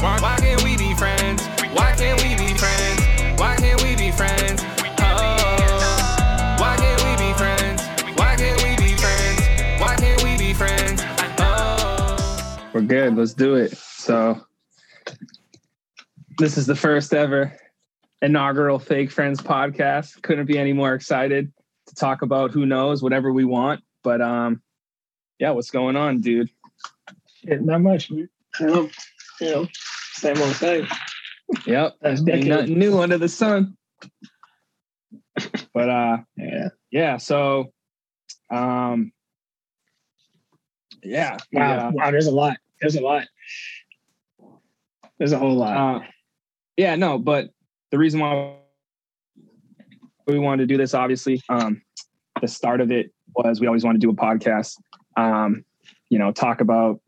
[0.00, 1.46] Why can't we be friends?
[1.74, 3.38] Why can't we be friends?
[3.38, 4.62] Why can't we be friends?
[6.58, 7.82] Why can't we be friends?
[8.16, 9.78] Why can't we be friends?
[9.78, 11.02] Why can't we be friends?
[12.72, 13.14] We're good.
[13.14, 13.76] Let's do it.
[13.76, 14.40] So,
[16.38, 17.54] this is the first ever
[18.22, 20.22] inaugural Fake Friends podcast.
[20.22, 21.52] Couldn't be any more excited
[21.88, 23.82] to talk about who knows whatever we want.
[24.02, 24.62] But um,
[25.38, 26.48] yeah, what's going on, dude?
[27.44, 28.10] Shit, not much.
[28.10, 28.30] man.
[28.60, 28.90] Um,
[29.42, 29.68] you know,
[30.20, 30.86] same old thing.
[31.66, 33.76] Yep, That's ain't nothing new under the sun.
[35.72, 36.68] But uh, Yeah.
[36.90, 37.16] yeah.
[37.16, 37.72] So,
[38.50, 39.12] um,
[41.02, 41.90] yeah, Wow.
[41.92, 42.10] Wow.
[42.10, 42.56] There's a lot.
[42.80, 43.26] There's a lot.
[45.18, 45.76] There's a whole lot.
[45.76, 46.00] Uh,
[46.76, 47.50] yeah, no, but
[47.90, 48.56] the reason why
[50.26, 51.82] we wanted to do this, obviously, um,
[52.40, 54.76] the start of it was we always wanted to do a podcast,
[55.16, 55.64] um,
[56.08, 57.00] you know, talk about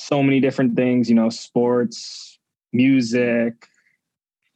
[0.00, 2.38] so many different things, you know, sports,
[2.72, 3.66] music,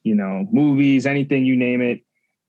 [0.04, 2.00] you know, movies, anything you name it,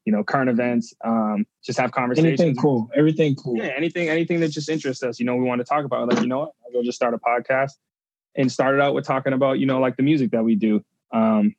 [0.06, 2.40] you know, current events, um, just have conversations.
[2.40, 2.92] Anything cool.
[2.96, 3.58] Everything cool.
[3.58, 5.20] Yeah, anything, anything that just interests us.
[5.20, 6.08] You know, we want to talk about.
[6.08, 6.52] Like, you know what?
[6.64, 7.72] I'll go just start a podcast
[8.36, 10.86] and started out with talking about, you know, like the music that we do.
[11.12, 11.56] Um,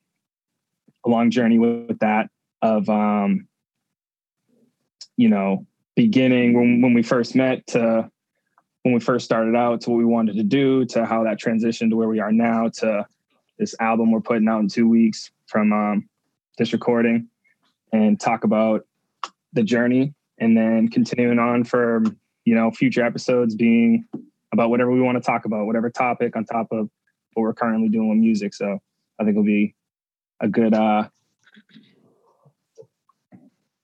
[1.04, 2.30] a long journey with, with that
[2.62, 3.48] of, um,
[5.16, 5.66] you know,
[5.96, 8.10] beginning when when we first met to
[8.84, 11.88] when we first started out to what we wanted to do to how that transitioned
[11.88, 13.04] to where we are now to
[13.58, 16.08] this album we're putting out in two weeks from um,
[16.58, 17.26] this recording
[17.92, 18.84] and talk about
[19.54, 22.04] the journey and then continuing on for
[22.44, 24.04] you know future episodes being
[24.52, 26.90] about whatever we want to talk about whatever topic on top of
[27.32, 28.52] what we're currently doing with music.
[28.54, 28.78] So
[29.18, 29.74] i think it'll be
[30.40, 31.08] a good uh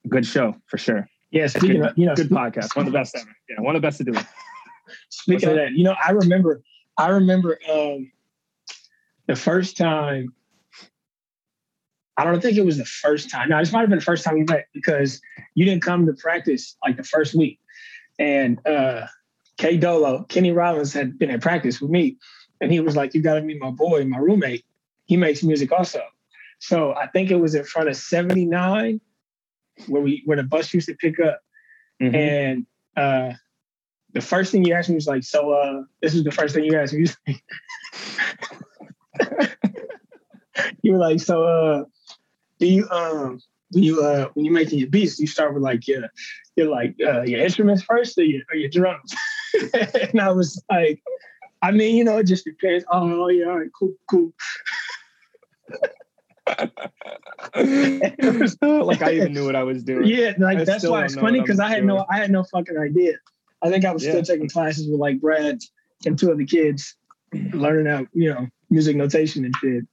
[0.09, 1.09] good show for sure.
[1.31, 1.47] Yeah.
[1.47, 2.77] Speaking good, of, you know, good podcast.
[2.77, 3.31] One of the best ever.
[3.48, 4.27] Yeah one of the best to do it
[5.08, 6.62] speaking of that, you know, I remember,
[6.96, 8.10] I remember um,
[9.27, 10.34] the first time.
[12.16, 13.48] I don't think it was the first time.
[13.48, 15.22] No, this might have been the first time we met because
[15.55, 17.59] you didn't come to practice like the first week.
[18.19, 19.06] And uh
[19.56, 22.19] K Dolo, Kenny Rollins had been at practice with me.
[22.60, 24.65] And he was like, You gotta meet my boy, my roommate.
[25.06, 26.03] He makes music also.
[26.59, 29.00] So I think it was in front of 79
[29.86, 31.41] where we where the bus used to pick up.
[32.03, 32.15] Mhm.
[32.15, 32.66] And
[32.97, 33.34] uh
[34.15, 36.65] the first thing you asked me was like, so uh this is the first thing
[36.65, 37.06] you asked me.
[40.82, 41.84] you were like, so uh
[42.59, 43.41] do you um
[43.71, 46.09] when you uh when you're making your beats, you start with like your
[46.56, 49.15] your like uh your instruments first or your or your drums?
[49.72, 51.03] and I was like,
[51.62, 52.84] I mean, you know, it just depends.
[52.91, 54.32] Oh yeah, all right, cool, cool.
[57.54, 61.41] like i even knew what i was doing Yeah, like I that's why it's funny
[61.41, 62.04] because I had no.
[62.10, 63.15] I had no fucking idea.
[63.62, 64.12] I think I was Yeah.
[64.12, 65.59] still taking classes with like Brad
[66.06, 66.97] and two other kids,
[67.53, 69.84] learning out, you know, music notation and shit.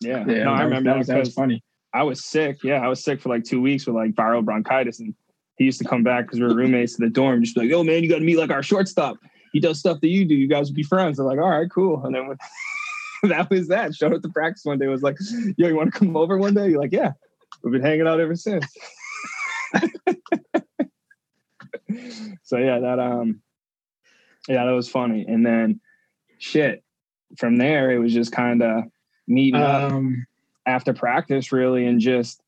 [0.00, 1.62] yeah, Yeah, no i remember that was, that was funny.
[1.92, 2.58] I was sick.
[2.64, 5.14] Yeah, I was sick for like two weeks with like viral bronchitis, and
[5.58, 7.42] he used to come back because we were roommates to the dorm.
[7.44, 9.16] Just be like, "Yo, man, you got to meet like our shortstop.
[9.52, 10.34] He does stuff that you do.
[10.34, 12.36] You guys would be friends." I'm like, "All right, cool." And then when,
[13.30, 13.94] that was that.
[13.94, 14.88] Showed up to practice one day.
[14.88, 15.16] Was like,
[15.56, 17.12] "Yo, you want to come over one day?" You're like, "Yeah."
[17.62, 18.66] We've been hanging out ever since.
[22.42, 23.40] so yeah, that um,
[24.48, 25.24] yeah, that was funny.
[25.26, 25.80] And then,
[26.38, 26.82] shit,
[27.38, 28.84] from there it was just kind of
[29.26, 30.26] meeting up Um,
[30.66, 32.40] after practice, really, and just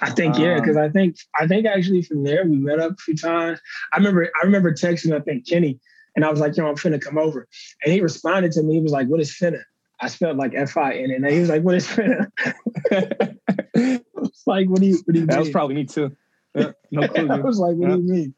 [0.00, 2.92] I think yeah, Um, because I think I think actually from there we met up
[2.92, 3.60] a few times.
[3.92, 5.78] I remember I remember texting I think Kenny,
[6.16, 7.46] and I was like, "Yo, I'm finna come over,"
[7.84, 8.74] and he responded to me.
[8.74, 9.62] He was like, "What is finna?"
[10.00, 11.10] I spelled like F I N.
[11.12, 12.26] And he was like, "What is finna?"
[12.90, 13.38] that
[13.76, 16.16] I was like, "What do you what do you was mean?" probably me too.
[16.54, 17.30] Yeah, no clue.
[17.30, 17.96] I was like, "What Yeah.
[17.96, 18.34] do you mean?"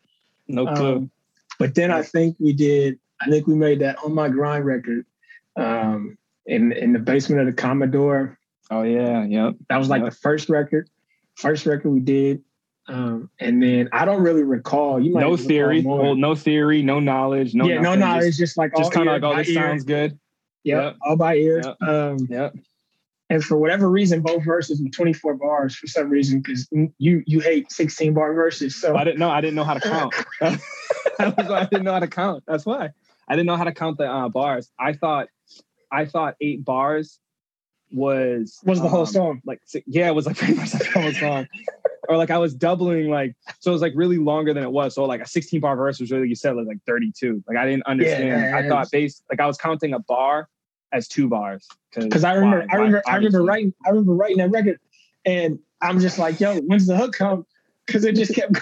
[0.49, 0.97] No clue.
[0.97, 1.11] Um,
[1.59, 2.99] but then I think we did.
[3.21, 5.07] I think we made that on my grind record
[5.57, 8.39] um, in in the basement of the Commodore.
[8.71, 9.55] oh yeah, yep.
[9.69, 10.11] That was like Yep.
[10.11, 10.89] the first record,
[11.37, 12.43] first record we did.
[12.87, 15.01] Um, and then I don't really recall.
[15.01, 15.81] You might No theory.
[15.81, 16.83] Well, no theory.
[16.83, 17.55] No knowledge.
[17.55, 17.67] No.
[17.67, 19.55] yeah, no knowledge, Just, just, like all just kind of like, oh, this ear.
[19.55, 20.19] sounds good.
[20.65, 20.97] Yep, Yep.
[21.03, 21.63] all by ear.
[21.65, 21.83] Yep.
[21.89, 22.57] Um, Yep.
[23.31, 26.69] And for whatever reason, both verses were 24 bars for some reason because
[26.99, 28.77] you you hate 16 bar verses.
[28.77, 29.31] So I didn't know.
[29.31, 30.15] I didn't know how to count.
[31.19, 32.45] I didn't know how to count.
[32.47, 32.91] That's why
[33.29, 34.71] I didn't know how to count the uh, bars.
[34.79, 35.29] I thought,
[35.91, 37.19] I thought eight bars
[37.91, 39.43] was was the whole um, song.
[39.47, 41.47] like yeah, it was like pretty much like the whole song.
[42.09, 44.95] or like I was doubling like so it was like really longer than it was.
[44.95, 47.43] So like a 16 bar verse was really you said like 32.
[47.49, 48.51] Like I didn't understand.
[48.51, 50.51] yeah, I thought based like I was counting a bar
[50.93, 51.67] as two bars.
[51.95, 52.73] Because I remember, why?
[52.73, 53.13] I remember, Why?
[53.13, 54.79] I remember writing, I remember writing that record,
[55.25, 57.47] and I'm just like, yo, when's the hook come?
[57.87, 58.59] Because it just kept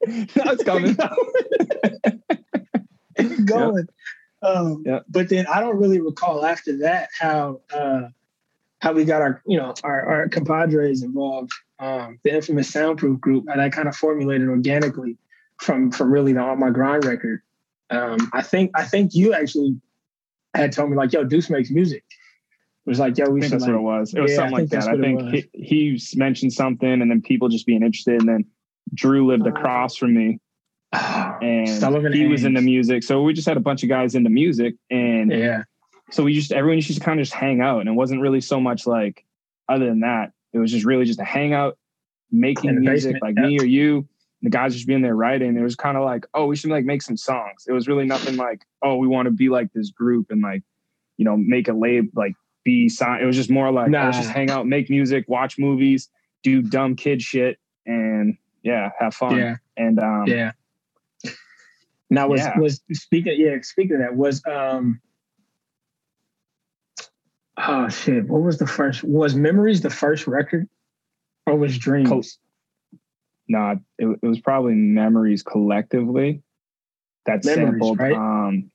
[0.06, 0.94] no, it's coming.
[3.44, 3.88] going.
[4.42, 5.00] Um, Yeah.
[5.08, 8.08] But then I don't really recall after that how uh,
[8.80, 11.50] how we got our, you know, our, our compadres involved,
[11.80, 15.16] um, the infamous Soundproof group, and I kind of formulated organically
[15.56, 17.42] from from really the On My Grind record.
[17.90, 19.80] Um, I think I think you actually
[20.54, 22.04] had told me like, "Yo, Deuce makes music."
[22.86, 24.14] It was like, "Yo, we I think should." that's Like, what it was.
[24.14, 24.88] It was Yeah, something I think like that.
[24.88, 28.44] I think he, he mentioned something, and then people just being interested, and then
[28.94, 30.40] Drew lived Uh, across from me,
[30.92, 32.46] and Sullivan he was Hayes.
[32.46, 33.02] into music.
[33.02, 35.64] So we just had a bunch of guys into music, and yeah,
[36.10, 38.40] so we just everyone used to kind of just hang out, and it wasn't really
[38.40, 39.24] so much like
[39.68, 40.32] other than that.
[40.54, 41.76] It was just really just a hangout,
[42.30, 43.48] making music, basement, like yeah.
[43.48, 44.08] me or you.
[44.42, 45.56] The guys just being there writing.
[45.56, 47.64] It was kind of like, oh, we should like make some songs.
[47.66, 50.62] It was really nothing like, oh, we want to be like this group and like,
[51.16, 53.22] you know, make a label like be signed.
[53.22, 56.08] It was just more like let's just hang out, make music, watch movies,
[56.44, 59.38] do dumb kid shit, and yeah, have fun.
[59.38, 60.52] yeah, And um, yeah.
[62.10, 62.58] Now was Yeah.
[62.58, 65.00] was speaking yeah speaking of that was um
[67.58, 70.68] oh shit what was the first was memories the first record
[71.46, 72.38] or was dreams
[73.48, 76.42] Nah, it, it was probably memories collectively
[77.26, 77.98] that Memories, sampled.
[77.98, 78.14] right?
[78.14, 78.70] Um,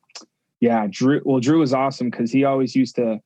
[0.60, 1.22] yeah, Drew.
[1.26, 3.20] Well, Drew was awesome because he always used to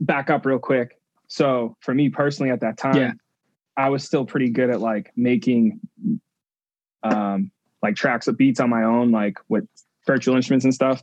[0.00, 0.98] back up real quick.
[1.26, 3.12] So for me personally, at that time, Yeah.
[3.76, 5.80] I was still pretty good at like making
[7.02, 7.50] um
[7.82, 9.64] like tracks of beats on my own, like with
[10.06, 11.00] virtual instruments and stuff.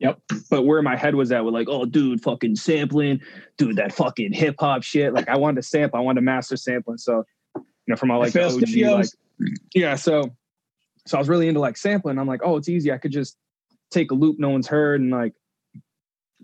[0.00, 0.18] Yep.
[0.50, 3.20] But where my head was at with like, oh dude, fucking sampling,
[3.58, 5.14] dude, that fucking hip hop shit.
[5.14, 6.98] Like I wanted to sample, I wanted to master sampling.
[6.98, 7.24] So,
[7.90, 9.08] know, from all like the FL OG, like
[9.74, 9.94] yeah.
[9.96, 10.34] So
[11.06, 12.18] so I was really into like sampling.
[12.18, 12.92] I'm like, oh, it's easy.
[12.92, 13.36] I could just
[13.90, 15.34] take a loop no one's heard and like,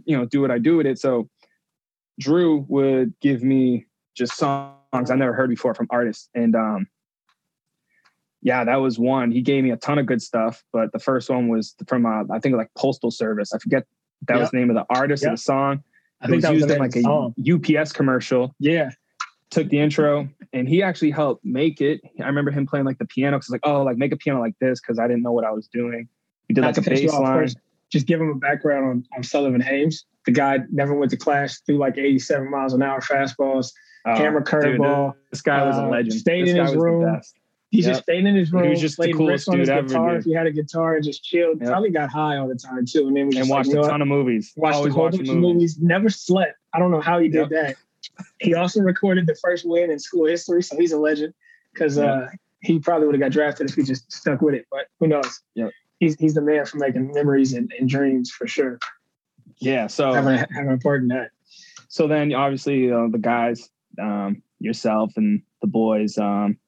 [0.05, 0.99] you know, do what I do with it.
[0.99, 1.29] So
[2.19, 6.29] Drew would give me just songs I never heard before from artists.
[6.35, 6.87] And um
[8.43, 9.31] yeah, that was one.
[9.33, 12.23] He gave me a ton of good stuff, but the first one was from uh,
[12.33, 13.53] I think like Postal Service.
[13.53, 13.85] I forget
[14.29, 15.33] that was the name of the artist Yep.
[15.33, 15.83] of the song.
[16.21, 17.35] I It think was that was used the in like of the song.
[17.69, 18.91] a UPS commercial yeah
[19.51, 22.01] took the intro and he actually helped make it.
[22.23, 24.55] I remember him playing like the piano because like, oh, like make a piano like
[24.61, 26.09] this because I didn't know what I was doing.
[26.49, 27.39] He did Not like a bass line.
[27.43, 27.57] first,
[27.91, 31.61] just give him a background on, on Sullivan Hayes the guy never went to class
[31.61, 33.73] threw like 87 miles an hour fastballs
[34.09, 36.15] Oh, dude, curveball This guy was a uh, legend.
[36.15, 37.21] stayed this in his room.
[37.71, 37.87] He Yep.
[37.89, 38.65] just stayed in his room.
[38.65, 40.19] He was just the coolest dude ever, guitar dude.
[40.21, 41.59] if he had a guitar and just chilled.
[41.61, 41.69] Yep.
[41.69, 43.81] Probably got high all the time too, and then And just like, watched you a
[43.83, 43.91] what?
[43.91, 44.53] ton of movies.
[44.57, 45.43] watched Always a whole bunch of movies.
[45.43, 45.79] movies.
[45.81, 46.55] Never slept.
[46.73, 47.75] I don't know how he did that.
[48.41, 51.35] He also recorded the first win in school history, so he's a legend.
[51.73, 52.29] Because uh,
[52.61, 54.67] he probably would have got drafted if he just stuck with it.
[54.71, 55.43] But who knows?
[55.55, 55.71] Yep.
[56.01, 58.79] He's he's the man for making memories and, and dreams for sure.
[59.59, 59.87] Yeah.
[59.87, 61.31] So Having having a part in that.
[61.89, 63.71] so then obviously you know, the guys,
[64.01, 66.59] um, yourself and the boys, um,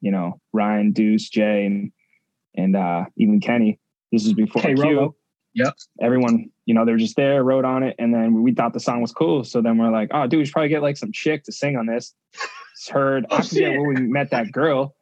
[0.00, 1.92] you know, Ryan, Deuce, Jay, and
[2.54, 3.78] and uh, even Kenny.
[4.12, 5.14] This is before Hey, Q.
[5.54, 5.74] Yep.
[6.00, 8.80] Everyone, you know, they were just there, wrote on it, and then we thought the
[8.80, 9.44] song was cool.
[9.44, 11.76] So then we're like, oh, dude, we should probably get like some chick to sing
[11.76, 12.14] on this.
[12.74, 13.26] It's heard.
[13.30, 13.80] Oh, I forget shit.
[13.80, 14.94] where we met that girl,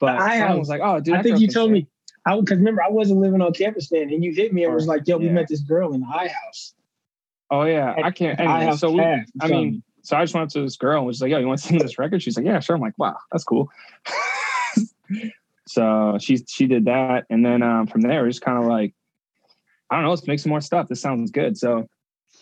[0.00, 1.72] but I have- was like, oh, dude, I think you told sing.
[1.72, 1.86] me.
[2.24, 4.76] I because remember I wasn't living on campus then, and you hit me and Or-
[4.76, 6.74] was like, "Yo, we met this girl in the high house."
[7.50, 8.38] Oh yeah, I can't.
[8.38, 11.20] Anyway, so we, I mean, so I just went up to this girl and was
[11.20, 13.16] like, "Yo, you want to sing this record?" She's like, "Yeah, sure." I'm like, "Wow,
[13.32, 13.70] that's cool."
[15.66, 18.94] so she she did that, and then um, from there, it was kind of like,
[19.92, 20.88] I don't know, let's make some more stuff.
[20.88, 21.58] This sounds good.
[21.58, 21.86] So,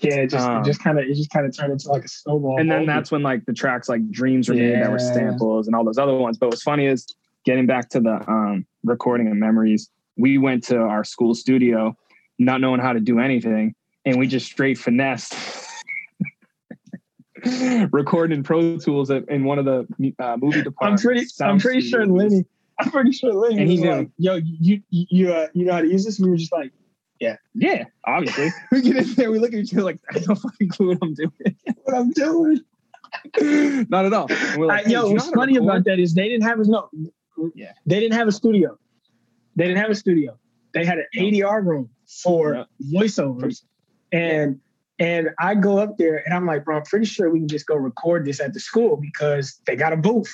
[0.00, 2.04] yeah, it just Um, it just kind of it just kind of turned into like
[2.04, 2.58] a snowball.
[2.60, 5.74] and then that's when like the tracks like Dreams were made that were samples and
[5.74, 6.38] all those other ones.
[6.38, 7.06] But what's funny is
[7.44, 9.90] getting back to the um, recording of memories.
[10.16, 11.96] We went to our school studio,
[12.38, 15.34] not knowing how to do anything, and we just straight finessed.
[17.90, 19.86] recording in Pro Tools in one of the
[20.18, 21.04] uh, movie I'm departments.
[21.04, 22.06] pretty I'm pretty sure.
[22.06, 22.44] Lenny.
[22.78, 23.90] I'm pretty sure Lenny And he was knew.
[23.90, 26.36] like, "Yo, you you you, uh, you know how to use this?" And we were
[26.36, 26.72] just like,
[27.20, 28.50] Yeah, Yeah, obviously.
[28.72, 30.88] we get in there, we look at each other like, I have no fucking clue
[30.88, 31.30] what I'm doing.
[31.84, 32.60] "What I'm doing?"
[33.90, 34.26] Not at all.
[34.56, 36.88] Like, Uh, "Hey, yo, what's funny record?" about that is they didn't have a no.
[37.54, 37.72] Yeah.
[37.86, 38.78] They didn't have a studio.
[39.56, 40.38] They didn't have a studio.
[40.72, 41.90] They had an ADR room
[42.22, 42.66] for Yep.
[42.94, 43.64] voiceovers,
[44.12, 44.60] and
[44.98, 47.66] and I go up there and I'm like, bro, I'm pretty sure we can just
[47.66, 50.32] go record this at the school because they got a booth,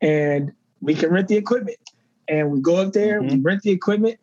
[0.00, 1.78] and we can rent the equipment.
[2.28, 4.18] And we go up there, we rent the equipment.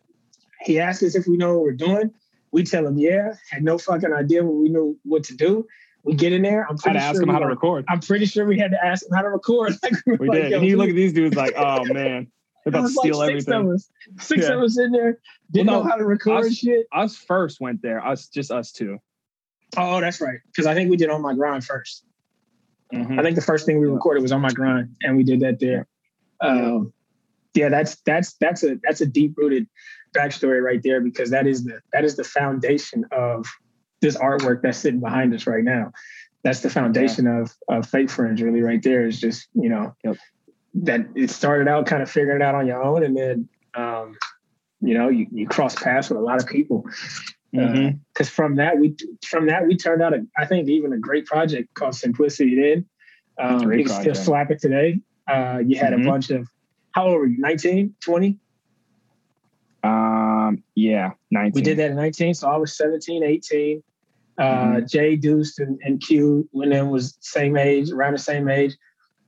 [0.64, 2.10] He asked us if we know what we're doing.
[2.52, 3.34] We tell him, yeah.
[3.50, 5.66] Had no fucking idea what we knew what to do.
[6.04, 6.66] We get in there.
[6.68, 7.84] I'm I had pretty to ask sure him how to record.
[7.88, 9.74] I'm pretty sure we had to ask him how to record.
[9.82, 10.52] Like, We like, did.
[10.52, 12.26] And you look at these dudes like, oh man,
[12.64, 13.54] they're about to was like steal six everything.
[13.54, 13.90] of us.
[14.20, 14.54] Six Yeah.
[14.54, 15.18] of us in there.
[15.50, 16.86] Didn't Well, no, know how to record us- shit.
[16.94, 18.04] Us first went there.
[18.06, 18.98] Us just us two.
[19.76, 20.38] Oh, that's right.
[20.46, 22.04] Because I think we did on my grind first.
[22.92, 23.18] Mhm.
[23.18, 25.58] I think the first thing we recorded was on my grind, and we did that
[25.58, 25.86] there.
[26.40, 26.92] Um,
[27.54, 29.66] yeah, that's that's that's a that's a deep rooted
[30.14, 33.46] backstory right there because that is the that is the foundation of
[34.00, 35.92] this artwork that's sitting behind us right now.
[36.42, 37.40] that's the foundation yeah.
[37.40, 40.16] of of fake friends really right there is just you know yep.
[40.74, 44.16] that it started out kind of figuring it out on your own and then um,
[44.80, 46.84] you know you, you cross paths with a lot of people
[47.52, 48.20] because mm-hmm.
[48.20, 51.26] uh, from that we from that we turned out a, I think even a great
[51.26, 52.86] project called Simplicity Then.
[53.36, 55.00] Um, you can still slap it today.
[55.28, 56.06] Uh, you had mm-hmm.
[56.06, 56.48] a bunch of
[56.92, 57.38] how old were you?
[57.38, 58.38] 19, 20?
[59.84, 61.52] Um, yeah, 19.
[61.54, 62.34] We did that in 19.
[62.34, 63.82] So I was 17, 18.
[64.36, 64.86] Uh, mm-hmm.
[64.86, 68.74] Jay Deuce and, and Q when them was same age, around the same age.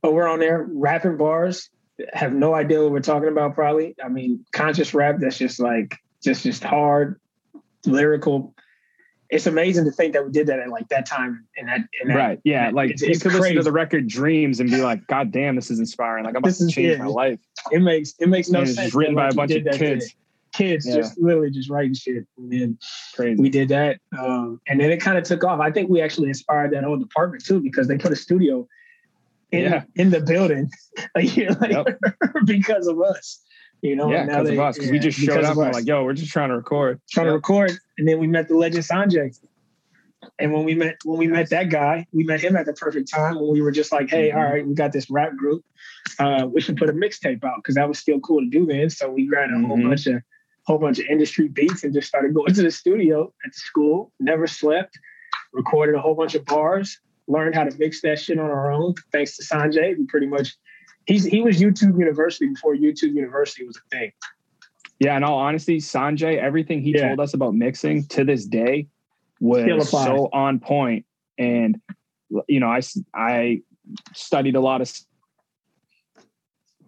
[0.01, 1.69] But we're on there rapping bars,
[2.13, 3.95] have no idea what we're talking about, probably.
[4.03, 7.21] I mean, conscious rap that's just like just just hard,
[7.85, 8.53] lyrical.
[9.29, 12.15] It's amazing to think that we did that at like that time and that, that
[12.15, 12.39] right.
[12.43, 13.41] Yeah, like it's, you it's could crazy.
[13.41, 16.25] listen to the record "Dreams" and be like, "God damn, this is inspiring!
[16.25, 17.39] Like I'm about this to change my life."
[17.71, 18.87] It makes it makes no and sense.
[18.87, 20.15] It's written by a bunch of kids.
[20.53, 20.95] Kids yeah.
[20.95, 22.77] just literally just writing shit, and then
[23.15, 23.41] Crazy.
[23.41, 25.59] we did that, um, and then it kind of took off.
[25.59, 28.67] I think we actually inspired that whole department too because they put a studio
[29.51, 29.83] in, yeah.
[29.95, 30.69] in the building
[31.15, 32.15] a year later yep.
[32.45, 33.39] because of us.
[33.81, 36.03] You know, yeah, because of us, because yeah, we just showed up and like, yo,
[36.03, 39.37] we're just trying to record, trying to record, and then we met the legend Sanjay.
[40.39, 43.11] And when we met when we met that guy, we met him at the perfect
[43.11, 44.37] time when we were just like, hey, mm-hmm.
[44.37, 45.63] all right, we got this rap group,
[46.19, 48.89] uh, we should put a mixtape out because that was still cool to do then.
[48.89, 49.65] So we grabbed a mm-hmm.
[49.65, 50.23] whole bunch of
[50.67, 54.11] whole bunch of industry beats and just started going to the studio at the school.
[54.19, 54.99] Never slept,
[55.53, 58.93] recorded a whole bunch of bars, learned how to mix that shit on our own.
[59.13, 60.55] Thanks to Sanjay, we pretty much
[61.05, 64.11] he's he was YouTube University before YouTube University was a thing.
[64.99, 67.07] Yeah, in all honesty, Sanjay, everything he yeah.
[67.07, 68.87] told us about mixing to this day
[69.39, 71.05] was so on point.
[71.37, 71.79] And
[72.47, 72.81] you know, I
[73.13, 73.61] I
[74.13, 74.91] studied a lot of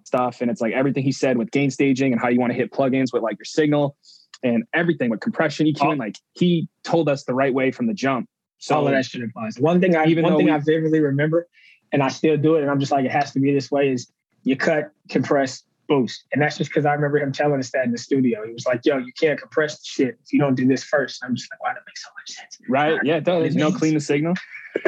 [0.10, 2.58] stuff, and it's like everything he said with gain staging and how you want to
[2.58, 3.96] hit plugins with like your signal
[4.44, 5.78] and everything with compression EQ.
[5.82, 5.92] Oh.
[5.92, 8.28] And like he told us the right way from the jump.
[8.58, 9.58] So all of that shit applies.
[9.60, 11.48] One thing I even one thing we, I vividly remember
[11.92, 12.62] and I still do it.
[12.62, 14.12] And I'm just like, it has to be this way is
[14.44, 16.26] you cut, compress, boost.
[16.32, 18.46] And that's just because I remember him telling us that in the studio.
[18.46, 21.22] He was like, yo, you can't compress the shit if you don't do this first.
[21.22, 22.58] And I'm just like, wow, that makes so much sense.
[22.70, 23.00] Right.
[23.04, 23.56] Yeah, it does.
[23.56, 24.36] You know, clean the signal.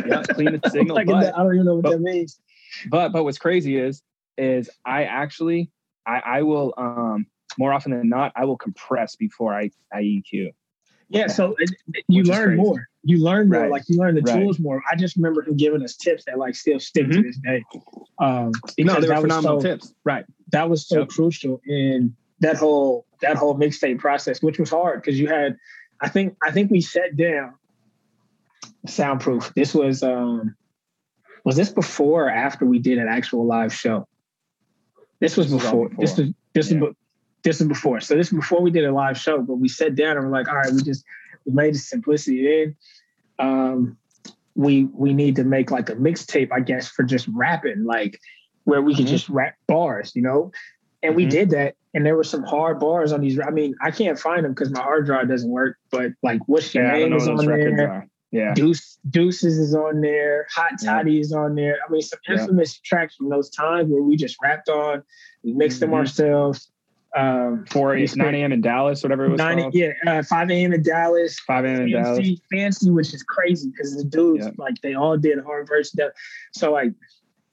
[0.05, 0.95] yeah, clean the signal.
[0.95, 2.39] like but, I don't even know what but, that means.
[2.89, 4.01] But but what's crazy is
[4.37, 5.71] is I actually
[6.05, 10.53] I, I will um more often than not, I will compress before I, I EQ.
[11.09, 11.69] Yeah, so it,
[12.07, 12.87] you learn more.
[13.03, 13.71] You learn more, right.
[13.71, 14.39] like you learn the right.
[14.39, 14.81] tools more.
[14.89, 17.21] I just remember him giving us tips that like still stick mm-hmm.
[17.21, 17.63] to this day.
[18.19, 19.93] Um, no, they were phenomenal so, tips.
[20.05, 20.23] Right.
[20.51, 21.09] That was so yep.
[21.09, 25.57] crucial in that whole that whole mixtape process, which was hard because you had,
[25.99, 27.55] I think, I think we sat down.
[28.87, 29.53] Soundproof.
[29.53, 30.55] This was um,
[31.43, 34.07] was this before or after we did an actual live show?
[35.21, 35.87] This was before.
[35.87, 36.01] before.
[36.01, 36.79] This was this yeah.
[36.79, 36.95] was
[37.43, 38.01] this was before.
[38.01, 40.31] So this was before we did a live show, but we sat down and we're
[40.31, 41.05] like, all right, we just
[41.45, 42.75] we made the simplicity in.
[43.39, 43.97] Um,
[44.55, 48.19] we we need to make like a mixtape, I guess, for just rapping, like
[48.63, 49.03] where we mm-hmm.
[49.03, 50.51] could just rap bars, you know.
[51.03, 51.17] And mm-hmm.
[51.17, 53.39] we did that, and there were some hard bars on these.
[53.39, 55.77] I mean, I can't find them because my hard drive doesn't work.
[55.91, 58.09] But like, what's your yeah, name is on there?
[58.31, 60.47] Yeah, Deuce, Deuces is on there.
[60.55, 61.19] Hot Toddy yeah.
[61.19, 61.77] is on there.
[61.85, 62.87] I mean, some infamous yeah.
[62.97, 65.03] tracks from those times where we just rapped on,
[65.43, 65.91] we mixed mm-hmm.
[65.91, 66.71] them ourselves
[67.15, 68.51] um, 4 8, 9 a.m.
[68.53, 69.37] in Dallas, whatever it was.
[69.37, 69.75] 9, called.
[69.75, 70.73] Yeah, uh, 5 a.m.
[70.73, 71.39] in Dallas.
[71.39, 71.81] 5 a.m.
[71.81, 72.39] in Dallas.
[72.51, 74.55] Fancy, which is crazy because the dudes, yep.
[74.57, 75.89] like, they all did hard verse.
[75.89, 76.11] Stuff.
[76.53, 76.93] So, like,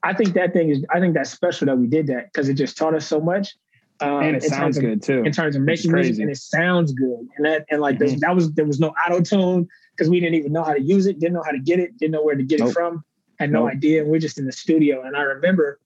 [0.03, 2.53] I think that thing is, I think that's special that we did that because it
[2.53, 3.55] just taught us so much.
[4.01, 5.23] Um, and it sounds of, good too.
[5.23, 7.27] In terms of making music, and it sounds good.
[7.35, 8.19] And that, and like, mm-hmm.
[8.19, 11.05] that was, there was no auto tune because we didn't even know how to use
[11.05, 12.69] it, didn't know how to get it, didn't know where to get nope.
[12.69, 13.03] it from,
[13.39, 13.73] had no nope.
[13.73, 14.01] idea.
[14.01, 15.03] And we're just in the studio.
[15.03, 15.79] And I remember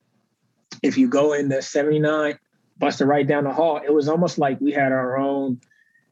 [0.84, 2.38] if you go into 79,
[2.78, 3.82] busted right down the hall.
[3.84, 5.60] It was almost like we had our own,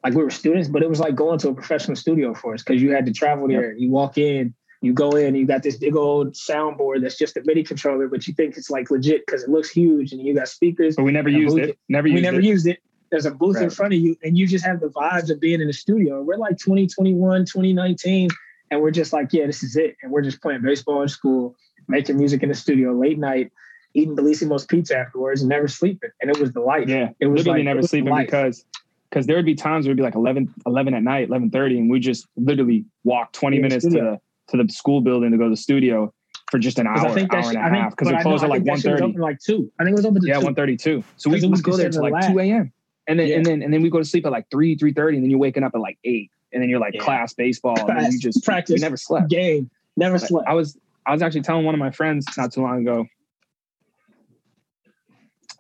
[0.04, 2.64] like we were students, but it was like going to a professional studio for us
[2.64, 3.72] because you had to travel there.
[3.74, 3.80] Yep.
[3.80, 7.42] You walk in, you go in, you got this big old soundboard that's just a
[7.46, 10.48] MIDI controller, but you think it's like legit because it looks huge, and you got
[10.48, 10.96] speakers.
[10.96, 11.78] But we never used it.
[11.88, 12.46] Never used we never it.
[12.46, 12.80] used it.
[13.12, 13.66] There's a booth right.
[13.66, 16.22] in front of you, and you just have the vibes of being in the studio.
[16.24, 18.30] We're like 2021, 2019,
[18.72, 19.98] and we're just like, yeah, this is it.
[20.02, 21.56] And we're just playing baseball in school,
[21.88, 23.52] making music in the studio late night
[23.94, 26.12] eating Bellissimo's pizza afterwards and never sleeping.
[26.22, 26.88] And it was the life.
[26.88, 27.10] Yeah.
[27.20, 28.66] It was literally like, never sleeping because
[29.10, 31.92] because there would be times where it'd be like 11, 11 at night, 11.30, and
[31.92, 35.46] we just literally walk 20 yeah, minutes to the, to the school building to go
[35.46, 36.14] to the studio
[36.50, 37.96] for just an hour, I think hour and a half.
[37.96, 39.18] Because it closed at like 1.30.
[39.18, 39.72] like 2.
[39.80, 41.04] I think it was open to Yeah, 1.32.
[41.18, 42.72] So we would go there to like 2 a.m.
[43.08, 43.36] And then, yeah.
[43.38, 45.40] and then, and then we go to sleep at like 3, 3.30, and then you're
[45.40, 46.30] waking up at like 8.
[46.54, 47.04] And then you're like yeah.
[47.04, 47.76] class baseball.
[47.76, 48.76] Class, and then you just practice.
[48.76, 49.30] You never slept.
[49.30, 49.70] Game.
[49.96, 50.48] Never slept.
[50.48, 53.08] I was, I was actually telling one of my friends not too long ago,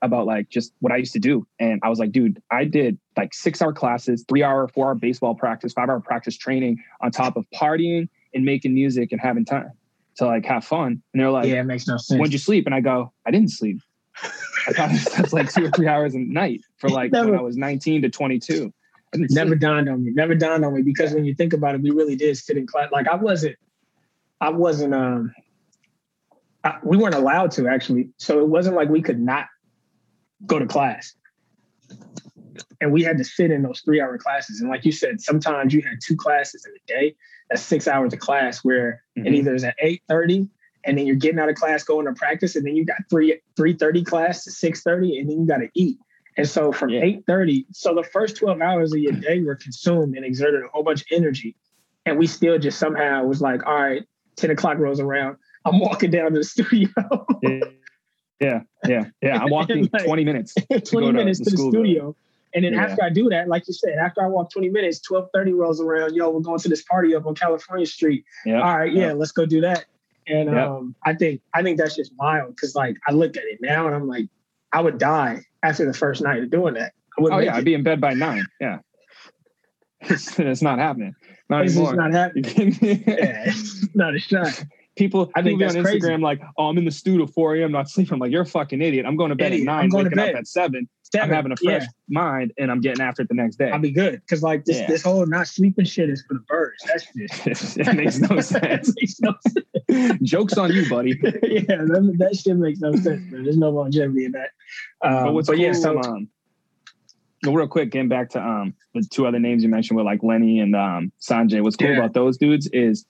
[0.02, 1.48] about like just what I used to do.
[1.60, 4.96] And I was like, dude, I did like six hour classes, three hour, four hour
[4.96, 9.46] baseball practice, five hour practice training on top of partying and making music and having
[9.46, 9.72] time.
[10.16, 11.02] to like have fun.
[11.14, 12.20] And they're like, yeah, it makes no sense.
[12.20, 12.66] when'd you sleep?
[12.66, 13.82] And I go, I didn't sleep.
[14.68, 17.32] I thought that's like two or three hours a night for like Never.
[17.32, 18.74] when I was 19 to 22.
[19.14, 19.60] I never sleep.
[19.60, 20.12] dawned on me.
[20.12, 22.68] Never dawned on me because when you think about it, we really did sit in
[22.68, 22.92] class.
[22.92, 23.56] Like I wasn't,
[24.40, 24.94] I wasn't.
[24.94, 25.34] Um,
[26.64, 29.48] I, we weren't allowed to actually, so it wasn't like we could not
[30.46, 31.14] go to class,
[32.80, 34.62] and we had to sit in those three-hour classes.
[34.62, 37.16] And like you said, sometimes you had two classes in a day.
[37.52, 39.36] That's six hours of class where it Mhm.
[39.36, 40.48] either is at eight thirty,
[40.86, 43.40] and then you're getting out of class, going to practice, and then you got three
[43.58, 45.98] three thirty class to six thirty, and then you got to eat.
[46.38, 47.02] And so from Yeah.
[47.04, 50.68] eight thirty, so the first twelve hours of your day were consumed and exerted a
[50.70, 51.58] whole bunch of energy,
[52.06, 54.04] and we still just somehow was like, all right,
[54.38, 56.88] ten o'clock rolls around, I'm walking down to the studio,
[58.40, 59.40] Yeah, yeah, yeah.
[59.44, 60.56] I'm walking Like- 20 minutes.
[60.86, 62.16] twenty to minutes the to the studio.
[62.54, 62.84] And then Yeah.
[62.84, 66.14] after I do that, like you said, after I walk 20 minutes, 1230 rolls around,
[66.16, 68.26] yo, we're going to this party up on California Street.
[68.46, 68.62] Yeah.
[68.62, 69.86] All right, yeah, let's go do that.
[70.28, 70.68] And Yeah.
[70.68, 73.88] um, I think I think that's just wild because like I look at it now
[73.88, 74.28] and I'm like,
[74.72, 76.94] I would die after the first night of doing that.
[77.20, 78.46] Oh yeah, I'd be in bed by nine.
[78.60, 78.80] Yeah,
[80.02, 81.16] it's, it's not happening.
[81.50, 82.10] Not It's just anymore.
[82.10, 82.46] not happening.
[82.82, 84.64] Yeah, it's not a shot.
[84.96, 86.18] People, I think people on Instagram crazy.
[86.18, 87.72] like, oh, I'm in the studio 4 a.m.
[87.72, 88.14] not sleeping.
[88.14, 89.06] I'm like, you're a fucking idiot.
[89.06, 89.68] I'm going to bed Idiot.
[89.68, 90.88] at I'm nine, waking up at seven.
[91.04, 91.30] Seven.
[91.30, 91.80] I'm having a Yeah.
[91.80, 93.70] fresh mind, and I'm getting after it the next day.
[93.70, 94.88] I'll be good because like this Yeah.
[94.88, 96.84] this whole not sleeping shit is for the birds.
[96.88, 97.06] That's
[97.44, 98.94] just it makes no sense.
[98.96, 100.20] Makes no sense.
[100.24, 101.20] Jokes on you, buddy.
[101.44, 103.44] yeah, that, that shit makes no sense, man.
[103.44, 104.52] There's no longevity in that.
[105.04, 106.30] Um, but what's but cool, yeah, so um,
[107.44, 110.24] well, real quick, getting back to um the two other names you mentioned with like
[110.24, 111.62] Lenny and um Sanjay.
[111.62, 111.98] What's cool Yeah.
[111.98, 113.06] about those dudes is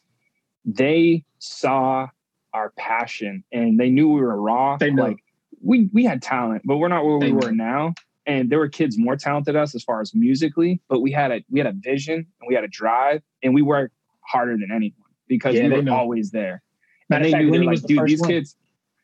[0.65, 2.07] they saw
[2.53, 4.77] our passion and they knew we were raw.
[4.77, 5.03] They know.
[5.03, 5.17] Like
[5.63, 7.39] we we had talent, but we're not where we They know.
[7.47, 7.93] were now.
[8.27, 11.31] And there were kids more talented than us as far as musically, but we had
[11.31, 13.95] a we had a vision and we had a drive, and we worked
[14.27, 14.93] harder than anyone
[15.27, 15.95] because Yeah, we were know.
[15.95, 16.61] always there.
[17.09, 18.29] Matter And they fact, knew Lenny like, the dude, these one.
[18.29, 18.55] kids,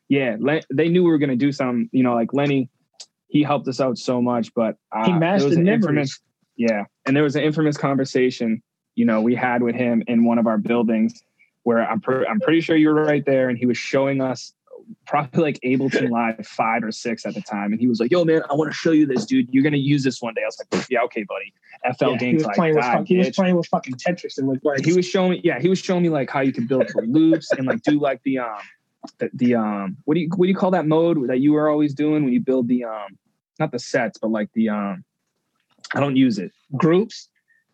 [0.08, 1.88] yeah, Le- they knew we were gonna do some.
[1.92, 2.70] You know, like Lenny,
[3.28, 6.20] he helped us out so much, but uh, He mastered was an infamous,
[6.56, 8.62] yeah, and there was an infamous conversation,
[8.94, 11.20] you know, we had with him in one of our buildings
[11.62, 14.52] where I'm pre- I'm pretty sure you were right there, and he was showing us
[15.06, 18.24] probably like Ableton Live five or six at the time, and he was like, "Yo,
[18.24, 19.48] man, I want to show you this, dude.
[19.52, 21.52] You're gonna use this one day." I was like, "Yeah, okay, buddy."
[21.96, 24.48] FL yeah, he was like playing with fuck, he was playing with fucking Tetris and
[24.48, 26.66] was like he was showing me yeah he was showing me like how you can
[26.66, 28.58] build for loops and like do like the um
[29.18, 31.68] the, the um what do you what do you call that mode that you were
[31.68, 33.16] always doing when you build the um
[33.60, 35.04] not the sets but like the um
[35.94, 37.28] i don't use it groups.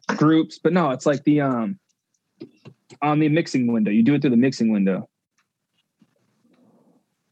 [0.09, 1.79] groups but no it's like the um
[3.03, 5.09] on the mixing window you do it through the mixing window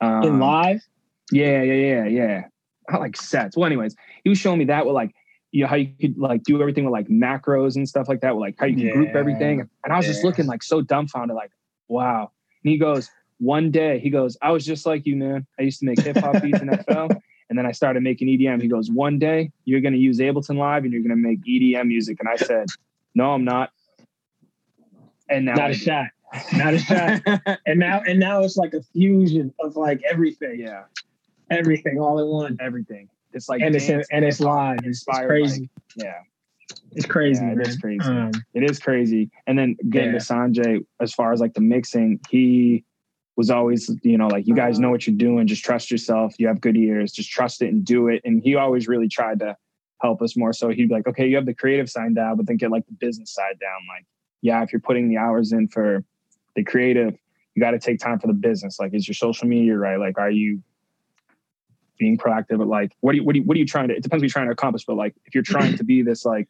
[0.02, 0.82] um, in live.
[1.30, 2.44] yeah, yeah, yeah, yeah.
[2.90, 3.56] Not like sets.
[3.56, 5.14] Well, anyways, he was showing me that with like,
[5.52, 8.34] you know, how you could like do everything with like macros and stuff like that,
[8.34, 9.68] with like how you can group everything.
[9.84, 11.52] And I was just looking like so dumbfounded, like,
[11.88, 12.32] wow.
[12.64, 15.46] And he goes, one day, he goes, I was just like you, man.
[15.58, 17.14] I used to make hip hop beats in FL.
[17.48, 18.62] And then I started making EDM.
[18.62, 21.42] He goes, one day you're going to use Ableton Live and you're going to make
[21.42, 22.18] EDM music.
[22.18, 22.66] And I said,
[23.14, 23.70] no, I'm not.
[25.32, 26.06] And now, Not a shot.
[26.54, 27.22] Not a shot.
[27.66, 30.60] and now and now it's like a fusion of like everything.
[30.60, 30.84] yeah,
[31.50, 32.56] Everything all in one.
[32.60, 33.08] everything.
[33.32, 34.78] It's like, and it's and it's live.
[34.84, 35.70] It's, it's crazy.
[35.96, 36.14] yeah.
[36.92, 37.42] it's crazy.
[37.44, 38.00] Yeah, it is crazy.
[38.04, 39.30] Um, It is crazy.
[39.46, 40.18] And then getting Yeah.
[40.18, 42.84] to Sanjay, as far as like the mixing, he
[43.36, 45.46] was always, you know, like you guys know what you're doing.
[45.46, 46.34] Just trust yourself.
[46.38, 47.12] You have good ears.
[47.12, 48.20] Just trust it and do it.
[48.24, 49.56] And he always really tried to
[50.02, 50.52] help us more.
[50.52, 52.86] So he'd be like, okay, you have the creative side down, but then get like
[52.86, 53.80] the business side down.
[53.88, 54.04] Like,
[54.42, 56.04] yeah, if you're putting the hours in for
[56.56, 57.14] the creative,
[57.54, 58.78] you got to take time for the business.
[58.78, 59.98] Like, is your social media right?
[59.98, 60.62] Like, are you
[61.98, 62.58] being proactive?
[62.58, 63.94] But like, what do you, what do you, what are you trying to?
[63.94, 64.84] It depends what you're trying to accomplish.
[64.84, 66.48] But like, if you're trying to be this like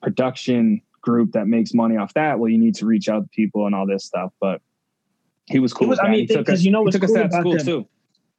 [0.00, 3.66] production group that makes money off that, well, you need to reach out to people
[3.66, 4.32] and all this stuff.
[4.40, 4.62] But
[5.46, 5.88] he was cool.
[5.88, 7.66] Was- with I mean, he took 'cause us, you know what's cool about school them?
[7.66, 7.88] too.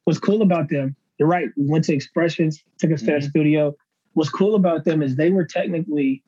[0.04, 1.48] what's cool about them, you're right.
[1.56, 3.74] We went to Expressions, took us to that studio.
[4.14, 6.22] What's cool about them is they were technically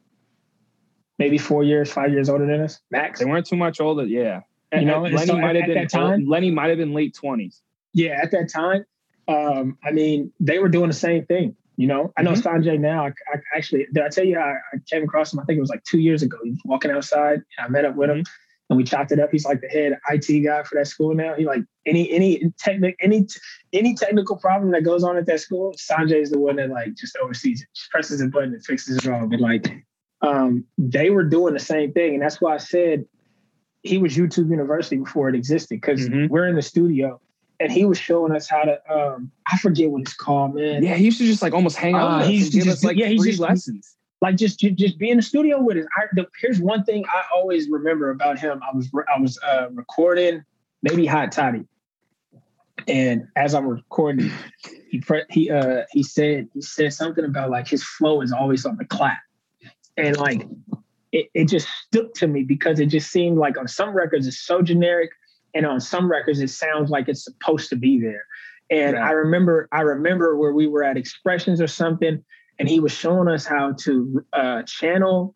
[1.19, 3.21] maybe four years, five years older than us, max.
[3.21, 4.05] They weren't too much older.
[4.05, 4.41] Yeah.
[4.73, 6.69] You know, and and Lenny so might at- have at been that time- Lenny might
[6.69, 7.63] have been late twenties.
[7.95, 8.85] Yeah, at that time,
[9.29, 11.57] um, I mean, they were doing the same thing.
[11.77, 12.43] You know, I know Mhm.
[12.43, 13.07] Sanjay now.
[13.07, 15.41] I, I actually did I tell you how I came across him?
[15.41, 16.39] I think it was like two years ago.
[16.43, 17.43] He was walking outside.
[17.59, 18.25] And I met up with him,
[18.71, 19.31] and we chopped it up.
[19.31, 21.35] He's like the head IT guy for that school now.
[21.35, 23.27] He like any any technic any
[23.73, 25.75] any technical problem that goes on at that school.
[25.75, 28.97] Sanjay is the one that like just oversees it, just presses a button and fixes
[28.97, 29.27] it all.
[29.27, 29.67] But like,
[30.23, 33.05] um, they were doing the same thing, and that's why I said
[33.83, 36.29] he was YouTube University before it existed because Mhm.
[36.29, 37.21] we're in the studio
[37.61, 40.83] and he was showing us how to um I forget what it's called, man.
[40.83, 42.09] Yeah, he used to just like almost hang out.
[42.09, 43.97] Uh, with he used to give just us like yeah, he's just- lessons.
[44.23, 45.85] Like just ju- just be in the studio with us.
[45.97, 48.61] I, the, here's one thing I always remember about him.
[48.63, 50.43] I was I was uh, recording
[50.83, 51.67] maybe Hot Toddy.
[52.89, 54.31] And as I'm recording,
[54.91, 58.77] he he uh he said he said something about like his flow is always on
[58.77, 59.19] the clap,
[59.97, 60.47] and like
[61.13, 64.41] it, it just stuck to me because it just seemed like on some records it's
[64.41, 65.11] so generic,
[65.55, 68.25] and on some records it sounds like it's supposed to be there.
[68.71, 69.09] And Right.
[69.09, 72.23] I remember I remember where we were at Expressions or something,
[72.59, 75.35] and he was showing us how to uh, channel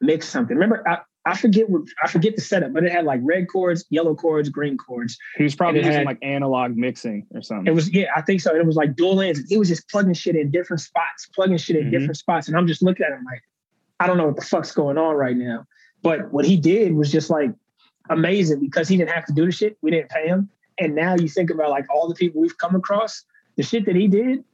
[0.00, 0.56] mix something.
[0.56, 3.84] Remember, I, I forget what I forget the setup, but it had like red chords,
[3.90, 5.16] yellow chords, green chords.
[5.36, 7.66] He was probably using had- like analog mixing or something.
[7.66, 8.54] It was yeah, I think so.
[8.54, 9.40] It was like dual ends.
[9.48, 11.90] He was just plugging shit in different spots, plugging shit in Mhm.
[11.90, 13.42] different spots, and I'm just looking at him like,
[14.00, 15.66] I don't know what the fuck's going on right now.
[16.02, 17.50] But what he did was just like
[18.10, 19.76] amazing because he didn't have to do the shit.
[19.82, 22.74] We didn't pay him, and now you think about like all the people we've come
[22.74, 23.24] across,
[23.56, 24.44] the shit that he did,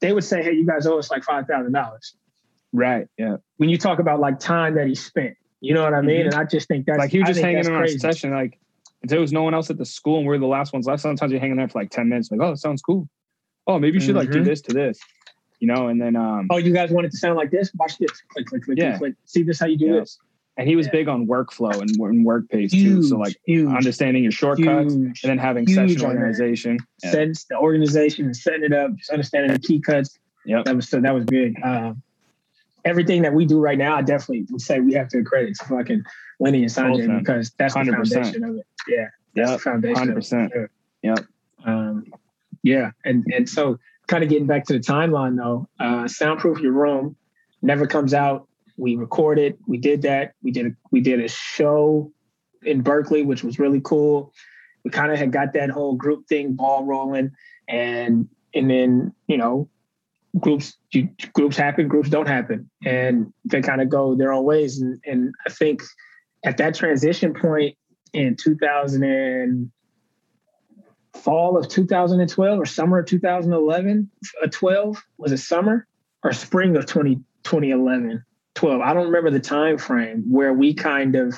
[0.00, 2.14] they would say, hey, you guys owe us like five thousand dollars.
[2.72, 3.08] right.
[3.18, 3.36] Yeah.
[3.56, 6.20] When you talk about like time that he spent, you know what I mean?
[6.20, 6.24] Mhm.
[6.26, 8.30] And I just think that's like he was just hanging in our session.
[8.30, 8.58] Like
[9.02, 11.02] if there was no one else at the school and we're the last ones left,
[11.02, 13.08] sometimes you're hanging there for like 10 minutes, like, oh, that sounds cool.
[13.66, 14.44] Oh, maybe you should like do Mhm.
[14.44, 14.98] this to this.
[15.60, 17.70] You know, and then um Oh, you guys want it to sound like this?
[17.74, 18.10] Watch this.
[18.32, 18.98] Click, click, click, Yeah.
[18.98, 19.14] click.
[19.26, 20.00] See this how you do Yeah.
[20.00, 20.18] this?
[20.56, 20.92] and he was Yeah.
[20.92, 23.02] big on workflow and, and work pace too.
[23.02, 25.22] So like huge, understanding your shortcuts huge.
[25.22, 26.78] and then having huge session organization.
[27.02, 27.10] Yeah.
[27.12, 30.18] The organization and setting it up, just understanding the key cuts.
[30.44, 30.64] Yep.
[30.66, 31.54] That was so that was big.
[31.62, 32.02] Um,
[32.84, 35.64] everything that we do right now, I definitely would say we have to credit to
[35.66, 36.02] fucking
[36.40, 38.12] Lenny and Sanjay because that's the 100%.
[38.12, 38.66] foundation of it.
[38.88, 39.58] Yeah, that's Yep.
[39.58, 39.96] the foundation.
[39.96, 40.20] Hundred of it.
[40.20, 40.52] percent.
[40.54, 40.66] Yeah.
[41.14, 41.18] Yep.
[41.64, 42.06] Um,
[42.62, 43.78] yeah, and and so
[44.10, 47.16] kind of getting back to the timeline though, uh, soundproof your room
[47.62, 48.48] never comes out.
[48.76, 50.34] We recorded, we did that.
[50.42, 52.12] We did a we did a show
[52.62, 54.32] in Berkeley, which was really cool.
[54.84, 57.30] We kind of had got that whole group thing ball rolling,
[57.68, 59.68] and and then you know
[60.40, 64.80] groups you, groups happen, groups don't happen, and they kind of go their own ways.
[64.80, 65.82] And and I think
[66.44, 67.76] at that transition point
[68.12, 69.70] in 2000 and
[71.14, 74.10] fall of 2012 or summer of 2011
[74.42, 75.86] uh, 12 was it summer
[76.22, 81.16] or spring of 20, 2011 12 i don't remember the time frame where we kind
[81.16, 81.34] of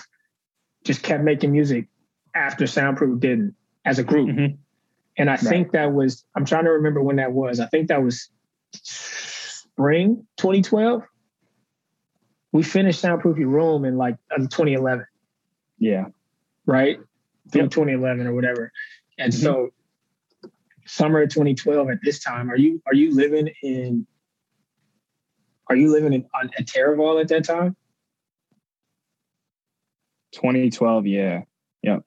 [0.84, 1.88] just kept making music
[2.34, 3.54] after soundproof didn't
[3.84, 4.58] as a group Mhm.
[5.16, 8.02] and i think that was i'm trying to remember when that was i think that
[8.02, 8.28] was
[8.72, 11.02] spring 2012
[12.52, 15.06] we finished soundproof your room in like um, 2011
[15.78, 16.06] Yeah.
[16.66, 16.98] right?
[17.50, 17.70] Through Yep.
[17.70, 18.70] 2011 or whatever.
[19.22, 19.40] And Mhm.
[19.40, 19.70] so
[20.84, 24.04] summer of 2012 at this time, are you are you living in
[25.68, 27.76] are you living in on at Terraval at that time?
[30.32, 31.06] 2012.
[31.06, 31.42] Yeah.
[31.82, 32.02] Yep.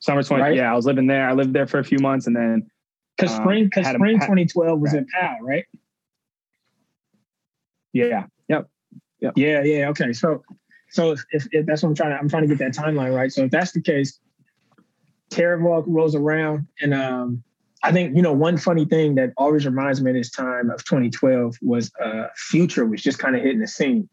[0.00, 0.42] Summer 20.
[0.42, 0.56] Right.
[0.56, 0.72] Yeah.
[0.72, 1.28] I was living there.
[1.28, 2.68] I lived there for a few months and then
[3.16, 4.98] Because Um, spring a- spring had- 2012 was right.
[5.02, 5.64] in PAL, right?
[7.92, 8.26] yeah.
[8.48, 8.68] Yep.
[9.20, 9.32] Yep.
[9.36, 9.88] Yeah, yeah.
[9.90, 10.12] Okay.
[10.12, 10.42] So
[10.90, 13.14] so if, if, if that's what I'm trying to I'm trying to get that timeline
[13.14, 13.32] right.
[13.32, 14.18] So if that's the case,
[15.34, 17.42] Terraval rolls around and um
[17.82, 20.84] I think you know one funny thing that always reminds me of this time of
[20.84, 24.08] 2012 was uh Future was just kind of hitting the scene.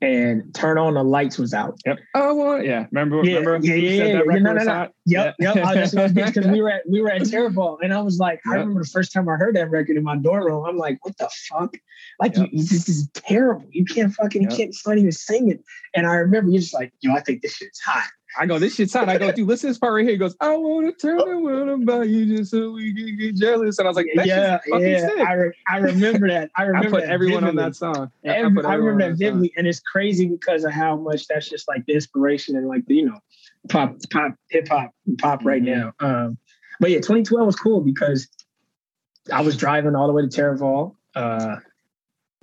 [0.00, 1.76] And Turn On the Lights was out.
[1.84, 1.98] Yep.
[2.14, 2.86] Oh, well, yeah.
[2.92, 4.12] Remember, Yeah, remember yeah, you yeah, said yeah.
[4.18, 4.88] that Yeah, record no, no, no.
[5.06, 5.54] Yep, Yeah.
[5.56, 5.66] yep.
[5.66, 8.40] I was just because we were at we were at Terraval, and I was like,
[8.46, 10.64] I remember the first time I heard that record in my dorm room.
[10.64, 11.74] I'm like, what the fuck?
[12.20, 12.48] Like, Yep.
[12.52, 13.66] you, this is terrible.
[13.72, 15.64] You can't fucking, you can't, it's not even sing it.
[15.96, 18.08] And I remember you're just like, yo, I think this shit's hot.
[18.36, 19.08] I go, this shit's hot.
[19.08, 20.12] I go, dude, listen to this part right here.
[20.12, 23.36] He goes, I want to tell the world about you just so we can get
[23.36, 23.78] jealous.
[23.78, 25.24] And I was like, yeah, yeah.
[25.26, 26.50] I, re- I remember that.
[26.56, 28.10] I I, remember put that everyone on that song.
[28.22, 29.16] Yeah, I I, remember that song.
[29.16, 32.84] vividly, and it's crazy because of how much that's just like the inspiration and like
[32.86, 33.18] the you know
[33.70, 35.94] pop, pop, hip hop, pop right Mhm.
[36.00, 36.24] now.
[36.26, 36.38] Um,
[36.80, 38.28] but yeah, 2012 was cool because
[39.32, 41.56] I was driving all the way to Terraval, uh,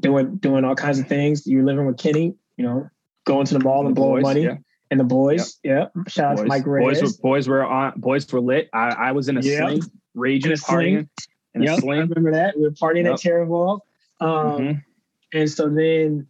[0.02, 1.46] doing doing all kinds of things.
[1.48, 2.90] You were living with Kenny, you know,
[3.26, 4.58] going to the mall and The blowing boys, money, yeah.
[4.92, 5.58] And the boys.
[5.64, 8.00] Yeah, shout out to Boys, Mike boys, were, boys were on.
[8.00, 8.70] Boys were lit.
[8.74, 9.68] I, I was in a Yeah.
[9.70, 10.78] sling, raging, In a sling.
[10.96, 11.10] partying,
[11.56, 12.56] in a Yep, I remember that.
[12.58, 13.14] We were partying Yep.
[13.14, 13.80] at Terraval.
[14.20, 14.84] Um, Mhm.
[15.34, 16.28] And so then,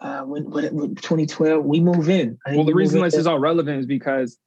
[0.00, 2.38] uh, when, when, when 2012, we move in.
[2.46, 4.38] Well, the we reason this is all relevant is because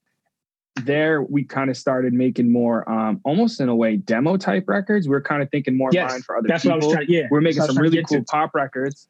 [0.84, 5.08] there we kind of started making more, um, almost in a way, demo type records.
[5.08, 7.06] We're kind of thinking more Yes, mind for other That's what I was trying.
[7.10, 9.08] Yeah, We're making some really cool to pop records.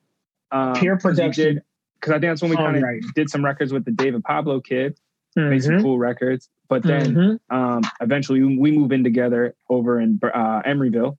[0.52, 1.56] Um, Peer we production.
[1.56, 1.64] did-
[2.04, 3.14] Because I think that's when we kind of Songwriting.
[3.16, 5.00] did some records with the David Pablo kid,
[5.38, 6.50] get made some cool records.
[6.68, 7.40] But then Mhm.
[7.50, 11.18] um, eventually we move in together over in uh, Emeryville,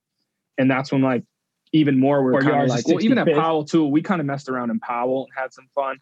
[0.58, 1.24] and that's when like
[1.72, 3.86] even more we're kind of like well even at Powell too.
[3.86, 5.96] We kind of messed around in Powell and had some fun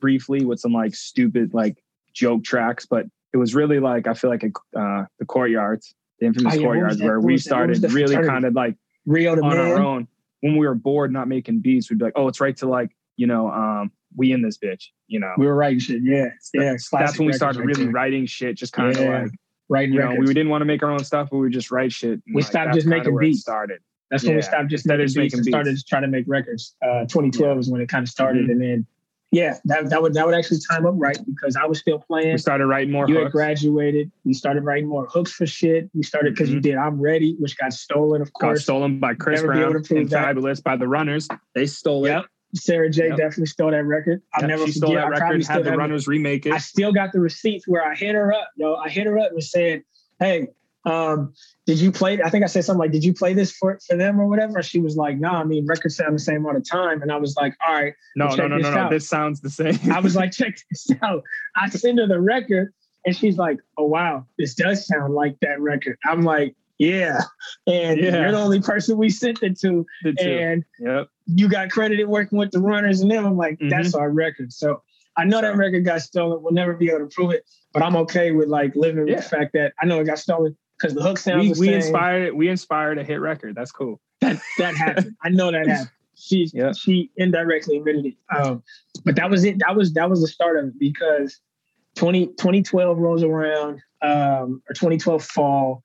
[0.00, 1.76] briefly with some like stupid like
[2.12, 6.26] joke tracks, but it was really like I feel like a, uh, the courtyards, the
[6.26, 7.54] infamous Oh, yeah, courtyards, where we was that?
[7.60, 9.58] What was started really kind of like Rio on man.
[9.58, 10.08] our own.
[10.40, 12.90] When we were bored, not making beats, we'd be like, "Oh, it's right to like
[13.16, 15.32] you know, um, we in this bitch, you know.
[15.38, 16.02] We were writing shit.
[16.02, 16.30] Yeah.
[16.54, 16.70] Yeah.
[16.72, 19.22] That's classic when we started really writing shit, just kind of Yeah.
[19.22, 19.32] like
[19.68, 21.70] writing you know, we didn't want to make our own stuff, but we would just
[21.70, 22.20] write shit.
[22.26, 23.40] We like, stopped just making beats.
[23.40, 23.80] Started.
[24.10, 26.74] That's when we stopped just making beats making and started just trying to make records.
[26.82, 28.52] Uh, 2012 is when it kind of started, Mhm.
[28.52, 28.86] and then
[29.32, 32.30] yeah, that that would that would actually time up right because I was still playing.
[32.32, 33.08] We started writing more.
[33.08, 34.12] You had graduated.
[34.24, 35.90] We started writing more hooks for shit.
[35.94, 36.62] We started because you Mhm.
[36.62, 38.62] did "I'm Ready," which got stolen, of Got course.
[38.62, 40.36] stolen by Chris Never be able Brown to prove and that.
[40.36, 41.26] Fabolous by the Runners.
[41.56, 42.24] They stole it.
[42.56, 43.16] Sarah J Yep.
[43.16, 44.22] definitely stole that record.
[44.34, 44.88] I'll Yep, never she forget.
[44.88, 45.46] stole that I record.
[45.46, 45.76] Had the.
[45.76, 46.52] Runners remake it.
[46.52, 48.48] I still got the receipts where I hit her up.
[48.56, 49.82] Yo, I hit her up and said,
[50.18, 50.48] "Hey,
[50.84, 51.32] um,
[51.66, 52.20] did you play?
[52.22, 54.62] I think I said something like, "Did you play this for for them or whatever?"
[54.62, 57.16] She was like, "No, I mean records sound the same all the time." And I
[57.16, 58.88] was like, "All right." no, no, no, no, no.
[58.90, 59.78] This sounds the same.
[59.92, 61.22] I was like, "Check this out."
[61.56, 62.72] I send her the record,
[63.04, 67.20] and she's like, "Oh wow, this does sound like that record." I'm like, "Yeah,"
[67.66, 68.20] and Yeah.
[68.22, 70.24] you're the only person we sent it to, The two.
[70.28, 71.08] and Yep.
[71.26, 73.24] you got credited working with the runners and them.
[73.26, 73.70] I'm like, Mhm.
[73.70, 74.52] that's our record.
[74.52, 74.82] So
[75.16, 76.42] I know that record got stolen.
[76.42, 79.22] We'll never be able to prove it, but I'm okay with like living with the
[79.22, 82.34] fact that I know it got stolen because the hook sounds We, the we inspired
[82.34, 83.54] we inspired a hit record.
[83.54, 84.00] That's cool.
[84.20, 85.14] that that happened.
[85.22, 85.90] I know that happened.
[86.16, 86.72] She Yeah.
[86.72, 88.14] she indirectly admitted it.
[88.34, 88.62] Um,
[89.04, 89.58] but that was it.
[89.60, 91.40] That was that was the start of it because
[91.94, 95.82] 20, 2012 rolls around, um, or 2012 fall,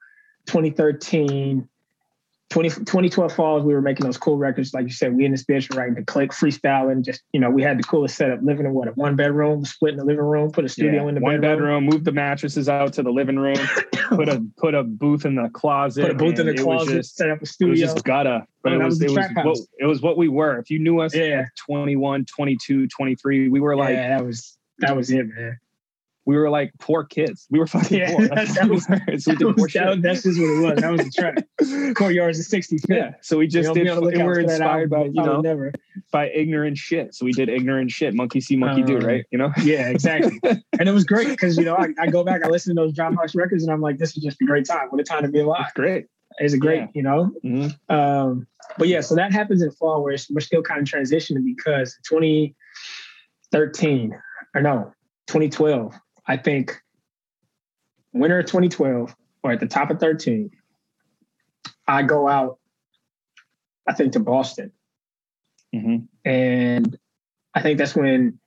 [0.47, 1.67] 2013.
[2.49, 4.73] 20, 2012 falls, we were making those cool records.
[4.73, 7.01] Like you said, we in this bitch writing the click, freestyling.
[7.01, 9.93] Just, you know, we had the coolest setup, living in what, a one bedroom, split
[9.93, 11.07] in the living room, put a studio Yeah.
[11.07, 13.55] in the One bedroom, bedroom, moved the mattresses out to the living room,
[14.09, 16.01] put a put a booth in the closet.
[16.01, 17.69] put a booth in the closet, just- set up a studio.
[17.69, 20.17] It was just gutter, but Oh, it was, was it was what it was what
[20.17, 20.59] we were.
[20.59, 24.93] If you knew us yeah, 21, 22, 23, we were like yeah, that was that
[24.93, 25.57] was it, man.
[26.25, 27.47] We were like poor kids.
[27.49, 28.27] We were fucking Yeah, poor.
[28.27, 28.95] That's that was- we
[29.35, 30.81] did poor that that's just what it was.
[30.81, 31.93] That was the track.
[31.95, 32.85] Courtyards of 65th.
[32.89, 33.13] Yeah.
[33.21, 33.83] So we just did.
[33.85, 35.71] be on the and lookout we're inspired by you know never.
[36.11, 37.15] by ignorant shit.
[37.15, 38.13] So we did ignorant shit.
[38.13, 38.97] Monkey see, monkey do.
[38.97, 39.25] Uh, Right.
[39.31, 39.51] You know.
[39.63, 40.39] Yeah, exactly.
[40.79, 42.93] and it was great because you know I, I go back, I listen to those
[42.93, 44.87] John Dropbox records, and I'm like, this is just a great time.
[44.89, 45.63] What a time to be alive!
[45.65, 46.05] It's great.
[46.37, 46.87] It's a great, Yeah.
[46.93, 47.31] you know.
[47.43, 47.75] Mhm.
[47.89, 51.43] Um, but yeah, so that happens in fall where it's, we're still kind of transitioning
[51.43, 54.13] because 2013
[54.55, 54.93] or no,
[55.27, 55.93] 2012,
[56.31, 56.81] I think
[58.13, 59.13] winter of 2012
[59.43, 60.49] or at the top of 13,
[61.89, 62.57] I go out,
[63.85, 64.71] I think to Boston.
[65.75, 66.07] Mhm.
[66.23, 66.97] And
[67.53, 68.39] I think that's when,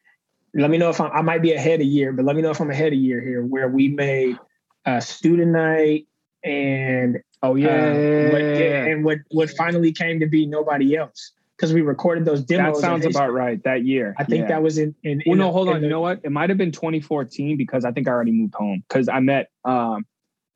[0.55, 2.53] let me know if I'm, I might be ahead a year, but let me know
[2.53, 4.39] if I'm ahead a year here where we made
[4.87, 6.07] a student night
[6.43, 7.69] and Oh yeah.
[7.69, 12.41] uh, what, and what what finally came to be nobody else because we recorded those
[12.47, 12.77] that demos.
[12.77, 13.63] in sounds about right.
[13.65, 14.15] That year.
[14.19, 14.49] I think Yeah.
[14.49, 14.95] that was in.
[15.03, 15.77] in, Well, in no, hold on.
[15.77, 16.21] the- you know what?
[16.25, 18.83] It might have been 2014 because I think I already moved home.
[18.89, 20.05] Because I met um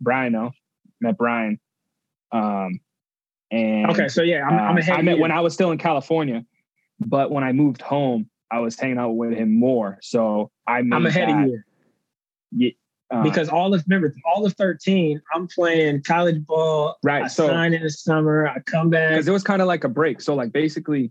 [0.01, 0.35] Brian.
[0.35, 0.51] Oh,
[1.01, 1.59] met Brian.
[2.33, 2.81] Um,
[3.51, 4.97] and Okay, so yeah, I'm, I'm uh, ahead.
[4.99, 6.45] I met when I was still in California,
[7.01, 9.99] but when I moved home, I was hanging out with him more.
[10.03, 11.51] So I I'm ahead that, of
[12.53, 12.73] you
[13.11, 16.97] uh, because all of remember all of 13, I'm playing college ball.
[17.03, 17.25] right.
[17.25, 18.47] I so sign in the summer.
[18.49, 19.11] I come back.
[19.11, 20.21] because it was kind of like a break.
[20.21, 21.11] So like basically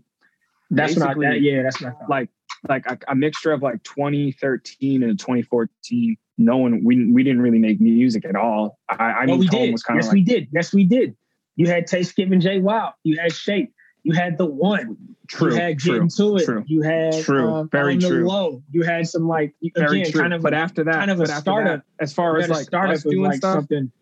[0.70, 1.06] That's what I.
[1.14, 2.10] basically, That, yeah, that's what I thought.
[2.10, 2.28] like
[2.68, 6.16] like a, a mixture of like 2013 and 2014.
[6.38, 8.78] No one we we didn't really make music at all.
[8.88, 9.70] I, I Well, moved we did.
[9.70, 10.48] Yes, like we did.
[10.52, 11.16] Yes, we did.
[11.56, 13.72] You had Taste Giving J wow You had Shape.
[14.08, 14.96] You had the one.
[15.28, 16.44] true, you had true, to It.
[16.46, 16.64] true.
[16.66, 17.52] You had True.
[17.52, 18.26] um, Very on the true.
[18.26, 18.62] low.
[18.70, 20.20] You had some like very again true.
[20.22, 21.84] kind of but after that, kind of a startup.
[21.98, 23.92] that, as far as like startup doing like stuff, something.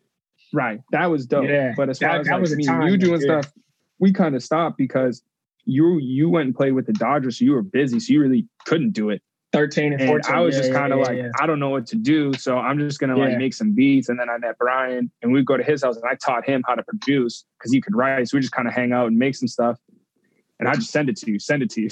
[0.53, 0.81] right?
[0.93, 1.49] That was dope.
[1.49, 3.41] Yeah, but as far that- as that like was me time, you doing yeah.
[3.41, 3.53] stuff,
[3.99, 5.23] we kind of stopped because
[5.65, 8.47] you you went and played with the Dodgers, so you were busy, so you really
[8.65, 9.21] couldn't do it.
[9.53, 11.31] 13 and And I was Yeah, just kind of yeah, like, yeah.
[11.41, 13.25] I don't know what to do, so I'm just gonna Yeah.
[13.31, 14.09] like make some beats.
[14.09, 16.63] And then I met Brian, and we'd go to his house, and I taught him
[16.69, 18.29] how to produce because he could write.
[18.29, 19.79] So we just kind of hang out and make some stuff.
[20.59, 21.89] And I just send it to you, send it to you.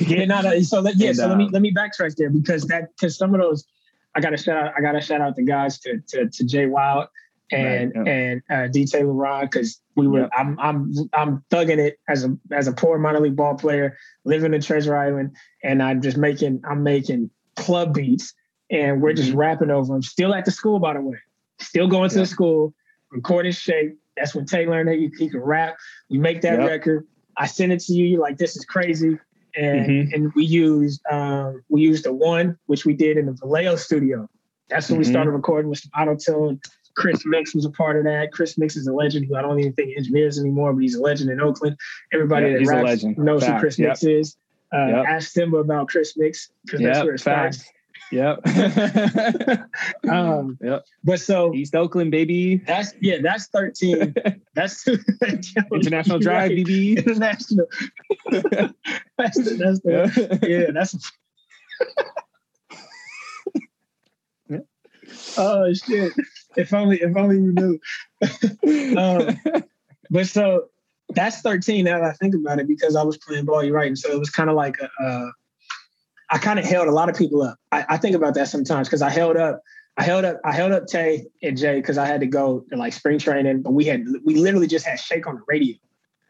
[0.00, 0.60] yeah, no, no.
[0.62, 3.16] So let, yeah, And, so let me um, let me backtrack there because that because
[3.16, 3.66] some of those
[4.14, 6.44] I got to shout out I got to shout out the guys to to, to
[6.44, 7.08] Jay Wild
[7.52, 8.12] and Right, yeah.
[8.12, 10.28] and uh, D Taylor Ron because we were Yeah.
[10.36, 14.54] I'm I'm I'm thugging it as a as a poor minor league ball player living
[14.54, 18.32] in Treasure Island and I'm just making I'm making club beats
[18.70, 19.36] and we're just Mhm.
[19.36, 20.02] rapping over them.
[20.02, 21.18] Still at the school by the way,
[21.60, 22.22] still going to Yeah.
[22.22, 22.74] the school,
[23.10, 23.98] recording shape.
[24.16, 25.76] That's when Tay learned that he, he could rap.
[26.08, 26.68] We make that Yep.
[26.68, 27.06] record.
[27.36, 28.06] I send it to you.
[28.06, 29.18] You're like, this is crazy.
[29.56, 30.12] And Mhm.
[30.14, 34.28] and we used um, we used the one which we did in the Vallejo studio.
[34.68, 35.10] That's when we Mhm.
[35.10, 36.60] started recording with some auto tune.
[36.94, 38.32] Chris Mix was a part of that.
[38.32, 41.00] Chris Mix is a legend who I don't even think engineers anymore, but he's a
[41.00, 41.76] legend in Oakland.
[42.12, 43.88] Everybody Yeah, that raps knows who Chris Yep.
[43.88, 44.36] Mix is.
[44.74, 45.04] Uh, Yep.
[45.06, 47.64] Ask Simba about Chris Mix because that's where it starts.
[48.12, 48.40] Yep.
[50.08, 50.84] Um, yep.
[51.02, 52.56] but so East Oakland, baby.
[52.58, 54.14] that's yeah, that's 13.
[54.54, 54.86] That's
[55.72, 56.58] International Drive, Right.
[56.58, 56.96] BB.
[56.98, 57.66] International.
[58.30, 60.48] that's the, that's the, Yeah.
[60.48, 61.12] yeah, that's.
[65.36, 66.12] oh shit!
[66.56, 68.98] If only, if only we knew.
[68.98, 69.36] Um,
[70.10, 70.68] But so
[71.10, 73.88] that's 13 now that I think about it because I was playing ball, you're right.
[73.88, 75.30] And so it was kind of like a, uh,
[76.30, 77.58] I kind of held a lot of people up.
[77.72, 79.62] I, I think about that sometimes because I held up,
[79.96, 82.76] I held up, I held up Tay and Jay because I had to go to
[82.76, 85.76] like spring training, but we had we literally just had Shake on the radio.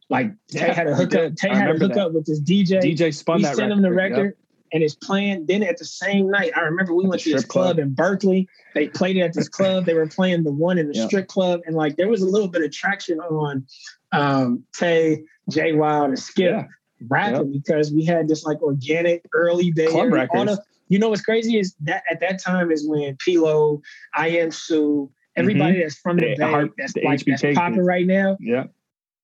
[0.08, 1.34] Like Tay Yeah, had a we hook up.
[1.36, 2.80] Tay I had a remember hook up with this DJ.
[2.80, 4.16] DJ spun we that sent him the record.
[4.16, 4.36] record
[4.72, 5.46] and it's playing.
[5.46, 7.76] Then at the same night, I remember we went to this club.
[7.76, 8.48] club in Berkeley.
[8.74, 9.86] They played it at this club.
[9.86, 11.08] They were playing the one in the Yep.
[11.08, 13.66] strip club, and like there was a little bit of traction on
[14.12, 16.64] um, Tay, Jay Wild, and Skip Yeah.
[17.08, 20.56] Rapping because we had this like organic early day Club records.
[20.56, 23.82] the- you know what's crazy is that at that time is when P-Lo,
[24.14, 26.40] I Am Sue, everybody that's from the Mm-hmm.
[26.40, 28.64] The Bay Heart- that's the like that's HBK popping right now Yeah.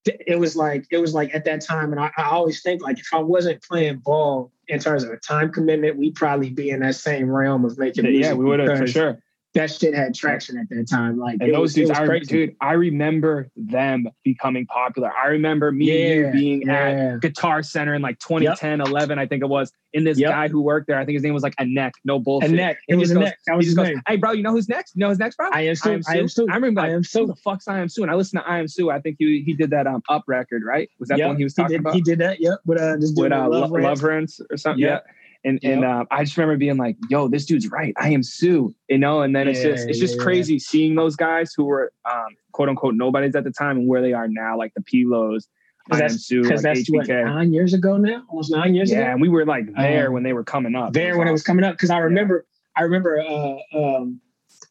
[0.05, 2.99] it was like it was like at that time and I, I always think like
[2.99, 6.81] if i wasn't playing ball in terms of a time commitment we'd probably be in
[6.81, 9.19] that same realm of making music Yeah, we would have for sure.
[9.55, 12.73] That shit had traction at that time like And those was, dudes, I, dude, I
[12.73, 15.13] remember them becoming popular.
[15.13, 17.21] I remember me and you Yeah, being at.
[17.21, 19.71] Guitar Center in like 2010, 11, I think it was.
[19.93, 20.31] And this Yep.
[20.31, 22.51] guy who worked there, I think his name was like Anek, no bullshit.
[22.51, 24.17] neck it he was just a neck that He was just his goes, name "Hey,
[24.17, 24.97] bro, you know who's next?
[24.97, 25.51] You know who's next, bro?
[25.51, 26.03] Iamsu.
[26.09, 26.47] I am Sue.
[26.51, 26.81] I remember.
[26.81, 27.27] I like, am Who Sue.
[27.27, 27.99] the fuck's Iamsu?
[28.03, 28.91] And I listened to Iamsu.
[28.91, 30.89] I think he he did that um up record, right?
[30.99, 31.95] Was that the one he was he talking did, about?
[31.95, 34.01] he did that yep with uh this dude with uh, Love Rants.
[34.01, 34.81] Love Rants or something.
[34.81, 35.05] Yep.
[35.07, 35.13] Yeah.
[35.45, 37.93] And and uh, I just remember being like, "Yo, this dude's right.
[38.01, 39.23] Iamsu," you know.
[39.23, 42.69] And then it's just it's just yeah, crazy seeing those guys who were um, quote
[42.69, 45.49] unquote nobodies at the time and where they are now, like the P-Los,
[45.91, 48.91] I am that's Sue, like because that's what nine years ago now almost nine years
[48.91, 50.93] Yeah, ago and we were like there Um, when they were coming up.
[50.93, 54.21] there when it was coming up because I remember I remember uh, um,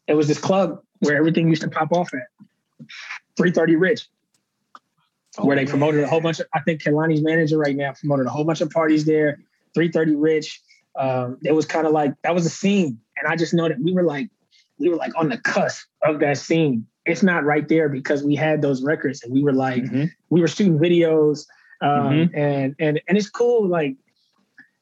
[0.06, 2.22] it was this club where everything used to pop off at
[3.36, 4.08] 330 Rich,
[5.38, 8.30] where they promoted a whole bunch of I think Kehlani's manager right now promoted a
[8.30, 9.38] whole bunch of parties there.
[9.74, 10.60] 330 Rich.
[10.98, 13.80] Um, it was kind of like that was a scene, and I just know that
[13.80, 14.28] we were like
[14.78, 16.86] we were like on the cusp of that scene.
[17.06, 20.10] It's not right there because we had those records and we were like Mhm.
[20.30, 21.46] we were shooting videos
[21.80, 22.38] um, Mm-hmm.
[22.38, 23.96] and and and it's cool like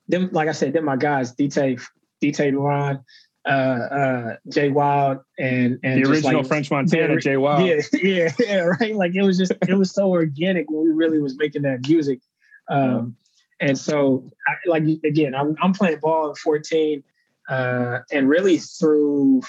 [0.09, 1.77] them like i said them my guys detail
[2.21, 3.01] detail Ron,
[3.49, 7.67] uh uh jay wild and and the original like, French Montana, Jay Wild.
[7.67, 11.21] yeah yeah yeah right like it was just it was so organic when we really
[11.21, 12.21] was making that music
[12.69, 13.17] um
[13.61, 17.03] and so I, like again i'm, I'm playing ball at 14
[17.49, 19.43] uh and really through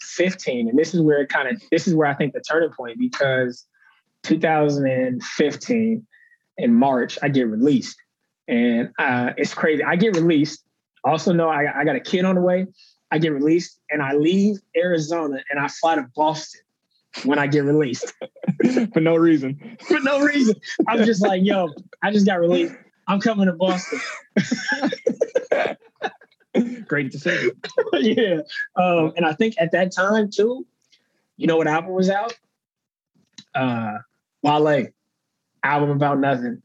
[0.00, 2.70] 15 and this is where it kind of this is where i think the turning
[2.70, 3.66] point because
[4.24, 6.06] 2015
[6.58, 7.96] in March, I get released.
[8.46, 9.82] And uh, it's crazy.
[9.84, 10.64] I get released.
[11.04, 12.66] Also know I, I got a kid on the way.
[13.10, 16.60] I get released and I leave Arizona and I fly to Boston
[17.24, 18.12] when I get released
[18.92, 19.78] for no reason.
[19.88, 20.56] for no reason.
[20.86, 21.68] I'm just like, yo,
[22.02, 22.74] I just got released.
[23.08, 24.00] I'm coming to Boston.
[26.86, 27.52] Great decision.
[27.94, 28.40] yeah.
[28.76, 30.66] Um, and I think at that time too,
[31.36, 32.34] you know what album was out?
[33.54, 33.98] Uh,
[34.42, 34.88] Wale,
[35.62, 36.62] album about nothing.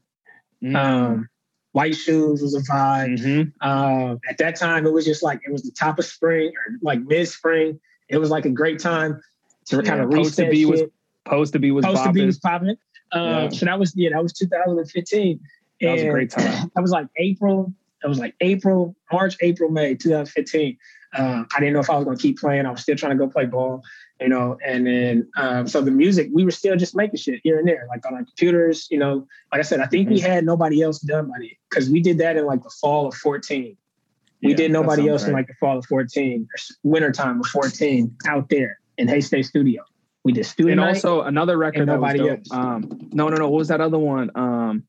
[0.62, 0.76] Mm.
[0.76, 1.28] Um,
[1.72, 3.18] White Shoes was a vibe.
[3.18, 3.52] Mhm.
[3.60, 6.76] Um, at that time, it was just like it was the top of spring or
[6.82, 7.80] like mid spring.
[8.08, 9.20] It was like a great time
[9.66, 10.50] to kind Yeah, of Post to reset.
[10.52, 10.82] Be was.
[11.26, 12.76] Supposed to be was Supposed to be was popping.
[13.12, 13.48] Um, Yeah.
[13.48, 15.40] So that was yeah, that was 2015.
[15.80, 16.70] That was a great time.
[16.74, 17.72] That was like April.
[18.02, 20.76] That was like April, March, April, May, 2015.
[21.16, 22.66] Um, I didn't know if I was going to keep playing.
[22.66, 23.82] I was still trying to go play ball,
[24.20, 24.58] you know.
[24.66, 27.86] And then um, so the music, we were still just making shit here and there,
[27.88, 29.26] like on our computers, you know.
[29.52, 30.26] Like I said, I think we Mm-hmm.
[30.30, 33.14] had nobody else done by then because we did that in like the fall of
[33.14, 33.76] 14.
[34.42, 37.46] We Yeah, did nobody else in like the fall of 14 or s- wintertime of
[37.46, 39.82] 14 out there in Hay Studio.
[40.24, 40.88] We did studio and night.
[40.96, 42.38] also another record that was nobody dope.
[42.38, 42.50] else.
[42.50, 43.48] Um, no, no, no.
[43.48, 44.30] What was that other one?
[44.34, 44.84] Um,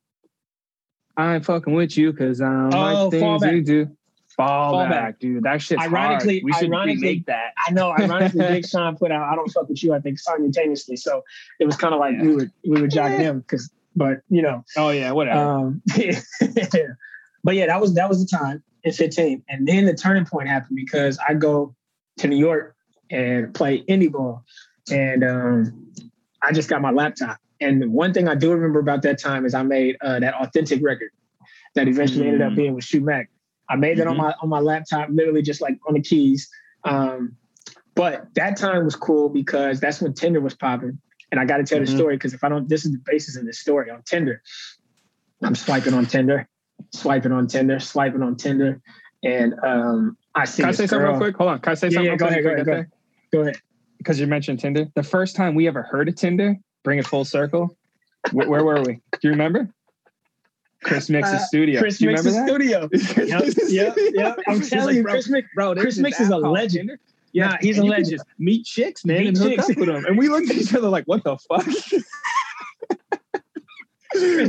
[1.17, 3.97] I ain't fucking with you because um, Oh, like things you do.
[4.35, 4.89] Fall, Fallback.
[4.89, 5.43] back, dude.
[5.43, 6.43] That shit's Ironically- hard.
[6.43, 7.53] We should ironically- remake that.
[7.67, 10.97] I know, ironically, Big Sean put out "I Don't Fuck with You." I think simultaneously,
[10.97, 11.23] so
[11.59, 12.23] it was kind of like Yeah.
[12.23, 15.39] we were we were jocking him because, but you know, Oh yeah, whatever.
[15.39, 15.81] um,
[17.45, 20.47] but yeah, that was that was the time in 15, and then the turning point
[20.49, 21.73] happened because I go
[22.17, 22.75] to New York
[23.09, 24.43] and play indie ball,
[24.91, 25.87] and um,
[26.41, 27.37] I just got my laptop.
[27.61, 30.83] And one thing I do remember about that time is I made uh, that authentic
[30.83, 31.09] record
[31.75, 32.55] that eventually ended up Mm.
[32.57, 33.29] being with Shoe Mac.
[33.69, 34.19] I made that on Mhm.
[34.19, 36.49] my on my laptop, literally just like on the keys.
[36.83, 37.35] Um,
[37.95, 40.99] but that time was cool because that's when Tinder was popping.
[41.31, 41.85] And I got to tell Mhm.
[41.85, 44.41] the story because if I don't, this is the basis of this story on Tinder.
[45.43, 46.47] I'm swiping on Tinder,
[46.93, 48.79] swiping on Tinder, swiping on Tinder,
[49.23, 50.61] and um, I see.
[50.63, 51.35] Can I say something real quick?
[51.37, 51.59] Hold on.
[51.59, 52.05] Can I say Yeah, something?
[52.05, 52.87] yeah, real go quick ahead, go ahead?
[53.33, 53.57] Go ahead.
[53.97, 54.85] Because you mentioned Tinder.
[54.95, 56.55] The first time we ever heard of Tinder,
[56.85, 57.75] bring it full circle.
[58.31, 58.93] Where, where were we?
[58.93, 59.67] Do you remember?
[60.83, 61.79] Chris Mix's Uh, studio.
[61.81, 62.87] Chris Mix's remember studio.
[62.91, 63.67] that?
[63.69, 64.39] Yep, yep, yep.
[64.47, 65.47] I'm He's telling you, bro, Chris Mix.
[65.55, 66.89] bro, Chris Mix is a legend.
[66.89, 66.99] Tinder.
[67.33, 68.21] Yeah, Nah, he's a you can legend.
[68.39, 69.69] Meet chicks, man, Meet and hook chicks.
[69.69, 70.05] up with them.
[70.05, 71.65] And we looked at each other like, "What the fuck?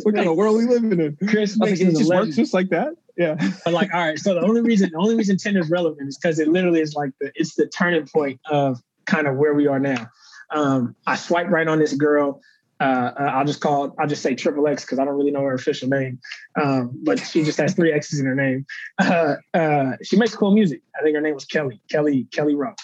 [0.05, 2.37] what kind of world we living in?" Chris Mix like, "It is a just works
[2.37, 3.35] just like that." Yeah.
[3.65, 4.19] But like, all right.
[4.19, 6.95] So the only reason, the only reason Tinder is relevant is because it literally is
[6.95, 10.09] like the, it's the turning point of kind of where we are now.
[10.51, 12.41] Um, I swipe right on this girl.
[12.79, 15.41] Uh, uh, I'll just call, I'll just say triple X because I don't really know
[15.41, 16.19] her official name.
[16.61, 18.67] Um, but she just has three X's in her name.
[18.99, 20.83] Uh, uh, she makes cool music.
[20.99, 22.75] I think her name was Kelly, Kelly, Kelly Rowe.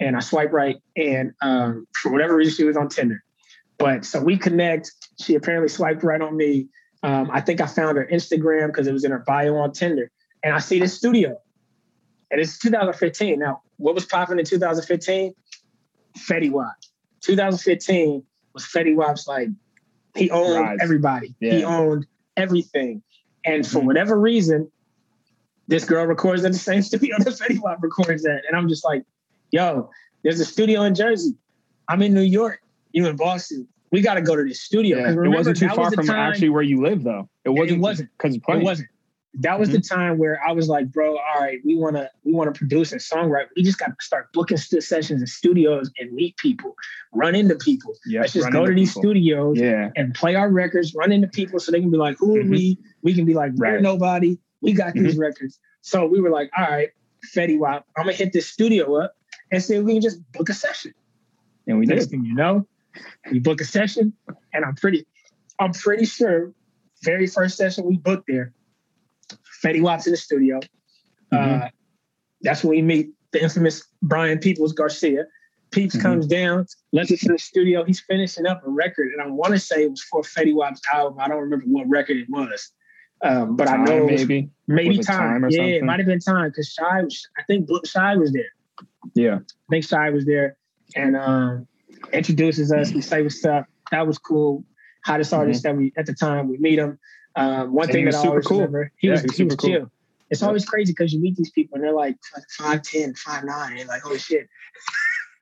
[0.00, 3.22] And I swipe right, and um, for whatever reason, she was on Tinder.
[3.78, 4.90] But so we connect.
[5.20, 6.68] She apparently swiped right on me.
[7.02, 10.10] Um, I think I found her Instagram because it was in her bio on Tinder.
[10.42, 11.38] And I see this studio.
[12.30, 13.38] And it's 2015.
[13.38, 15.34] Now, what was popping in 2015?
[16.18, 16.74] Fetty Wap.
[17.24, 18.22] 2015
[18.52, 19.48] was Fetty Wap's like,
[20.16, 20.78] he owned Rise.
[20.80, 21.34] everybody.
[21.40, 22.06] He owned
[22.36, 23.02] everything.
[23.44, 23.86] And for Mhm.
[23.86, 24.70] whatever reason,
[25.66, 28.42] this girl records at the same studio that Fetty Wap records at.
[28.46, 29.04] And I'm just like,
[29.50, 29.90] yo,
[30.22, 31.34] there's a studio in Jersey.
[31.88, 32.60] I'm in New York.
[32.92, 33.66] You in Boston.
[33.90, 34.98] We got to go to this studio.
[34.98, 37.28] Yeah, 'Cause it wasn't too far was from time- actually where you live, though.
[37.44, 37.80] It wasn't.
[37.80, 38.10] wasn't.
[38.16, 38.88] because it wasn't.
[39.40, 42.32] That was the time where I was like, bro, all right, we want to we
[42.32, 43.46] want to produce and songwrite.
[43.56, 46.76] We just got to start booking st- sessions in studios and meet people,
[47.12, 47.94] run into people.
[48.06, 49.02] Yeah, Let's just go to these people.
[49.02, 52.36] studios Yeah, and play our records, run into people so they can be like, who
[52.36, 52.50] are Mhm.
[52.50, 52.78] we?
[53.02, 53.74] We can be like, we're Right.
[53.74, 53.82] Mm-hmm.
[53.82, 54.38] nobody.
[54.60, 55.58] We got these records.
[55.82, 56.90] So we were like, all right,
[57.34, 59.14] Fetty Wap, I'm gonna hit this studio up
[59.50, 60.94] and see if we can just book a session.
[61.66, 62.10] and we Next did.
[62.12, 62.66] thing you know,
[63.32, 64.12] we book a session,
[64.52, 65.06] and I'm pretty,
[65.58, 66.52] I'm pretty sure,
[67.02, 68.53] very first session we booked there,
[69.64, 70.60] Fetty Wap's in the studio.
[71.32, 71.62] Mm-hmm.
[71.62, 71.68] Uh,
[72.42, 75.24] that's when we meet the infamous Brian Peoples Garcia.
[75.70, 76.02] Peeps Mhm.
[76.02, 77.82] comes down, lets us in the studio.
[77.84, 80.80] He's finishing up a record, and I want to say it was for Fetty Wap's
[80.92, 81.18] album.
[81.18, 82.70] I don't remember what record it was,
[83.22, 84.50] um, but I know maybe.
[84.68, 85.40] maybe time.
[85.42, 87.26] Time yeah, it might have been time because Shy was.
[87.38, 88.52] I think Shy was there.
[89.14, 89.36] Yeah.
[89.36, 90.56] I think Shy was there
[90.94, 91.66] and um,
[92.12, 92.92] introduces us.
[92.92, 93.66] We say what's up.
[93.90, 94.64] That was cool.
[95.04, 96.98] Hottest artist that we at the time we meet him.
[97.36, 98.58] Um, one And thing was that I super always cool.
[98.58, 99.70] remember, he Yeah, was he was he was cool.
[99.70, 99.92] chill.
[100.30, 100.46] It's Yeah.
[100.48, 102.16] always crazy because you meet these people and they're like
[102.58, 104.48] 5'10", 5'9", and like, holy shit.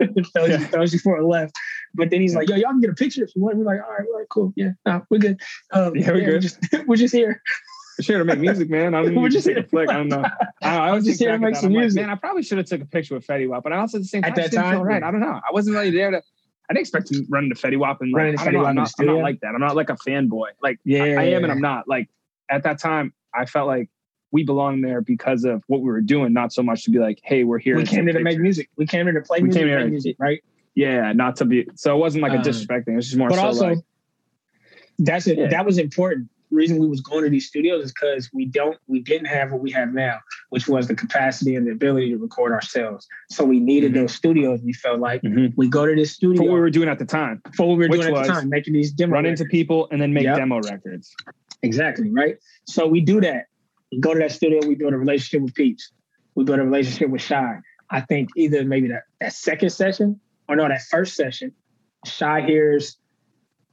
[0.32, 0.58] throws, Yeah.
[0.58, 1.54] you, throws you for a left.
[1.94, 3.56] But then he's like, yo, y'all can get a picture if you want.
[3.56, 4.52] We're like, all right, all right, cool.
[4.56, 5.40] Yeah, no, we're good.
[5.72, 6.28] Um, Yeah, we're good.
[6.34, 7.42] We're just, we're just here.
[8.00, 8.94] Sure to make music, man.
[8.94, 9.90] I'm We're just take a flick.
[9.90, 10.24] I don't know.
[10.62, 12.00] I, I was just here to make some I'm like, music.
[12.00, 14.02] man, I probably should have took a picture with Fetty Wap, but I also at
[14.02, 15.02] the same At time that didn't feel time, right.
[15.02, 15.38] I don't know.
[15.46, 16.22] I wasn't really there to.
[16.72, 18.66] I didn't expect to run into Fetty Wap and like, to Fetty Wap.
[18.68, 19.48] I'm, not, I'm not like that.
[19.54, 20.48] I'm not like a fanboy.
[20.62, 21.86] Like Yeah, I am and I'm not.
[21.86, 22.08] Like
[22.50, 23.90] at that time, I felt like
[24.30, 27.20] we belong there because of what we were doing, not so much to be like,
[27.22, 27.76] hey, we're here.
[27.76, 28.70] We came here to make music.
[28.76, 30.42] We came here to play We music, came make here- music, right?
[30.74, 31.68] Yeah, not to be.
[31.74, 32.94] So it wasn't like a Um, disrespect thing.
[32.94, 33.78] It was just more but so also like,
[34.98, 35.48] that's it Yeah.
[35.48, 39.00] that was important reason we was going to these studios is because we don't we
[39.00, 40.18] didn't have what we have now
[40.50, 43.06] which was the capacity and the ability to record ourselves.
[43.30, 43.94] So we needed Mhm.
[43.94, 45.22] those studios we felt like.
[45.22, 45.52] Mhm.
[45.56, 47.78] we go to this for studio what we were doing at the time, for what
[47.78, 50.12] we were which doing at the time making these demo run into people and then
[50.12, 50.36] make Yep.
[50.36, 51.14] demo records.
[51.62, 52.36] exactly right?
[52.66, 53.46] So we do that.
[53.90, 55.92] We go to that studio we build a relationship with peeps.
[56.34, 57.58] We build a relationship with shy.
[57.90, 61.52] I think either maybe that, that second session or no that first session
[62.04, 62.96] shy hears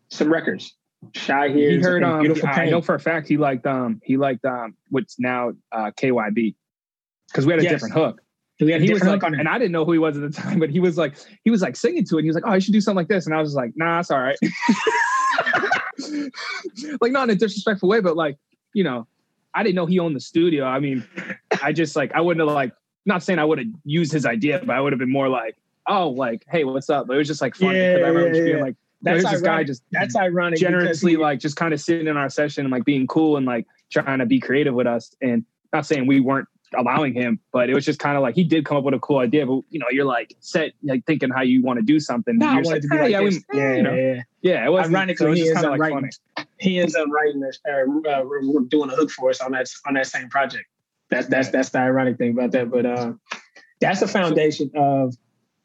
[0.09, 0.75] some records
[1.13, 4.17] shy hears he heard um beautiful I know for a fact he liked um he
[4.17, 6.55] liked um what's now uh KYB
[7.29, 7.73] because we had a Yes.
[7.73, 8.21] different hook.
[8.59, 9.39] we had And a he was like, on it.
[9.39, 11.51] and I didn't know who he was at the time, but he was like, he
[11.51, 12.19] was like singing to it.
[12.19, 13.25] And he was like, oh, I should do something like this.
[13.25, 14.37] And I was just like, nah, it's all right.
[17.01, 18.37] like not in a disrespectful way, but like,
[18.73, 19.07] you know,
[19.53, 20.65] I didn't know he owned the studio.
[20.65, 21.05] I mean,
[21.61, 22.73] I just like, I wouldn't have like,
[23.05, 25.55] not saying I would have used his idea, but I would have been more like,
[25.87, 27.07] oh, like, hey, what's up?
[27.07, 28.63] But it was just like funny Yeah, because I remember yeah, just being yeah.
[28.63, 29.67] like, That's there's this guy ironic.
[29.67, 30.59] just That's ironic.
[30.59, 33.45] generously he- like just kind of sitting in our session and like being cool and
[33.45, 36.47] like trying to be creative with us and not saying we weren't
[36.77, 38.99] allowing him but it was just kind of like he did come up with a
[38.99, 41.99] cool idea but you know you're like set like thinking how you want to do
[41.99, 43.43] something No, I wanted to be "Eh, like yeah, this.
[43.51, 44.65] we, yeah, you know, yeah, yeah.
[44.65, 46.11] it was Ironically, so it was he just ends kind up of like writing.
[46.35, 48.23] funny He ends up writing this, uh, uh,
[48.67, 50.65] doing a hook for us on that on that same project.
[51.09, 52.69] That's that's that's the ironic thing about that.
[52.69, 53.13] But uh,
[53.81, 55.15] that's the foundation of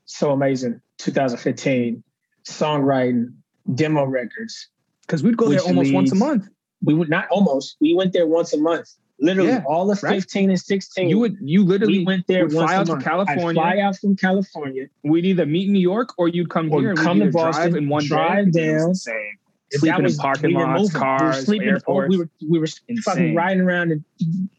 [0.07, 0.81] so amazing.
[0.99, 2.03] 2015
[2.47, 3.33] songwriting,
[3.75, 4.69] demo records.
[5.03, 6.49] because we'd go there almost once a month
[6.83, 7.77] We would not almost.
[7.81, 8.89] We went there once a month.
[9.21, 10.15] Literally, Yeah, all of right.
[10.21, 11.09] 15 and 16.
[11.09, 12.97] you would you literally we went there fly out to.
[12.99, 13.49] California.
[13.63, 14.87] I'd fly out from California.
[15.05, 17.31] we'd either meet in New York or you'd come Or here and come to either
[17.31, 18.73] drive Boston, in one drive day.
[18.77, 18.89] Down.
[18.91, 19.37] insane.
[19.73, 21.01] Sleeping in parking lots, moving.
[21.01, 21.69] cars, we were sleeping.
[21.69, 22.09] airports.
[22.11, 23.03] We were we were Insane.
[23.03, 24.05] fucking riding around in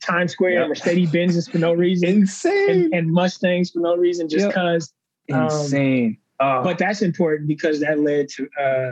[0.02, 0.64] Times Square Yep.
[0.64, 2.70] in Mercedes Benzes for no reason, Insane.
[2.70, 4.50] and, and Mustangs for no reason, just Yep.
[4.50, 4.94] because.
[5.32, 6.18] um, Insane.
[6.40, 8.92] Oh, But that's important because that led to uh,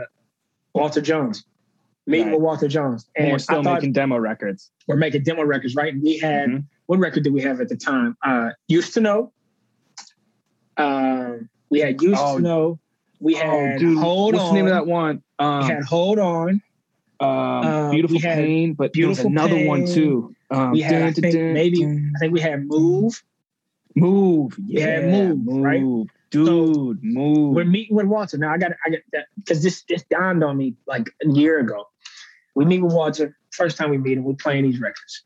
[0.74, 1.44] Walter Jones,
[2.08, 2.34] meeting Right.
[2.36, 4.72] with Walter Jones, and and we're still making demo records.
[4.88, 5.94] we're making demo records, right?
[6.02, 6.64] We had Mhm.
[6.88, 8.16] what record did we have at the time?
[8.24, 9.32] Uh, used to know.
[10.78, 12.80] Um, we had used Oh, to know.
[13.20, 14.50] We had hold what's on.
[14.54, 15.22] the name of that one?
[15.40, 16.62] Um, we had hold on.
[17.20, 20.36] um, uh, beautiful pain, but Beautiful another one too.
[20.52, 22.12] Um, We had, dun, dun, think, dun, maybe- dun.
[22.16, 23.24] I think we had move.
[23.96, 24.58] move.
[24.66, 25.82] Yeah, had Move, right?
[26.34, 27.56] Dude, move.
[27.56, 28.52] We're meeting with Walter now.
[28.52, 31.86] I got I got that because this this dawned on me like a year ago.
[32.56, 33.38] We meet with Walter.
[33.52, 35.24] First time we meet him, we're playing these records,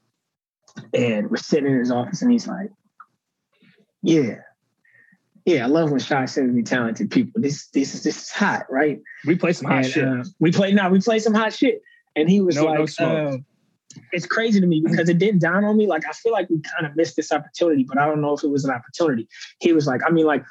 [0.93, 2.69] and we're sitting in his office, and he's like,
[4.01, 4.35] "Yeah,
[5.45, 7.41] yeah, I love when Shy sends me talented people.
[7.41, 10.07] This this is this is hot, right?" we play some hot and, shit.
[10.07, 10.89] uh, we play now.
[10.89, 11.81] We play some hot shit,
[12.15, 13.33] and he was No- no like, smoke.
[13.33, 13.37] uh,
[14.11, 15.87] "It's crazy to me because it didn't dawn on me.
[15.87, 18.43] Like I feel like we kind of missed this opportunity, but I don't know if
[18.43, 19.27] it was an opportunity."
[19.59, 20.43] He was like, "I mean, like,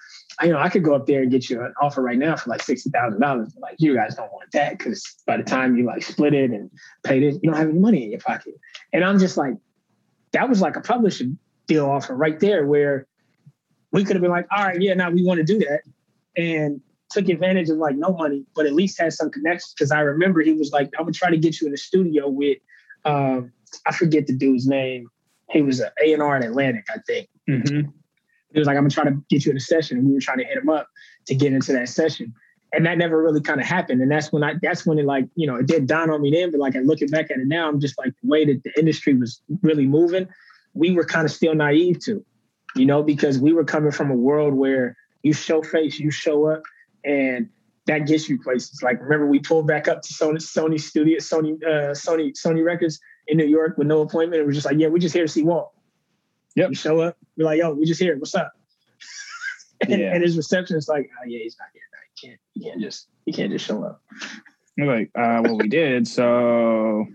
[0.42, 2.50] you know I could go up there and get you an offer right now for
[2.50, 5.84] like sixty thousand dollars, like you guys don't want that because by the time you
[5.84, 6.70] like split it and
[7.04, 8.54] paid it, you don't have any money in your pocket."
[8.92, 9.54] And I'm just like,
[10.32, 11.24] that was like a publisher
[11.66, 13.06] deal offer right there where
[13.92, 15.80] we could have been like, all right, yeah, now we want to do that.
[16.36, 16.80] And
[17.10, 19.74] took advantage of like no money, but at least had some connections.
[19.78, 22.28] Cause I remember he was like, I'm gonna try to get you in the studio
[22.28, 22.58] with
[23.04, 23.52] um,
[23.86, 25.08] I forget the dude's name.
[25.50, 27.28] He was an A&R at Atlantic, I think.
[27.48, 27.92] Mhm.
[28.56, 29.98] He was like, I'm gonna try to get you in a session.
[29.98, 30.88] And we were trying to hit him up
[31.26, 32.32] to get into that session.
[32.72, 34.00] And that never really kind of happened.
[34.00, 36.30] And that's when I that's when it like, you know, it did dawn on me
[36.30, 38.62] then, but like I looking back at it now, I'm just like the way that
[38.64, 40.26] the industry was really moving,
[40.72, 42.24] we were kind of still naive to,
[42.76, 46.46] you know, because we were coming from a world where you show face, you show
[46.46, 46.62] up,
[47.04, 47.50] and
[47.86, 48.82] that gets you places.
[48.82, 52.98] Like remember we pulled back up to Sony Sony Studio, Sony, uh, Sony, Sony Records
[53.26, 54.40] in New York with no appointment.
[54.40, 55.72] It was just like, yeah, we're just here to see Walt.
[56.56, 56.68] Yep.
[56.70, 58.16] We show up, we're like, yo, we just here.
[58.18, 58.52] What's up?
[59.82, 60.14] and, Yeah.
[60.14, 61.82] and his receptionist like, oh yeah, he's not here.
[61.92, 62.40] No, he can't.
[62.54, 63.08] He can't just.
[63.26, 64.02] He can't just show up.
[64.78, 66.06] We're like, uh, well, we did.
[66.08, 67.06] So,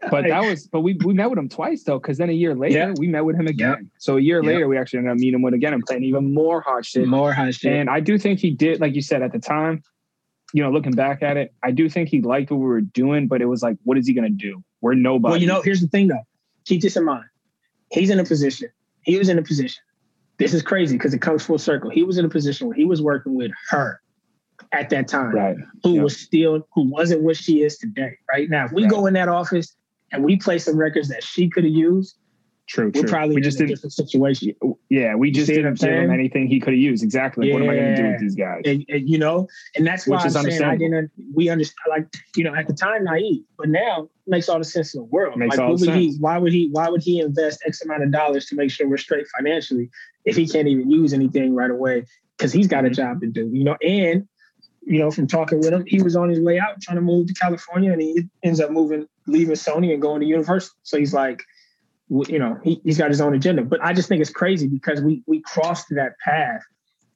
[0.10, 2.54] but that was, but we we met with him twice though, because then a year
[2.54, 2.94] later Yeah.
[2.98, 3.90] we met with him again.
[3.98, 4.48] So a year Yeah.
[4.50, 7.06] later we actually ended up meeting him with again and playing even more hot shit.
[7.08, 7.72] More hot shit.
[7.72, 9.82] And I do think he did, like you said at the time,
[10.52, 13.26] you know, looking back at it, I do think he liked what we were doing,
[13.26, 14.62] but it was like, what is he gonna do?
[14.80, 15.32] We're nobody.
[15.32, 16.22] well, you know, here's the thing though.
[16.66, 17.24] Keep this in mind.
[17.96, 18.68] He's in a position.
[19.02, 19.82] He was in a position.
[20.38, 21.88] This is crazy because it comes full circle.
[21.88, 24.02] He was in a position where he was working with her
[24.72, 25.34] at that time.
[25.34, 25.56] right?
[25.82, 26.02] who Yeah.
[26.02, 28.12] was still who wasn't what she is today.
[28.30, 28.90] Right now, if we Right.
[28.90, 29.74] go in that office
[30.12, 32.16] and we play some records that she could have used,
[32.66, 33.08] True, we're true.
[33.08, 33.76] probably we in just a didn't.
[33.76, 34.52] different situation.
[34.88, 37.02] Yeah, we just didn't give him anything he could have used.
[37.02, 37.46] Exactly.
[37.46, 38.62] Like, what am I gonna do with these guys?
[38.64, 41.10] And, and, you know, and that's why Which I'm saying I didn't.
[41.34, 42.06] We understand, like
[42.36, 45.04] you know, at the time naive, but now it makes all the sense in the
[45.06, 45.36] world.
[45.38, 46.16] Makes like, all would he?
[46.20, 46.68] Why would he?
[46.70, 49.90] Why would he invest X amount of dollars to make sure we're straight financially
[50.24, 52.04] if he can't even use anything right away
[52.38, 52.94] because he's got a Mhm.
[52.94, 53.50] job to do?
[53.52, 54.28] You know, and
[54.86, 57.26] you know, from talking with him, he was on his way out trying to move
[57.26, 60.76] to California, and he ends up moving, leaving Sony and going to Universal.
[60.84, 61.42] So he's like,
[62.08, 63.62] you know, he, he's got his own agenda.
[63.62, 66.62] But I just think it's crazy because we we crossed that path,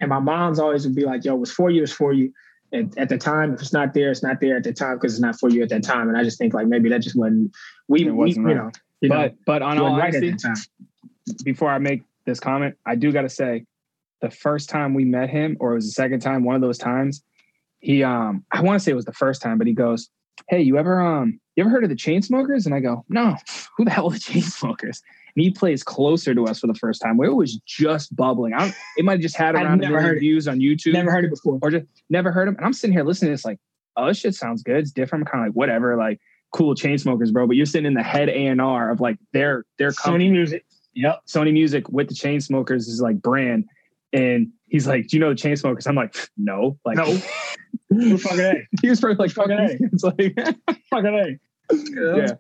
[0.01, 2.33] and my mom's always would be like, "Yo, what's for you is for you."
[2.73, 5.15] And at the time, if it's not there, it's not there at the time because
[5.15, 6.09] it's not for you at that time.
[6.09, 7.53] And I just think like maybe that just wasn't
[7.89, 8.65] we, wasn't we you right.
[8.65, 8.71] know,
[9.01, 10.55] you but but on know, all right honesty, time.
[11.45, 13.65] before I make this comment, I do got to say,
[14.21, 16.79] the first time we met him, or it was the second time, one of those
[16.79, 17.23] times,
[17.81, 20.11] he um, I want to say it was the first time, but he goes,
[20.49, 23.37] "Hey, you ever um, you ever heard of the Chainsmokers?" And I go, "No,
[23.77, 25.01] who the hell are the Chainsmokers?"
[25.37, 28.53] And he plays closer to us for the first time, where it was just bubbling.
[28.55, 30.21] I it might have just had around never heard it.
[30.21, 31.59] views on YouTube, Never heard it before.
[31.63, 32.57] or just never heard him.
[32.57, 33.59] And I'm sitting here listening to this, like,
[33.97, 34.77] oh, this shit sounds good.
[34.79, 35.27] It's different.
[35.29, 36.21] I'm kind of like, whatever, like,
[36.53, 37.47] cool Chainsmokers, bro.
[37.47, 40.29] But you're sitting in the head A and R of like their their company.
[40.29, 40.65] Sony Music.
[40.95, 41.21] Yep.
[41.29, 43.67] Sony Music with the Chainsmokers is like brand.
[44.13, 45.87] And he's like, Do you know the Chainsmokers?
[45.87, 46.79] I'm like, No.
[46.85, 47.05] Like, No.
[47.91, 48.67] Who the fuck are they?
[48.83, 50.35] he was probably like, Fucking fucking It's like,
[50.89, 51.39] Fuck are they?
[51.73, 52.33] yeah.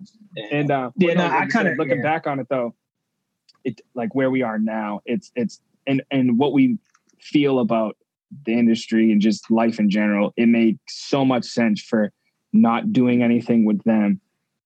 [0.51, 2.03] And uh, Yeah, no, I you kinda- looking yeah.
[2.03, 2.74] back on it though,
[3.64, 6.78] it like where we are now, it's, it's, and, and what we
[7.20, 7.97] feel about
[8.47, 12.12] the industry and just life in general, it made so much sense for
[12.53, 14.20] not doing anything with them.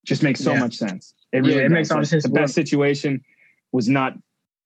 [0.07, 0.61] Just makes so Yeah.
[0.61, 1.15] much sense.
[1.33, 3.23] It Yeah, really it makes all the sense the best situation
[3.73, 4.15] was not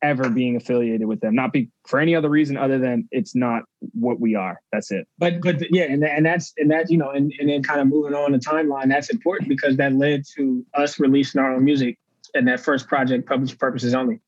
[0.02, 3.62] ever being affiliated with them, not be for any other reason other than it's not
[3.92, 4.60] what we are.
[4.72, 5.06] That's it.
[5.18, 7.86] But but yeah, and and that's and that you know, and, and then kind of
[7.88, 11.98] moving on the timeline, that's important because that led to us releasing our own music
[12.34, 14.20] and that first project, published Purposes Only.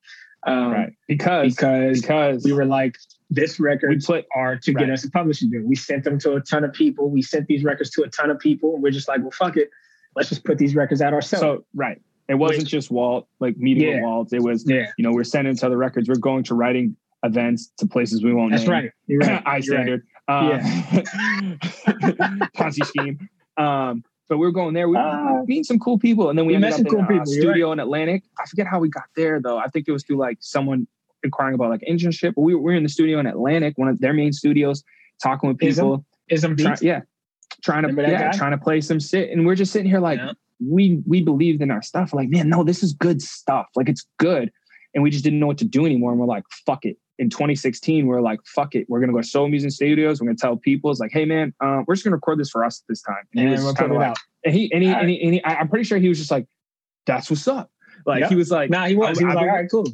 [0.47, 0.93] Um, right.
[1.07, 2.97] Because because because we were like,
[3.29, 4.85] this record we put are to Right.
[4.87, 5.61] get us a publishing deal.
[5.63, 7.09] We sent them to a ton of people.
[7.09, 9.55] We sent these records to a ton of people, and we're just like, well, fuck
[9.57, 9.69] it,
[10.15, 11.41] let's just put these records out ourselves.
[11.41, 12.01] so right.
[12.31, 14.31] It wasn't just Walt like meeting with Walt.
[14.31, 16.07] It was yeah, you know we're sending to other records.
[16.07, 18.51] We're going to writing events to places we won't.
[18.51, 18.71] that's name.
[18.71, 18.91] right.
[19.07, 19.43] You're right.
[19.45, 19.83] I You're right.
[19.83, 20.07] standard.
[20.29, 21.59] Um,
[22.55, 23.29] Ponzi scheme.
[23.57, 24.87] Um, but we were going there.
[24.87, 27.07] We were meeting some cool people, and then we, We met some in cool a
[27.07, 28.23] people, you're studio in Atlantic.
[28.39, 29.57] I forget how we got there though.
[29.57, 30.87] I think it was through like someone
[31.23, 32.35] inquiring about like internship.
[32.35, 34.85] But we were, we were in the studio in Atlantic, one of their main studios,
[35.21, 36.05] talking with people.
[36.29, 37.01] Ism Try, yeah,
[37.61, 38.37] trying to yeah guy?
[38.37, 40.31] trying to play some shit, and we're just sitting here like Yeah.
[40.65, 42.13] We we believed in our stuff.
[42.13, 43.67] Like man, no, this is good stuff.
[43.75, 44.51] Like it's good,
[44.93, 46.11] and we just didn't know what to do anymore.
[46.11, 46.97] And we're like, fuck it.
[47.19, 48.85] In 2016, we're like, fuck it.
[48.89, 50.19] We're gonna go to Soul Music Studios.
[50.21, 52.63] We're gonna tell people, it's like, hey man, uh, we're just gonna record this for
[52.65, 53.15] us this time.
[53.35, 54.17] And, he And was just put kinda it like- out.
[54.45, 56.17] and he and he, All and he, and he I- I'm pretty sure he was
[56.17, 56.47] just like,
[57.05, 57.69] that's what's up.
[58.07, 58.29] Like Yeah.
[58.29, 59.19] he was like, Nah, he was.
[59.19, 59.85] He was like, been- all right, cool.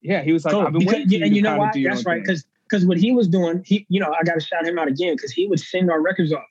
[0.00, 0.60] yeah, he was like, cool.
[0.62, 1.22] I've been Because- waiting.
[1.22, 1.70] and to you know why?
[1.74, 2.22] That's right.
[2.22, 4.86] Because because what he was doing, he you know I got to shout him out
[4.88, 6.42] again because he would send our records off.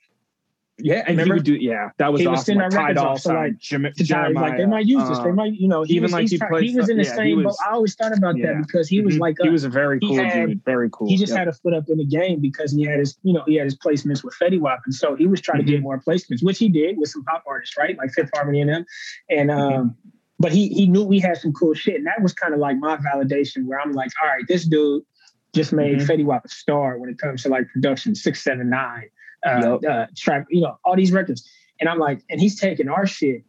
[0.78, 1.34] Yeah, and Remember?
[1.34, 2.44] he would do, yeah, that was He awesome.
[2.44, 5.08] send Like, our records Dolla off, like, to tell him, Jeremiah, like they might use
[5.08, 5.18] this.
[5.18, 7.04] They um, might, you know, he even was, like he plays he was in the
[7.04, 8.52] yeah, same was- I always thought about Yeah.
[8.54, 9.20] that because he was Mhm.
[9.20, 11.08] like, he was a very cool had- dude, very cool.
[11.08, 11.38] he just Yep.
[11.38, 13.64] had a foot up in the game because he had his, you know, he had
[13.64, 16.58] his placements with Fetty Wap, and so he was trying to get more placements, which
[16.58, 18.84] he did with some pop artists, right, like Fifth Harmony and them,
[19.30, 19.96] and um,
[20.38, 22.76] but he he knew we had some cool shit, and that was kind of like
[22.78, 25.02] my validation, where I'm like, all right, this dude
[25.54, 26.06] just made Mhm.
[26.06, 29.04] Fetty Wap a star when it comes to like production, six seven nine,
[29.46, 29.90] uh, Yep.
[29.90, 31.48] uh, trap, you know, all these records,
[31.80, 33.42] and I'm like, and he's taking our shit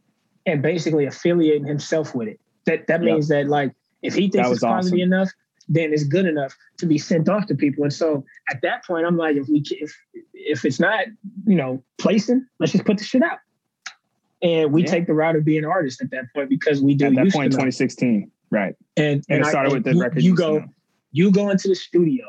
[0.46, 2.40] and basically affiliating himself with it.
[2.66, 3.12] That that Yep.
[3.14, 3.72] means that like
[4.04, 5.00] if he thinks it's quality awesome.
[5.00, 5.30] enough,
[5.70, 7.84] then it's good enough to be sent off to people.
[7.84, 9.94] And so at that point, I'm like, if we if
[10.34, 11.06] if it's not
[11.46, 13.40] you know placing, let's just put the shit out.
[14.42, 14.92] And we Yeah.
[14.92, 17.52] take the route of being artists at that point because we do At that point,
[17.52, 17.64] to know.
[17.64, 18.76] 2016, right?
[18.96, 20.22] and And, it started and with the you, record.
[20.24, 20.64] You go,
[21.12, 22.26] you go into the studio,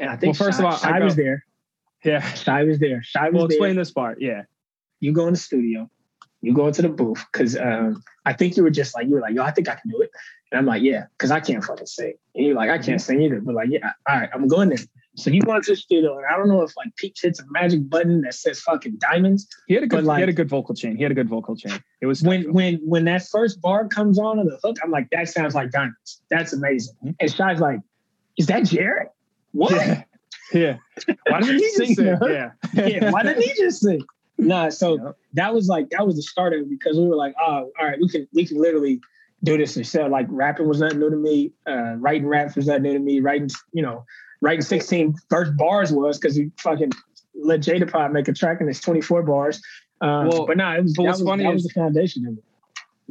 [0.00, 1.44] and I think Well, first Shy, of all, I was there.
[2.04, 2.20] Yeah.
[2.34, 3.02] Shy was there.
[3.02, 3.56] Shy was Well, there.
[3.56, 4.18] explain this part.
[4.20, 4.42] Yeah.
[5.00, 5.90] you go in the studio,
[6.42, 9.20] you go into the booth because um, I think you were just like you were
[9.20, 10.10] like, yo, I think I can do it,
[10.50, 12.84] and I'm like, yeah, because I can't fucking sing, and you're like, I Mm-hmm.
[12.86, 14.78] can't sing either, but like, yeah, all right, I'm going there.
[15.16, 17.44] So you go into the studio, and I don't know if like Pete hits a
[17.50, 19.46] magic button that says fucking diamonds.
[19.66, 20.04] He had a good.
[20.04, 20.96] like- he had a good vocal chain.
[20.96, 21.78] He had a good vocal chain.
[22.00, 25.08] It was When when when that first bar comes on of the hook, I'm like,
[25.10, 26.22] that sounds like diamonds.
[26.30, 26.94] That's amazing.
[27.04, 27.16] Mhm.
[27.20, 27.80] And Shy's like,
[28.38, 29.08] is that Jared?
[29.52, 29.72] What?
[29.72, 30.04] Yeah.
[30.52, 30.76] Yeah.
[31.28, 32.06] Why didn't he just Sing?
[32.06, 32.50] Yeah.
[32.74, 34.02] yeah, why didn't he just sing?
[34.38, 37.34] Nah, so that was like that was the start of it because we were like,
[37.40, 39.00] oh, all right, we can we can literally
[39.44, 40.10] do this ourselves.
[40.10, 41.52] Like rapping was nothing new to me.
[41.66, 43.20] Uh, writing raps was nothing new to me.
[43.20, 44.04] Writing, you know,
[44.40, 46.92] writing 16 first bars was because we fucking
[47.34, 49.62] let Jada Pod make a track and it's 24 bars.
[50.00, 52.38] Um, Well, but nah, it was, but that, was, funny that was the foundation of
[52.38, 52.44] it.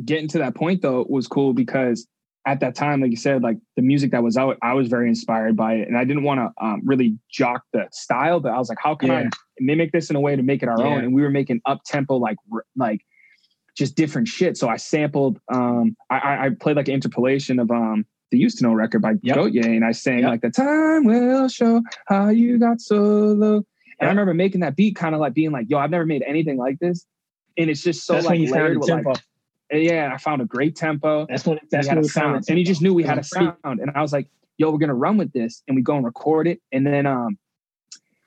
[0.05, 2.07] Getting to that point though was cool because
[2.49, 5.07] at that time, like you said, like the music that was out, I was very
[5.07, 8.57] inspired by it, and I didn't want to um, really jock the style, but I
[8.57, 9.29] was like, how can I
[9.59, 10.87] mimic this in a way to make it our Yeah.
[10.87, 11.03] own?
[11.03, 12.37] And we were making up tempo, like
[12.75, 13.01] like
[13.77, 14.57] just different shit.
[14.57, 18.63] So I sampled, um, I, I, played like an interpolation of um the Used to
[18.63, 19.35] Know record by Yep.
[19.35, 20.29] Goat and I sang Yep.
[20.29, 23.63] like the time will show how you got so low.
[23.99, 26.23] And I remember making that beat, kind of like being like, yo, I've never made
[26.25, 27.05] anything like this.
[27.59, 29.11] And it's just so That's like when you layered with, tempo.
[29.11, 29.21] and
[29.71, 31.25] yeah, I found a great tempo.
[31.29, 32.45] that's what That's that's we had when a we found sound.
[32.49, 33.79] And he just knew we had a It was pretty- sound.
[33.79, 35.63] And I was like, yo, we're gonna run with this.
[35.67, 36.61] And we go and record it.
[36.71, 37.37] And then um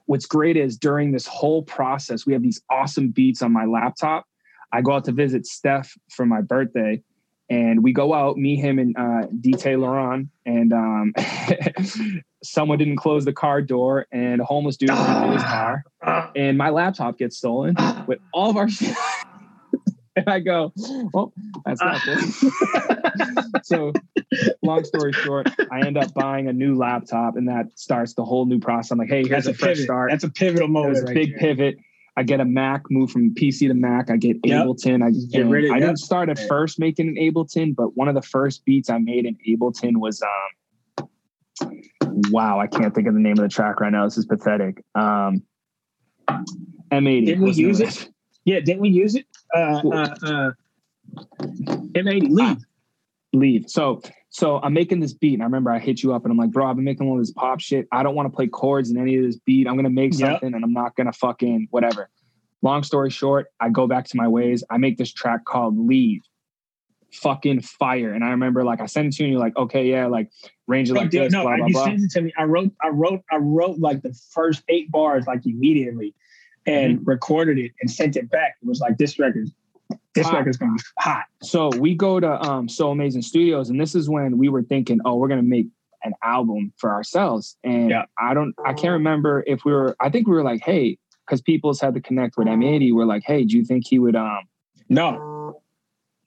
[0.07, 4.25] what's great is during this whole process, we have these awesome beats on my laptop.
[4.73, 7.03] I go out to visit Steph for my birthday.
[7.51, 11.13] And we go out, me, him, and uh, DT Laurent, and um,
[12.43, 15.85] someone didn't close the car door, and a homeless dude ran into his car,
[16.35, 17.77] and my laptop gets stolen
[18.07, 18.97] with all of our shit.
[20.17, 20.73] And I go,
[21.13, 21.33] well,
[21.65, 23.65] that's not good.
[23.65, 23.93] so,
[24.63, 28.47] long story short, I end up buying a new laptop, and that starts the whole
[28.47, 28.91] new process.
[28.91, 29.85] I'm like, hey, here's That's a a fresh pivot.
[29.85, 30.11] start.
[30.11, 31.05] That's a pivotal moment.
[31.05, 31.39] right big there.
[31.55, 31.77] pivot.
[32.15, 34.11] I get a Mac, move from PC to Mac.
[34.11, 34.67] I get Yep.
[34.67, 35.03] Ableton.
[35.03, 38.15] I, Get rid of- I didn't start at first making an Ableton, but one of
[38.15, 41.09] the first beats I made in Ableton was um
[42.31, 44.05] wow, I can't think of the name of the track right now.
[44.05, 44.85] This is pathetic.
[44.95, 45.43] Um
[46.29, 47.25] M80.
[47.27, 48.09] Didn't we was the name use it?
[48.45, 49.27] Yeah, didn't we use it?
[49.55, 50.51] Uh, uh, uh,
[51.95, 52.57] M80 leave.
[53.33, 53.65] leave.
[53.69, 56.39] So so I'm making this beat, and I remember I hit you up, and I'm
[56.39, 57.87] like, bro, I've been making all this pop shit.
[57.93, 59.69] I don't want to play chords in any of this beat.
[59.69, 60.21] I'm gonna make Yep.
[60.21, 62.09] something, and I'm not gonna fucking whatever.
[62.63, 64.65] Long story short, I go back to my ways.
[64.71, 66.23] I make this track called Leave.
[67.13, 68.15] Fucking fire.
[68.15, 70.31] And I remember like I sent it to you, and you're like, okay, yeah, like
[70.67, 71.85] range it like dude, this, no, blah, blah, you blah.
[71.85, 72.33] sent it to me.
[72.39, 76.15] I wrote, I wrote, I wrote like the first eight bars like immediately,
[76.67, 77.05] and Mm-hmm.
[77.11, 78.57] recorded it and sent it back.
[78.63, 79.49] It was like this record,
[80.15, 80.39] this Hot.
[80.39, 81.25] record's gonna be hot.
[81.43, 85.01] So we go to um So Amazing Studios, and this is when we were thinking,
[85.05, 85.67] oh, we're gonna make
[86.05, 87.57] an album for ourselves.
[87.65, 88.05] And Yeah.
[88.19, 89.97] I don't, I can't remember if we were.
[90.01, 92.93] I think we were like, hey, because people's had to connect with M80.
[92.93, 94.17] We're like, hey, do you think he would?
[94.17, 94.41] Um,
[94.89, 95.61] No.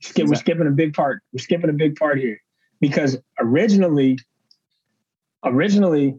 [0.01, 1.21] Skip, we're skipping a big part.
[1.33, 2.39] We're skipping a big part here.
[2.79, 4.17] Because originally,
[5.43, 6.17] originally,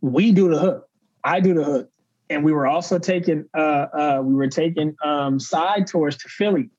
[0.00, 0.88] we do the hook.
[1.24, 1.90] I do the hook.
[2.30, 6.70] And we were also taking uh uh we were taking um side tours to Philly.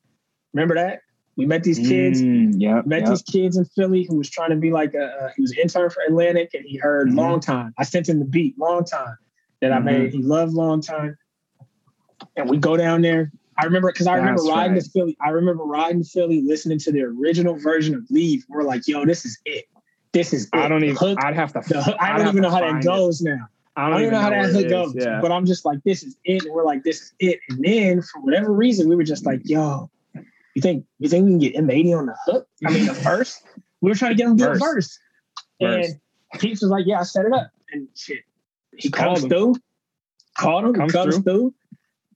[0.53, 1.01] Remember that?
[1.37, 3.09] We met these kids, mm, yeah, met yeah.
[3.11, 5.59] these kids in Philly who was trying to be like a uh, he was an
[5.61, 7.15] intern for Atlantic and he heard Mhm.
[7.15, 7.73] long time.
[7.77, 9.15] I sent him the beat, long time
[9.61, 9.83] that I Mhm.
[9.85, 10.11] made.
[10.13, 11.17] He loved long time.
[12.35, 13.31] And we go down there.
[13.57, 14.83] I remember because I remember riding right.
[14.83, 15.17] to Philly.
[15.21, 18.45] I remember riding to Philly, listening to the original version of Leave.
[18.49, 19.65] We're like, yo, this is it.
[20.13, 20.49] This is it.
[20.53, 20.95] I don't even.
[20.95, 21.61] hook- I'd have to.
[21.67, 22.87] the I don't even know how that find it.
[22.87, 23.47] goes now.
[23.79, 24.93] I don't, even know how that goes.
[24.95, 25.21] Yeah.
[25.21, 26.43] But I'm just like, this is it.
[26.43, 27.39] And we're like, this is it.
[27.49, 29.89] And then for whatever reason, we were just like, yo,
[30.55, 32.47] you think you think we can get M80 on the hook?
[32.65, 33.41] I mean, the verse.
[33.81, 34.59] We were trying to get him to do verse.
[34.59, 34.99] Verse.
[35.61, 35.99] And
[36.39, 37.51] Keith was like, yeah, I set it up.
[37.71, 38.23] And shit.
[38.75, 39.29] He called comes him.
[39.29, 39.55] through,
[40.37, 41.23] called him, Comes comes through.
[41.23, 41.53] through.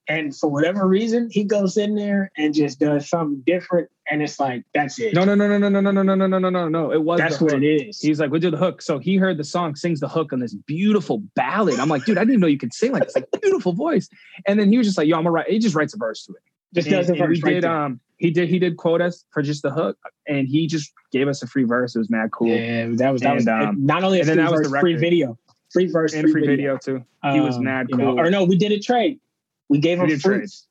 [0.07, 3.89] And for whatever reason, he goes in there and just does something different.
[4.11, 5.13] And it's like, that's it.
[5.13, 6.91] No, no, no, no, no, no, no, no, no, no, no, no, no.
[6.91, 7.19] It was.
[7.19, 8.01] that's what it is.
[8.01, 8.81] He's like, we did the hook.
[8.81, 11.79] So he heard the song, sings the hook on this beautiful ballad.
[11.79, 14.09] I'm like, dude, I didn't even know you could sing like this, like beautiful voice.
[14.45, 15.49] And then he was just like, yo, I'm gonna write.
[15.49, 16.41] He just writes a verse to it.
[16.75, 17.63] just And, does and we right did.
[17.63, 17.71] there.
[17.71, 18.49] Um, he did.
[18.49, 19.97] He did quote us for just the hook,
[20.27, 21.95] and he just gave us a free verse.
[21.95, 22.49] It was mad cool.
[22.49, 24.95] Yeah, that was that was um, not only a free that was verse, the free
[24.95, 25.37] video,
[25.71, 27.03] free verse, and free video too.
[27.31, 28.19] He was Um, mad you know, cool.
[28.19, 29.19] or no, we did a trade.
[29.73, 30.67] We gave him fruits.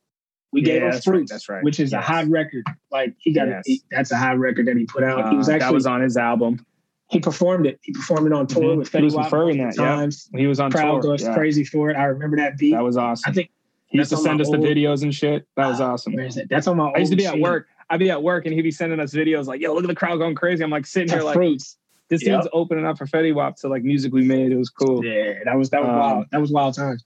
[0.53, 1.33] We Yeah, gave him that's right, fruits.
[1.33, 1.65] that's right.
[1.65, 1.99] Which is Yes.
[1.99, 2.65] a high record.
[2.93, 3.63] Like he got Yes.
[3.67, 5.29] he- that's a high record that he put out.
[5.31, 6.65] he was Uh, actually that was on his album.
[7.09, 7.81] he performed it.
[7.83, 8.79] He performed it on tour Mhm.
[8.79, 10.39] with He Fetty was Wap referring that, yeah.
[10.39, 11.13] He was on Crowd tour.
[11.13, 11.35] goes Yeah.
[11.35, 11.97] crazy for it.
[11.97, 12.73] I remember that beat.
[12.73, 13.29] That was awesome.
[13.29, 13.51] I think
[13.87, 15.47] he used to send us the videos and shit.
[15.57, 16.13] That was awesome.
[16.15, 16.49] where is it?
[16.49, 16.91] That's on my.
[16.95, 17.43] I used to old be at machine.
[17.43, 17.67] work.
[17.91, 19.95] I'd be at work and he'd be sending us videos like, yo, look at the
[19.97, 20.63] crowd going crazy.
[20.63, 21.77] I'm like sitting here like, fruits.
[22.13, 22.43] This Yep.
[22.43, 24.53] dude's opening up for Fetty Wap to like music we made.
[24.53, 25.03] It was cool.
[25.05, 26.27] Yeah, that was that was Um, wild.
[26.31, 27.05] That was wild times.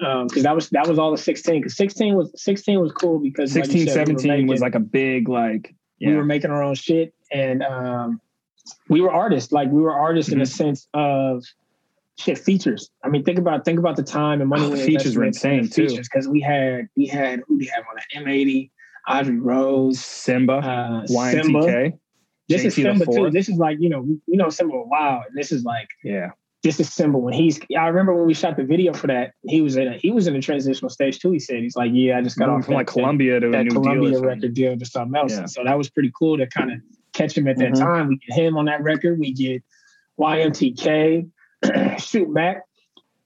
[0.00, 1.60] Um, because that was that was all the sixteen.
[1.62, 3.90] Because sixteen was sixteen was cool because like you 16, we
[4.20, 8.20] 17 was like a big like, we were making our own shit and um
[8.88, 10.42] we were artists like we were artists in Mm-hmm.
[10.42, 11.42] a sense of
[12.18, 15.16] shit features i mean think about think about the time and money Oh, the features
[15.16, 15.88] were insane, too.
[15.88, 18.70] features because we had we had who do you have on that m80
[19.08, 21.98] audrey rose Simba, uh simba YMTK.
[22.52, 24.86] This is JT simba too this is like you know we, we know simba a
[24.86, 26.30] while and this is like Yeah.
[26.62, 27.58] this is Simba when he's.
[27.76, 29.32] I remember when we shot the video for that.
[29.48, 31.32] He was in a he was in a transitional stage too.
[31.32, 33.46] He said he's like, yeah, I just got Got off from that- like Columbia to
[33.48, 33.82] a new deal.
[33.82, 34.28] Columbia something.
[34.28, 35.32] record deal to something else.
[35.32, 35.46] Yeah.
[35.46, 36.78] So that was pretty cool to kind of
[37.14, 37.78] catch him at that Mhm.
[37.80, 38.08] time.
[38.08, 39.18] We get him on that record.
[39.18, 39.62] We get
[40.20, 41.28] YMTK,
[41.98, 42.62] Shoot Mac,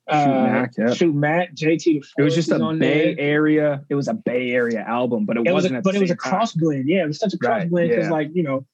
[0.08, 0.94] uh, Shoot Mac, yeah.
[0.94, 2.02] Shoot Mac, JT.
[2.18, 3.20] It was just a Bay there.
[3.20, 3.84] Area.
[3.90, 5.74] It was a Bay Area album, but it, It was, wasn't.
[5.74, 6.88] a, at but it was a cross blend.
[6.88, 8.10] Yeah, it was such a cross Right, blend because yeah.
[8.10, 8.64] like you know.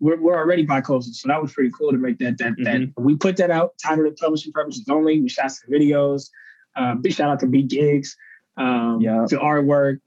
[0.00, 3.04] We're, we're already bi-coastal, so that was pretty cool to make that that that Mm-hmm.
[3.04, 5.20] we put that out, titled it publishing purposes only.
[5.20, 6.28] We shot some videos.
[6.76, 8.16] Uh, big shout out to B Gigs,
[8.56, 9.26] um, Yeah.
[9.28, 9.98] the artwork,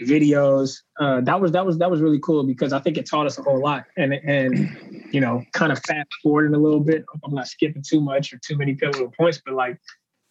[0.00, 0.78] the videos.
[0.98, 3.38] Uh, that was that was that was really cool because I think it taught us
[3.38, 3.84] a whole lot.
[3.96, 4.68] And and
[5.12, 7.04] you know, kind of fast forwarding a little bit.
[7.24, 9.78] I'm not skipping too much or too many pivotal points, but like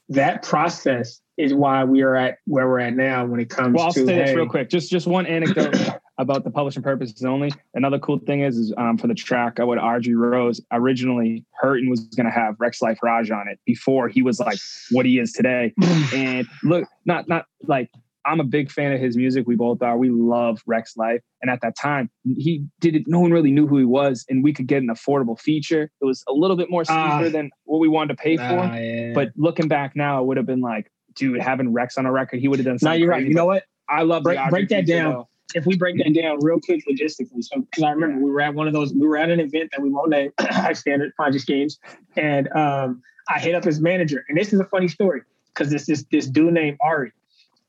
[0.09, 3.85] that process is why we are at where we're at now when it comes Well,
[3.85, 4.69] I'll to say this hey, real quick.
[4.69, 5.73] Just just one anecdote
[6.17, 7.51] about the publishing purposes only.
[7.73, 11.89] Another cool thing is, is um, for the track, I would Audrey Rose originally Hurton
[11.89, 14.57] was going to have Rex Life Raj on it before he was like
[14.91, 15.73] what he is today.
[16.13, 17.89] and look, not not like
[18.27, 19.45] I'm a big fan of his music.
[19.45, 19.97] We both are.
[19.97, 21.21] We love Rex Life.
[21.43, 23.03] And at that time, he did it.
[23.07, 25.91] No one really knew who he was, and we could get an affordable feature.
[26.01, 27.17] It was a little bit more Ah.
[27.19, 28.43] steeper than what we wanted to pay for.
[28.43, 29.11] Ah, yeah.
[29.13, 32.39] But looking back now, it would have been like, dude, having Rex on a record,
[32.39, 33.01] he would have done no, something.
[33.01, 33.27] you're right.
[33.27, 33.63] You know what?
[33.87, 35.13] I love Break- break that feature, down.
[35.13, 35.29] though.
[35.53, 38.53] If we break that down real quick logistically, so because I remember we were at
[38.53, 41.45] one of those, we were at an event that we won't name, high standard Ponzi
[41.45, 41.79] Games,
[42.15, 45.21] and um, I hit up his manager, and this is a funny story
[45.53, 47.11] because this this this dude named Ari,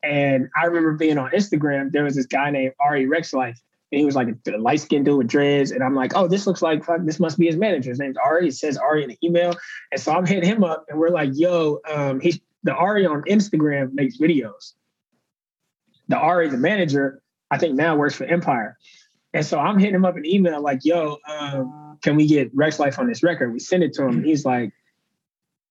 [0.03, 1.91] and I remember being on Instagram.
[1.91, 3.61] There was this guy named Ari Rex Life,
[3.91, 6.47] and he was like a light skinned dude with dreads, and I'm like, oh, this
[6.47, 7.91] looks like this must be his manager.
[7.91, 8.47] His name's Ari.
[8.47, 9.53] It says Ari in the email,
[9.91, 13.21] and so I'm hitting him up, and we're like, yo, um, he's the Ari on
[13.23, 14.73] Instagram makes videos.
[16.09, 17.21] The Ari, the manager,
[17.51, 18.77] I think now works for Empire.
[19.33, 22.79] And so I'm hitting him up an email like, yo, um, can we get Rex
[22.79, 23.53] Life on this record?
[23.53, 24.17] We send it to him.
[24.17, 24.71] And he's like,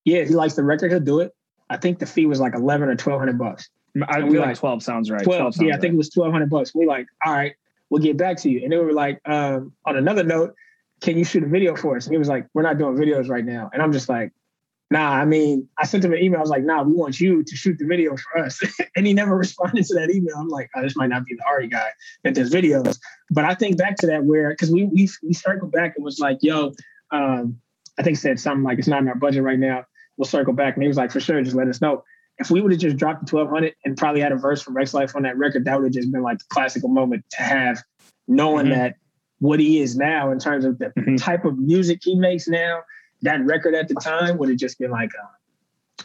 [0.05, 1.35] yeah, if he likes the record, he'll do it.
[1.69, 3.69] I think the fee was like 11 or 1200 bucks.
[4.09, 5.23] I we like- like 12 sounds right.
[5.23, 5.55] 12.
[5.55, 6.75] sounds yeah, I think it was 1200 bucks.
[6.75, 7.55] We like, all right,
[7.91, 8.63] we'll get back to you.
[8.63, 10.55] And they were like, um, on another note,
[11.01, 12.07] can you shoot a video for us?
[12.07, 13.71] And he was like, we're not doing videos right now.
[13.73, 14.33] And I'm just like,
[14.91, 16.39] nah, I mean, I sent him an email.
[16.39, 18.61] I was like, nah, we want you to shoot the video for us.
[18.97, 20.37] and he never responded to that email.
[20.37, 21.89] I'm like, oh, this might not be the Ari guy
[22.25, 22.99] that does videos.
[23.31, 26.19] But I think back to that where, because we, we, we circled back and was
[26.19, 26.73] like, yo,
[27.11, 27.59] um,
[27.99, 29.85] I think said something like it's not in our budget right now.
[30.17, 30.75] We'll circle back.
[30.75, 32.05] And he was like, for sure, just let us know.
[32.39, 34.93] If we would have just dropped the 1200 and probably had a verse from Rex
[34.93, 37.83] Life on that record, that would have just been like the classical moment to have,
[38.29, 38.75] knowing Mhm.
[38.75, 38.97] that
[39.39, 41.19] what he is now in terms of the Mhm.
[41.19, 42.81] type of music he makes now,
[43.27, 46.05] that record at the time would have just been like a,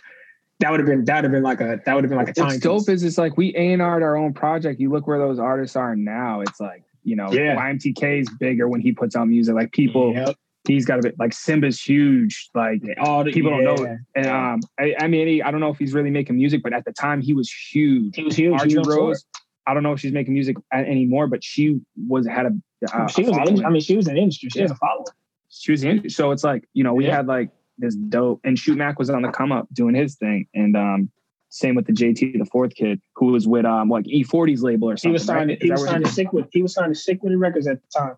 [0.59, 2.29] that would have been that would have been like a that would have been like
[2.29, 2.47] a time.
[2.47, 4.79] What's dope is it's like we A and R'd our own project.
[4.79, 6.41] You look where those artists are now.
[6.41, 7.55] It's like you know, Yeah.
[7.55, 9.55] YMTK is bigger when he puts out music.
[9.55, 10.35] Like people, Yep.
[10.67, 12.49] he's got a bit like Simba's huge.
[12.53, 13.93] Like all the people don't know yeah.
[13.93, 13.99] it.
[14.15, 16.73] And um, I, I mean, he, I don't know if he's really making music, but
[16.73, 18.15] at the time he was huge.
[18.15, 18.53] He was huge.
[18.53, 19.03] Archie He was on tour.
[19.07, 19.25] Rose.
[19.65, 22.51] I don't know if she's making music anymore, but she was had a.
[22.95, 23.35] a she was.
[23.49, 24.49] In, I mean, she was an industry.
[24.49, 24.65] She Yeah.
[24.65, 25.05] has a follower.
[25.51, 26.09] She was in.
[26.09, 27.17] So it's like you know we Yeah.
[27.17, 30.47] had like this dope, and Shoot Mac was on the come up doing his thing,
[30.53, 31.11] and um,
[31.49, 34.95] same with the JT the fourth kid who was with um like E-40's label or
[34.97, 35.49] something He was signed.
[35.49, 35.61] right?
[35.61, 36.47] He was signed to sick with.
[36.51, 38.15] He was signed to sick with the records at the time.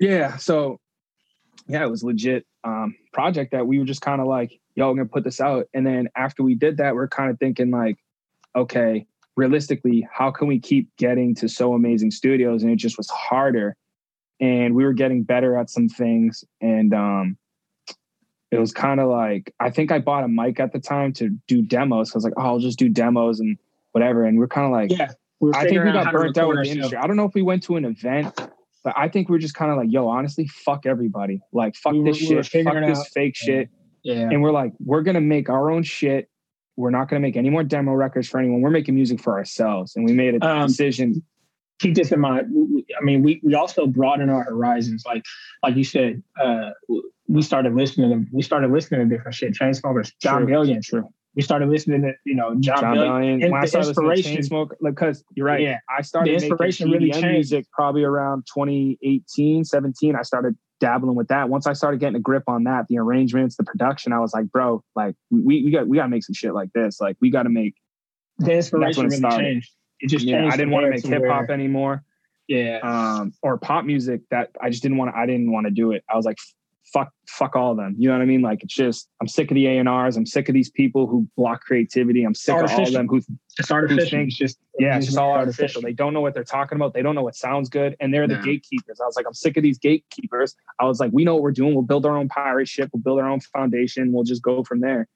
[0.00, 0.36] Yeah.
[0.38, 0.80] So
[1.68, 4.96] yeah, it was legit um project that we were just kind of like, yo, I'm
[4.96, 5.68] gonna put this out.
[5.74, 7.98] And then after we did that, we're kind of thinking like,
[8.56, 9.06] okay,
[9.36, 12.62] realistically, how can we keep getting to so amazing studios?
[12.62, 13.76] And it just was harder.
[14.42, 16.44] And we were getting better at some things.
[16.60, 17.38] And um
[18.50, 21.30] it was kind of like I think I bought a mic at the time to
[21.46, 22.12] do demos.
[22.14, 23.56] I was like, oh, I'll just do demos and
[23.92, 24.24] whatever.
[24.24, 26.64] And we're kind of like, Yeah, we were I think we got burnt out with
[26.64, 26.98] the industry.
[26.98, 28.34] I don't know if we went to an event,
[28.84, 31.40] but I think we are just kind of like, yo, honestly, fuck everybody.
[31.52, 32.64] Like, fuck We this were shit.
[32.64, 33.70] Fuck this out- fake shit.
[34.02, 36.28] Yeah, And we're like, we're gonna make our own shit.
[36.76, 38.60] We're not gonna make any more demo records for anyone.
[38.60, 39.94] We're making music for ourselves.
[39.94, 41.22] And we made a Um, decision.
[41.82, 42.46] Keep this in mind.
[42.96, 45.02] I mean, we we also broaden our horizons.
[45.04, 45.24] Like
[45.64, 46.70] like you said, uh,
[47.26, 49.52] we started listening to we started listening to different shit.
[49.54, 50.80] Chainsmokers, Jon Bellion.
[50.80, 51.08] True.
[51.34, 53.50] We started listening to you know John, Jon Bellion.
[53.50, 54.48] When I started inspiration-
[54.80, 55.60] like, because you're right.
[55.60, 57.26] Yeah, I started The inspiration really changed.
[57.26, 60.14] music probably around 2018, 17.
[60.14, 61.48] I started dabbling with that.
[61.48, 64.52] Once I started getting a grip on that, the arrangements, the production, I was like,
[64.52, 67.00] bro, like we we got we got to make some shit like this.
[67.00, 67.74] Like we got to make.
[68.38, 69.38] the inspiration really started.
[69.44, 69.70] changed.
[70.02, 70.46] It just Yeah.
[70.46, 72.04] I didn't want to make hip hop anymore,
[72.48, 74.20] Yeah, um, or pop music.
[74.30, 75.18] That I just didn't want to.
[75.18, 76.04] I didn't want to do it.
[76.12, 76.36] I was like,
[76.92, 77.94] fuck, fuck all of them.
[77.96, 78.42] You know what I mean?
[78.42, 80.16] Like it's just I'm sick of the A and R's.
[80.16, 82.24] I'm sick of these people who block creativity.
[82.24, 82.92] I'm sick of all of Artificial.
[82.98, 83.20] them who
[83.58, 84.10] it's artificial.
[84.10, 85.80] think- It's just yeah, it's just all artificial.
[85.82, 86.92] They don't know what they're talking about.
[86.94, 88.42] They don't know what sounds good, and they're the No.
[88.42, 89.00] gatekeepers.
[89.00, 90.56] I was like, I'm sick of these gatekeepers.
[90.80, 91.74] I was like, we know what we're doing.
[91.74, 92.90] We'll build our own pirate ship.
[92.92, 94.12] We'll build our own foundation.
[94.12, 95.06] We'll just go from there.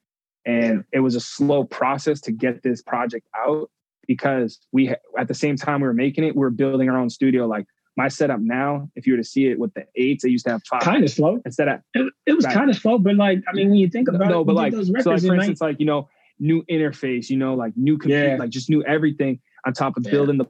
[0.45, 3.69] And it was a slow process to get this project out
[4.07, 7.11] because we, at the same time we were making it, we were building our own
[7.11, 7.47] studio.
[7.47, 10.45] Like my setup now, if you were to see it with the eights, I used
[10.47, 10.83] to have five.
[10.83, 11.41] kind of slow.
[11.45, 14.09] Instead of It, it was kind of slow, but like I mean, when you think
[14.09, 16.09] about no, it, but like, those so like records for in instance, like you know,
[16.39, 18.37] new interface, you know, like new computer, Yeah.
[18.37, 20.13] like just new everything on top of Yeah.
[20.13, 20.47] building the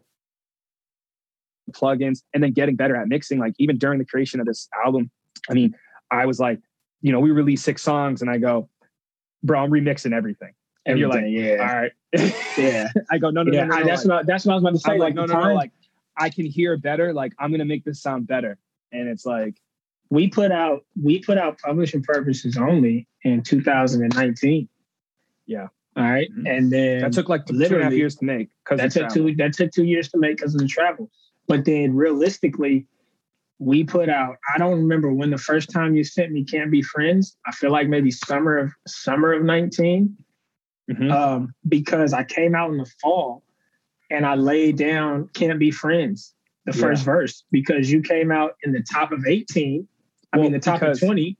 [1.73, 3.39] plugins and then getting better at mixing.
[3.39, 5.11] Like even during the creation of this album,
[5.49, 5.75] I mean,
[6.11, 6.61] I was like,
[7.01, 8.69] you know, we released six songs, and I go,
[9.43, 10.53] bro, I'm remixing everything.
[10.87, 11.93] And you're like, yeah, all right,
[12.57, 13.65] yeah, I go, no, no, yeah.
[13.65, 14.93] no, no, I- no, that's like, what that's what I was about to say.
[14.93, 15.73] I'm Like, like, no, no, no, like
[16.17, 17.13] I can hear better.
[17.13, 18.57] Like I'm gonna make this sound better,
[18.93, 19.57] and it's like,
[20.11, 24.69] we put out we put out publishing purposes only in 2019.
[25.47, 25.69] Yeah.
[25.97, 26.29] All right?
[26.31, 26.49] Mhm.
[26.49, 29.09] and then that took like two and a half years to make because that took
[29.09, 31.11] two that took two years to make because of the travel.
[31.49, 32.87] But then realistically,
[33.59, 34.37] we put out.
[34.55, 37.71] I don't remember when the first time you sent me "Can't Be Friends." I feel
[37.73, 40.17] like maybe summer of summer of 19
[40.91, 41.11] Mhm.
[41.13, 43.43] um, because I came out in the fall
[44.11, 46.33] and I laid down "Can't Be Friends"
[46.65, 46.81] the Yeah.
[46.81, 49.87] first verse because you came out in the top of 18.
[50.33, 51.37] I Well, mean, the top because- of 20,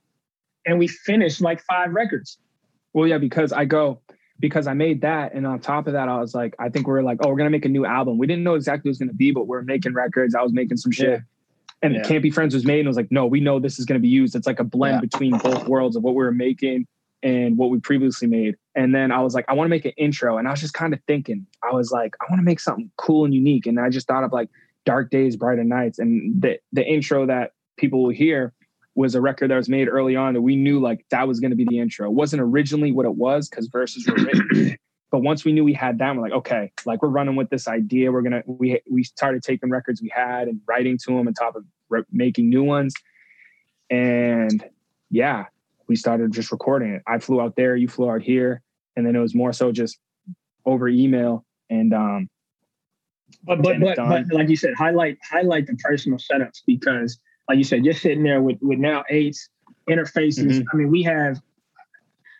[0.65, 2.39] and we finished like five records.
[2.93, 4.01] Well, yeah, because I go
[4.39, 6.93] because I made that, and on top of that, I was like, I think we
[6.93, 8.19] are like, oh, we're gonna make a new album.
[8.19, 10.35] We didn't know exactly what it was gonna be, but we're making records.
[10.35, 11.19] I was making some shit, Yeah.
[11.81, 12.03] and Yeah.
[12.03, 13.99] Can't Be Friends was made, and I was like, no, we know this is gonna
[13.99, 14.35] be used.
[14.35, 15.01] It's like a blend Yeah.
[15.01, 16.85] between both worlds of what we were making
[17.23, 18.55] and what we previously made.
[18.77, 20.75] And then I was like, I want to make an intro, and I was just
[20.75, 23.79] kind of thinking, I was like, I want to make something cool and unique, and
[23.79, 24.49] I just thought of like
[24.85, 28.53] Dark Days, Brighter Nights, and the the intro that people will hear
[28.93, 31.49] was a record that was made early on that we knew like that was going
[31.49, 32.07] to be the intro.
[32.07, 34.77] It wasn't originally what it was because verses were written.
[35.11, 37.67] but once we knew we had that, we're like, okay, like we're running with this
[37.67, 38.11] idea.
[38.11, 41.55] We're gonna we we started taking records we had and writing to them on top
[41.55, 42.93] of re- making new ones.
[43.89, 44.63] And
[45.09, 45.45] yeah,
[45.87, 47.01] we started just recording it.
[47.07, 48.61] I flew out there, you flew out here,
[48.97, 49.97] and then it was more so just
[50.65, 52.27] over email and um
[53.45, 57.63] But but but, but like you said, highlight highlight the personal setups because, like you
[57.63, 59.49] said, you're sitting there with with now eights
[59.89, 60.51] interfaces.
[60.59, 60.65] Mhm.
[60.73, 61.39] I mean, we have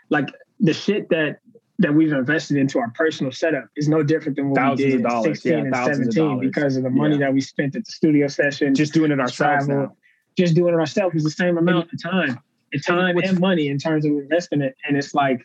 [0.09, 0.27] like
[0.59, 1.37] the shit that
[1.79, 4.95] that we've invested into our personal setup is no different than what Thousands we did
[4.95, 5.25] in dollars.
[5.43, 7.27] 16 Yeah, and thousands of 17 because of the money Yeah.
[7.27, 8.73] that we spent at the studio session.
[8.73, 9.95] just doing it ourselves Travel.
[10.35, 12.39] just doing it ourselves is the same amount of time.
[12.85, 14.75] time and money in terms of investing it.
[14.87, 15.39] And it's like,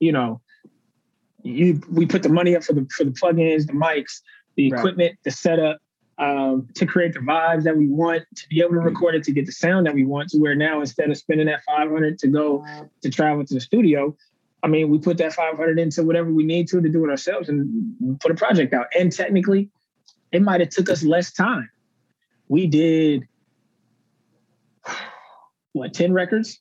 [0.00, 0.40] you know,
[1.42, 4.20] you we put the money up for the for the plugins, the mics,
[4.56, 4.78] the Right.
[4.78, 5.78] equipment, the setup,
[6.18, 9.32] um, to create the vibes that we want, to be able to record it, to
[9.32, 10.28] get the sound that we want.
[10.30, 12.64] To where now instead of spending that five hundred to go
[13.02, 14.14] to travel to the studio,
[14.62, 17.10] I mean, we put that five hundred into whatever we need to to do it
[17.10, 18.86] ourselves and put a project out.
[18.98, 19.70] And technically,
[20.32, 21.70] it might have took us less time.
[22.48, 23.26] We did
[25.72, 26.60] what ten records,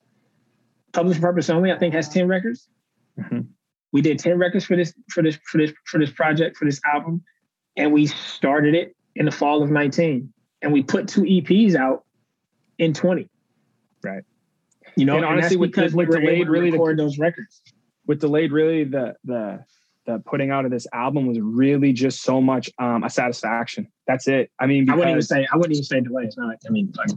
[0.93, 1.71] published purpose only.
[1.71, 2.69] I think has ten records.
[3.19, 3.47] Mhm.
[3.91, 6.79] We did ten records for this for this for this for this project for this
[6.85, 7.23] album,
[7.77, 10.31] and we started it in the fall of nineteen,
[10.61, 12.03] and we put two EPs out
[12.77, 13.29] in twenty.
[14.03, 14.23] Right.
[14.95, 17.17] You know, And and honestly, with- because with we were delayed, really the- record those
[17.17, 17.61] records.
[18.07, 19.63] with delayed really the the
[20.05, 24.27] the putting out of this album was really just so much um a satisfaction that's
[24.27, 26.23] it i mean I wouldn't even say I wouldn't even say delay.
[26.23, 27.09] It's not like I mean like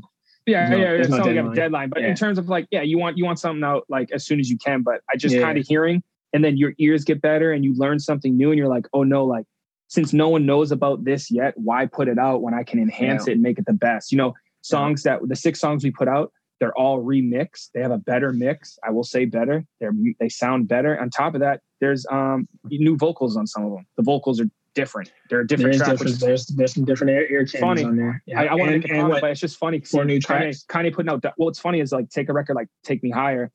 [0.44, 1.56] yeah no- yeah there's it's not like you have a deadline.
[1.56, 2.08] deadline but Yeah.
[2.08, 4.50] in terms of like yeah you want you want something out like as soon as
[4.50, 5.40] you can but i just Yeah.
[5.42, 6.02] kind of hearing
[6.32, 9.02] and then your ears get better and you learn something new and you're like oh
[9.02, 9.46] no like
[9.88, 13.26] since no one knows about this yet why put it out when i can enhance
[13.28, 16.08] it and make it the best you know songs that the six songs we put
[16.08, 20.28] out they're all remixed they have a better mix i will say better they're they
[20.28, 24.02] sound better on top of that there's um new vocals on some of them the
[24.02, 27.46] vocals are different they're a different there's track different, there's there's some different air, air
[27.46, 27.84] Funny.
[27.84, 28.22] on there.
[28.26, 28.40] Yeah.
[28.40, 29.80] I, I want to make a comment, what, but it's just funny.
[29.80, 30.64] four new Kanye, tracks?
[30.68, 31.22] Kanye putting out.
[31.22, 33.50] Well what's funny is like take a record like "Take Me Higher."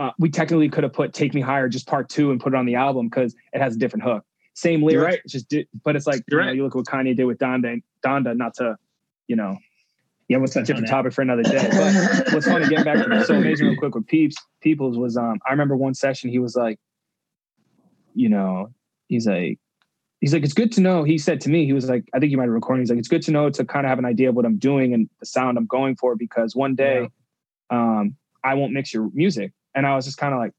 [0.00, 2.56] Uh, we technically could have put "Take Me Higher" just part two and put it
[2.56, 4.24] on the album because it has a different hook.
[4.54, 5.20] Same lyrics, right.
[5.26, 7.82] just di- but it's like You're you, know, you look what Kanye did with Donda.
[8.02, 8.78] Donda, not to,
[9.28, 9.58] you know,
[10.28, 10.64] yeah, what's that?
[10.64, 11.68] different topic for another day.
[11.70, 15.38] But what's funny, getting back to so amazing real quick with Peeps, Peoples was um
[15.46, 16.78] I remember one session he was like,
[18.14, 18.72] you know,
[19.08, 19.58] he's like,
[20.22, 21.04] he's like, it's good to know.
[21.04, 22.80] He said to me, he was like, I think you might have recorded.
[22.80, 24.56] He's like, it's good to know to kind of have an idea of what I'm
[24.56, 27.10] doing and the sound I'm going for because one day,
[27.68, 29.52] um, I won't mix your music.
[29.74, 30.52] And I was just kind of like,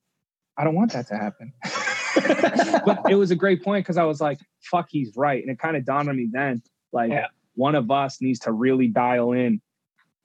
[0.57, 1.53] I don't want that to happen.
[2.85, 5.41] but it was a great point because I was like, fuck, he's right.
[5.41, 7.27] And it kind of dawned on me then, like, Yeah.
[7.55, 9.61] one of us needs to really dial in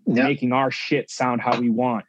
[0.07, 0.25] Yeah.
[0.25, 2.05] making our shit sound how we want.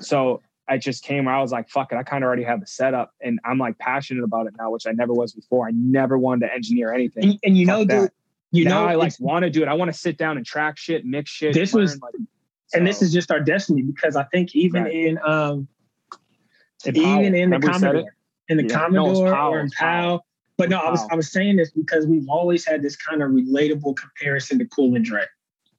[0.00, 2.60] So I just came where I was like, fuck it, I kind of already have
[2.60, 5.66] the setup and I'm like passionate about it now, which I never was before.
[5.66, 7.24] I never wanted to engineer anything.
[7.24, 8.00] And, and you know, Fuck that.
[8.02, 8.10] dude,
[8.52, 9.68] you now know, I like want to do it.
[9.68, 11.54] I want to sit down and track shit, mix shit.
[11.54, 12.14] This learn, was- like,
[12.72, 14.94] and this is just our destiny because I think even Right.
[14.94, 15.66] in um
[16.84, 17.20] Powell.
[17.20, 17.82] even in the Remember we said it?
[17.88, 18.14] Commodore,
[18.48, 18.68] in the Yeah.
[18.68, 20.26] No, Commodore Powell, or in Powell.
[20.56, 23.30] But no, I was I was saying this because we've always had this kind of
[23.30, 25.24] relatable comparison to Cool and Dre.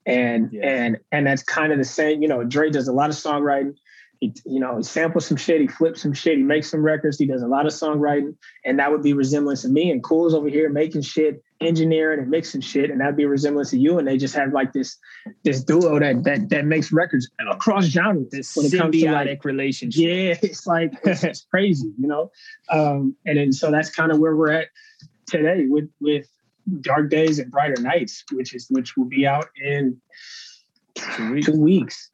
[0.06, 0.66] And Yeah.
[0.66, 3.76] and and that's kind of the same, you know, Dre does a lot of songwriting.
[4.22, 7.18] He, you know, he samples some shit, he flips some shit, he makes some records,
[7.18, 9.90] he does a lot of songwriting, and that would be resemblance to me.
[9.90, 13.78] And Cool's over here making shit, engineering and mixing shit, and that'd be resemblance to
[13.78, 13.98] you.
[13.98, 14.96] And they just have like this
[15.42, 19.26] this duo that that that makes records across genres This when it comes to like
[19.26, 20.00] symbiotic relationship.
[20.00, 22.30] yeah, it's like it's, it's crazy, you know.
[22.70, 24.68] Um, and then so that's kind of where we're at
[25.26, 26.28] today with with
[26.80, 30.00] Dark Days and Brighter Nights, which is which will be out in
[30.94, 31.46] Two weeks.
[31.46, 32.10] two weeks.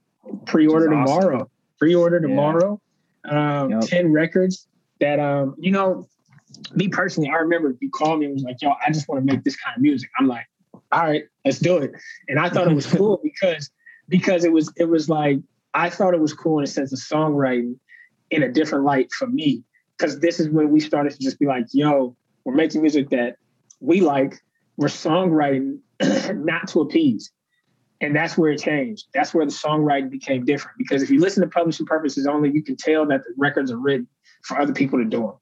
[0.47, 1.21] Pre-order awesome.
[1.21, 1.51] tomorrow.
[1.79, 2.29] Pre-order Yeah.
[2.29, 2.81] tomorrow.
[3.25, 3.81] Um, Yep.
[3.83, 4.67] ten records
[5.01, 6.07] that um, you know,
[6.75, 9.33] me personally, I remember you called me and was like, "Yo, I just want to
[9.33, 10.47] make this kind of music." I'm like,
[10.93, 11.93] "All right, let's do it."
[12.29, 13.71] And I thought it was cool because
[14.09, 15.39] because it was it was like
[15.75, 17.77] I thought it was cool in a sense of songwriting
[18.31, 19.63] in a different light for me
[19.97, 23.37] because this is when we started to just be like, "Yo, we're making music that
[23.81, 24.41] we like.
[24.77, 25.79] We're songwriting
[26.35, 27.31] not to appease."
[28.01, 29.07] And that's where it changed.
[29.13, 30.79] That's where the songwriting became different.
[30.79, 33.77] Because if you listen to publishing purposes only, you can tell that the records are
[33.79, 34.07] written
[34.45, 35.33] for other people to do them.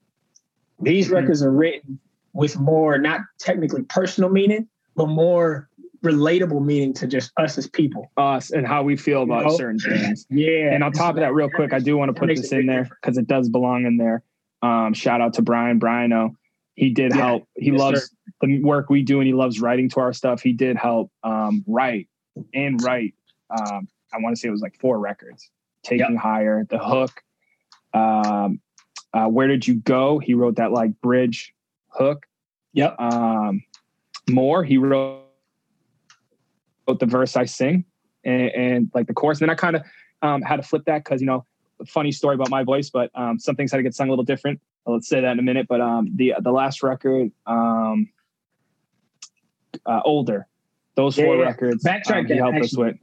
[0.81, 1.13] These Mhm.
[1.13, 1.99] records are written
[2.33, 5.69] with more, not technically personal meaning, but more
[6.03, 8.11] relatable meaning to just us as people.
[8.17, 9.57] Us and how we feel about You know?
[9.57, 10.25] certain things.
[10.29, 10.73] Yeah.
[10.73, 12.83] And on top of that, real quick, I do want to put this in there
[13.01, 14.23] because it does belong in there.
[14.61, 16.35] Um, shout out to Brian Briano.
[16.75, 17.17] He did Yeah.
[17.21, 17.47] help.
[17.55, 20.41] He Yes, loves the work we do and he loves writing to our stuff.
[20.41, 22.07] He did help um, write
[22.53, 23.13] and write.
[23.49, 25.49] Um, I want to say it was like four records.
[25.83, 27.23] Taking higher, the hook.
[27.93, 28.59] Um,
[29.13, 30.19] uh, Where did you go?
[30.19, 31.53] He wrote that like bridge
[31.89, 32.25] hook.
[32.73, 32.99] Yep.
[32.99, 33.63] Um,
[34.29, 34.63] more.
[34.63, 35.23] He wrote
[36.87, 37.85] wrote the verse I sing
[38.23, 39.39] and, and like the chorus.
[39.41, 39.83] And then I kind of
[40.21, 41.45] um, had to flip that because you know,
[41.85, 44.25] funny story about my voice, but um, some things had to get sung a little
[44.25, 44.59] different.
[44.85, 45.67] Let's say that in a minute.
[45.67, 48.09] But um, the the last record, um,
[49.85, 50.47] uh, older,
[50.97, 51.47] those four Yeah, yeah.
[51.47, 52.97] records, Backtrack um, he that, helped us with.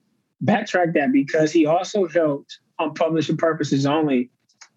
[0.44, 4.30] Backtrack that because he also helped on publishing purposes only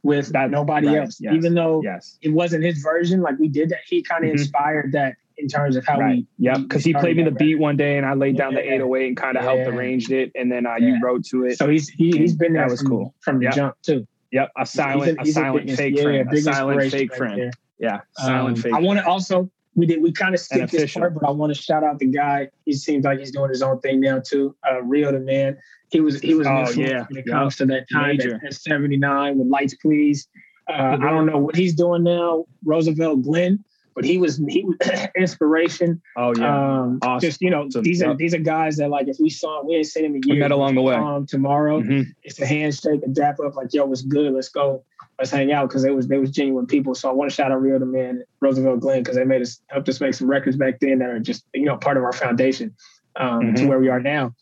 [0.03, 1.17] with That- nobody right, else.
[1.19, 4.29] yes, Even though Yes, it wasn't his version, like we did that, he kind of
[4.29, 4.33] Mhm.
[4.39, 6.17] inspired that in terms of how Right.
[6.17, 6.27] we.
[6.45, 6.57] Yep.
[6.61, 9.17] Because he played me the beat one day, and I laid down the 808 and
[9.17, 9.69] kind of helped Yeah.
[9.75, 10.87] arranged it, and then uh, Yeah.
[10.87, 11.57] you wrote to it.
[11.57, 12.63] So he's he, he's been there.
[12.63, 13.13] That was from, cool.
[13.21, 13.53] from the Yep.
[13.55, 14.07] jump too.
[14.31, 14.51] Yep.
[14.57, 16.33] A silent, a, he's silent big- fake yeah, friend.
[16.33, 17.39] A silent fake right friend.
[17.41, 17.51] there.
[17.79, 17.99] Yeah.
[18.13, 18.73] Silent Um, fake.
[18.73, 21.55] I want to also we did we kind of skipped this part, but I want
[21.55, 22.49] to shout out the guy.
[22.65, 24.55] He seems like he's doing his own thing now too.
[24.69, 25.57] Uh, Rio the man.
[25.89, 27.05] He was he was Oh, yeah.
[27.07, 27.33] when it Yep.
[27.33, 28.35] comes to that time Major.
[28.35, 30.27] at, at 79 with Lights Please.
[30.69, 33.63] Uh, I don't know what he's doing now, Roosevelt Glenn,
[33.95, 34.75] but he was he was
[35.15, 36.01] inspiration.
[36.17, 36.79] oh yeah.
[36.81, 37.19] Um, Awesome.
[37.29, 37.83] just you know, Awesome.
[37.83, 38.17] these are Yep.
[38.17, 40.51] these are guys that like if we saw we ain't seen him in we met
[40.51, 40.95] along the way.
[40.95, 42.05] Um, tomorrow Mhm.
[42.23, 44.33] it's a handshake, a dap up, like yo, what's good?
[44.33, 44.83] Let's go,
[45.19, 46.93] let's hang out because they was they was genuine people.
[46.95, 49.61] So I want to shout out Rio the man, Roosevelt Glenn, because they made us
[49.67, 52.13] helped us make some records back then that are just you know part of our
[52.13, 52.75] foundation
[53.15, 53.67] um, to Mhm.
[53.67, 54.33] where we are now.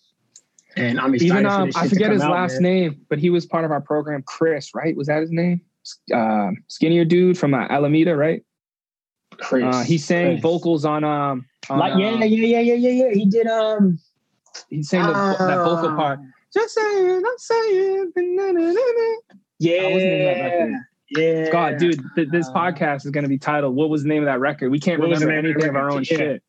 [0.78, 2.64] And I'm excited Even um, I forget his out, last man.
[2.64, 4.22] name, but he was part of our program.
[4.24, 4.96] Chris, right?
[4.98, 5.62] Was that his name?
[6.14, 8.44] Uh, skinnier dude from uh, Alameda, right?
[9.38, 9.64] Chris.
[9.64, 10.42] Uh, he sang Chris.
[10.42, 11.46] vocals on um.
[11.70, 13.14] on, Like yeah, uh, yeah, yeah, yeah, yeah, yeah.
[13.14, 13.98] He did um.
[14.70, 16.20] He sang the, that vocal part.
[16.54, 18.12] Just saying, I'm saying.
[18.16, 18.72] na-na-na-na.
[18.74, 20.74] Yeah, What was the name of that record?
[21.10, 21.52] yeah.
[21.52, 24.24] God, dude, th- this Uh, podcast is going to be titled "What was the name
[24.24, 26.04] of that record?" We can't remember name of that anything of our own?
[26.10, 26.18] Yeah.
[26.18, 26.44] shit.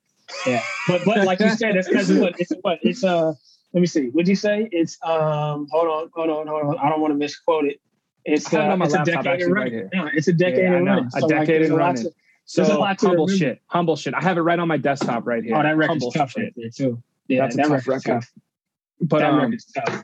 [0.47, 3.33] Yeah, but but like you said, that's because what it's what it's uh.
[3.73, 4.07] Let me see.
[4.07, 4.69] What'd you say?
[4.73, 5.67] It's um.
[5.71, 6.79] Hold on, hold on, hold on.
[6.79, 7.81] I don't want to misquote it.
[8.25, 9.73] It's it uh, it's a laptop decade actually right.
[9.95, 11.05] No, it's a decade Yeah, in running.
[11.07, 12.13] A So, like, decade in lots running.
[12.57, 13.39] There's a So lot to humble remember.
[13.39, 14.15] shit, humble shit.
[14.15, 15.55] I have it right on my desktop right here.
[15.57, 16.43] Oh, that record's humble tough shit.
[16.45, 17.03] right there too.
[17.29, 18.03] Yeah, That's a that tough record.
[18.05, 18.33] tough.
[19.01, 20.03] But that um, record's tough.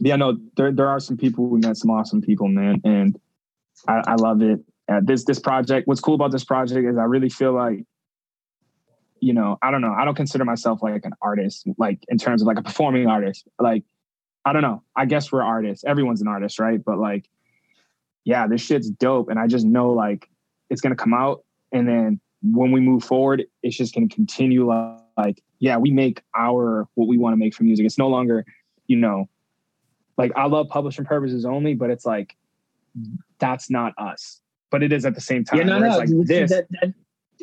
[0.00, 3.18] Yeah, no, there there are some people we met some awesome people, man, and
[3.86, 4.60] I, I love it.
[4.88, 5.86] Uh, this this project.
[5.86, 7.84] What's cool about this project is I really feel like,
[9.20, 9.92] you know, I don't know.
[9.92, 13.46] I don't consider myself like an artist, like in terms of like a performing artist.
[13.58, 13.84] Like,
[14.44, 14.82] I don't know.
[14.96, 15.84] I guess we're artists.
[15.84, 16.84] Everyone's an artist, right?
[16.84, 17.28] But like,
[18.24, 20.28] yeah, this shit's dope, and I just know like
[20.70, 24.66] it's gonna come out, and then when we move forward, it's just gonna continue.
[24.66, 27.86] Like, like yeah, we make our what we want to make for music.
[27.86, 28.44] It's no longer,
[28.88, 29.28] you know,
[30.16, 32.36] like I love publishing purposes only, but it's like
[33.38, 34.40] that's not us.
[34.70, 35.58] But it is at the same time.
[35.58, 35.98] Yeah, no, no.
[35.98, 36.94] like this, that, that,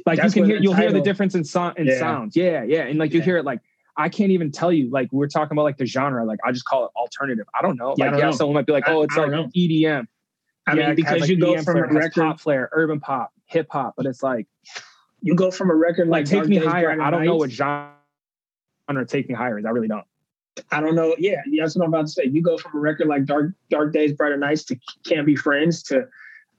[0.05, 1.99] like you can hear, you'll hear the difference in so- in Yeah.
[1.99, 2.35] sounds.
[2.35, 3.25] Yeah, yeah, and like you Yeah.
[3.25, 3.59] hear it like.
[3.97, 4.89] I can't even tell you.
[4.89, 6.23] Like we're talking about like the genre.
[6.23, 7.45] Like I just call it alternative.
[7.53, 7.93] I don't know.
[7.97, 8.31] Yeah, like don't yeah, know.
[8.31, 9.49] someone might be like, oh, it's like know.
[9.55, 10.07] EDM.
[10.65, 13.01] I Yeah, mean, because like, you go EDM from flair, a record, pop flair, urban
[13.01, 14.47] pop, hip hop, but it's like
[15.21, 16.99] you go from a record like like, take me higher.
[17.01, 17.91] I don't know what genre
[19.07, 19.65] take me higher is.
[19.65, 20.05] I really don't.
[20.71, 21.15] I don't know.
[21.17, 22.25] Yeah, yeah, that's what I'm about to say.
[22.25, 25.81] You go from a record like Dark Dark Days, Brighter Nights to Can't Be Friends
[25.83, 26.07] to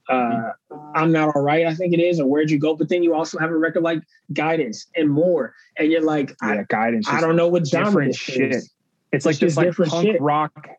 [0.09, 0.51] uh,
[0.95, 2.75] I'm Not All Right, I think it is, or Where'd You Go?
[2.75, 4.01] But then you also have a record like
[4.33, 5.53] Guidance and more.
[5.77, 7.07] And you're like, I, guidance.
[7.07, 8.51] I don't know what genre different this shit.
[8.53, 8.71] is.
[9.11, 10.21] It's like It's this just like punk shit.
[10.21, 10.69] rock,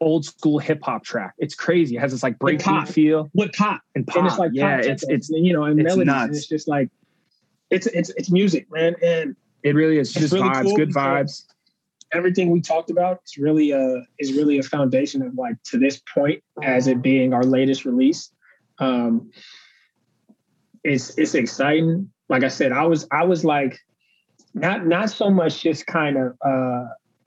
[0.00, 1.34] old school hip hop track.
[1.38, 1.96] It's crazy.
[1.96, 3.82] It has this like breakbeat feel What pop?
[3.94, 4.16] and pop.
[4.16, 6.14] And it's like yeah, pop it's it's and, you know, and it's melodies.
[6.14, 6.88] And it's just like
[7.70, 8.96] it's it's it's music, man.
[9.02, 11.44] And it really is It's just really vibes, cool good vibes.
[12.12, 16.00] Everything we talked about is really uh is really a foundation of like to this
[16.14, 18.30] point as it being our latest release
[18.78, 19.30] um
[20.84, 23.78] it's it's exciting like i said i was i was like
[24.54, 26.84] not not so much just kind of uh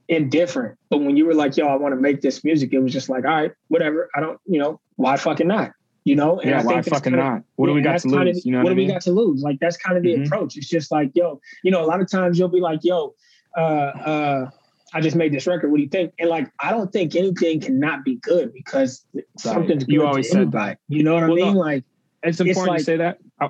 [0.08, 2.94] indifferent but when you were like yo i want to make this music it was
[2.94, 5.72] just like all right whatever i don't you know why fucking not
[6.04, 7.42] you know and Yeah, I why fucking kinda- not?
[7.56, 8.46] What do we got to lose?
[8.46, 9.42] You know what what, do we got to lose?
[9.42, 10.28] Like that's kind of the Mhm.
[10.28, 10.56] approach.
[10.56, 13.16] It's just like, yo, you know, a lot of times you'll be like, yo,
[13.58, 14.50] uh, uh,
[14.96, 15.70] I just made this record.
[15.72, 16.14] What do you think?
[16.20, 19.06] And like, I don't think anything cannot be good because
[19.38, 19.92] something's good.
[19.94, 20.72] You to always said anybody.
[20.72, 20.80] that.
[20.88, 21.54] You know what Well, I mean?
[21.54, 21.60] no.
[21.60, 21.84] Like,
[22.24, 23.20] It's important like- to say that.
[23.42, 23.50] Oh,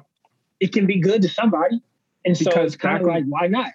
[0.59, 1.81] it can be good to somebody,
[2.25, 3.71] and so Because it's kind of like, why not?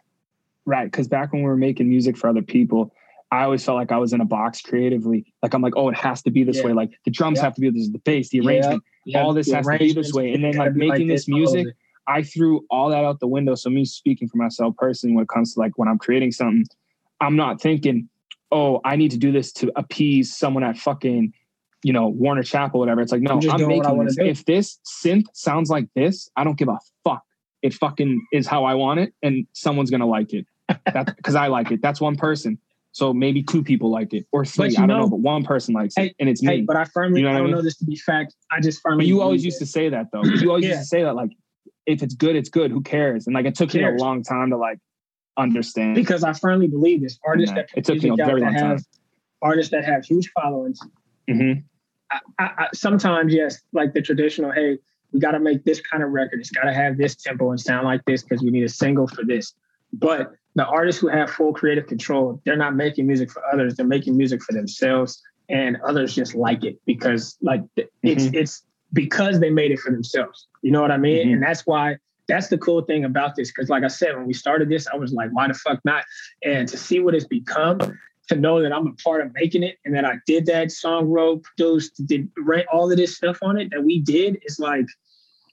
[0.67, 0.85] Right.
[0.85, 2.93] Because back when we were making music for other people,
[3.31, 5.33] I always felt like I was in a box creatively.
[5.41, 6.67] Like I'm like, oh, it has to be this Yeah.
[6.67, 6.73] way.
[6.73, 7.45] Like the drums Yeah.
[7.45, 8.83] have to be this, the bass, the arrangement.
[9.07, 10.33] Yeah, All this has to be this way.
[10.33, 11.69] And then, gotta like, be making this music.
[12.09, 13.55] I threw all that out the window.
[13.55, 16.65] So me speaking for myself personally, when it comes to like when I'm creating something,
[17.21, 18.09] I'm not thinking,
[18.51, 21.33] oh, I need to do this to appease someone at fucking,
[21.83, 23.01] you know, Warner Chappell, whatever.
[23.01, 24.17] It's like, no, I'm I'm doing what I making this.
[24.17, 24.25] do.
[24.25, 27.23] If this synth sounds like this, I don't give a fuck.
[27.63, 30.47] It fucking is how I want it, and someone's gonna like it.
[30.93, 31.83] That's because I like it.
[31.83, 32.59] That's one person.
[32.93, 34.69] So maybe two people like it, or three.
[34.69, 36.63] I don't know- know, but one person likes it, and it's Hey, me.
[36.63, 37.55] but I firmly, You know I don't mean?
[37.57, 38.35] know this to be fact.
[38.51, 39.05] I just firmly.
[39.05, 39.67] But you always used it.
[39.67, 40.25] to say that though.
[40.25, 40.71] You always Yeah.
[40.71, 41.31] used to say that like,
[41.87, 42.71] if it's good, it's good.
[42.71, 43.27] Who cares?
[43.27, 44.79] And like, it took me a long time to like
[45.37, 45.95] understand.
[45.95, 47.19] because I firmly believe this.
[47.27, 48.71] Artists Yeah, that it took me a very long time.
[48.71, 48.85] have
[49.43, 50.79] artists that have huge followings.
[51.29, 51.65] Mhm.
[52.11, 54.79] I, I, I, sometimes, yes, like the traditional, hey,
[55.13, 56.41] we got to make this kind of record.
[56.41, 59.07] It's got to have this tempo and sound like this because we need a single
[59.07, 59.55] for this.
[59.93, 63.75] But the artists who have full creative control, they're not making music for others.
[63.77, 67.63] They're making music for themselves, and others just like it because, like,
[68.03, 68.35] it's Mm-hmm.
[68.35, 68.63] it's
[68.93, 70.49] because they made it for themselves.
[70.63, 71.29] You know what I mean?
[71.29, 71.33] Mhm.
[71.35, 71.97] And that's why
[72.31, 73.51] that's the cool thing about this.
[73.53, 76.05] Cause like I said, when we started this, I was like, why the fuck not?
[76.45, 77.79] And to see what it's become,
[78.29, 81.07] to know that I'm a part of making it and that I did that song
[81.09, 84.87] wrote, produced, did write all of this stuff on it that we did is like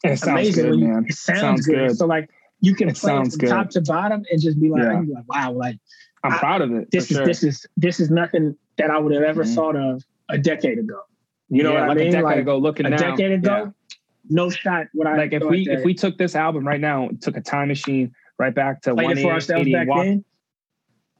[0.03, 0.65] It sounds amazing.
[0.71, 1.05] good, you- man.
[1.09, 1.87] It sounds, Sounds good.
[1.89, 1.97] good.
[1.97, 2.29] So like
[2.61, 3.49] you can It play it from good.
[3.49, 5.01] top to bottom and just be like, Yeah.
[5.01, 5.77] be like, wow, like
[6.23, 6.89] I'm I- proud of it.
[6.91, 7.25] this is sure.
[7.25, 9.55] this is this is nothing that I would have ever Mhm.
[9.55, 10.99] thought of a decade ago.
[11.49, 12.07] You know Yeah, what like I mean?
[12.09, 13.73] A decade Like ago, looking a now, decade ago.
[14.29, 17.09] No shot would I like if we that if we took this album right now,
[17.21, 20.25] took a time machine right back to played it for ourselves 180 back and walked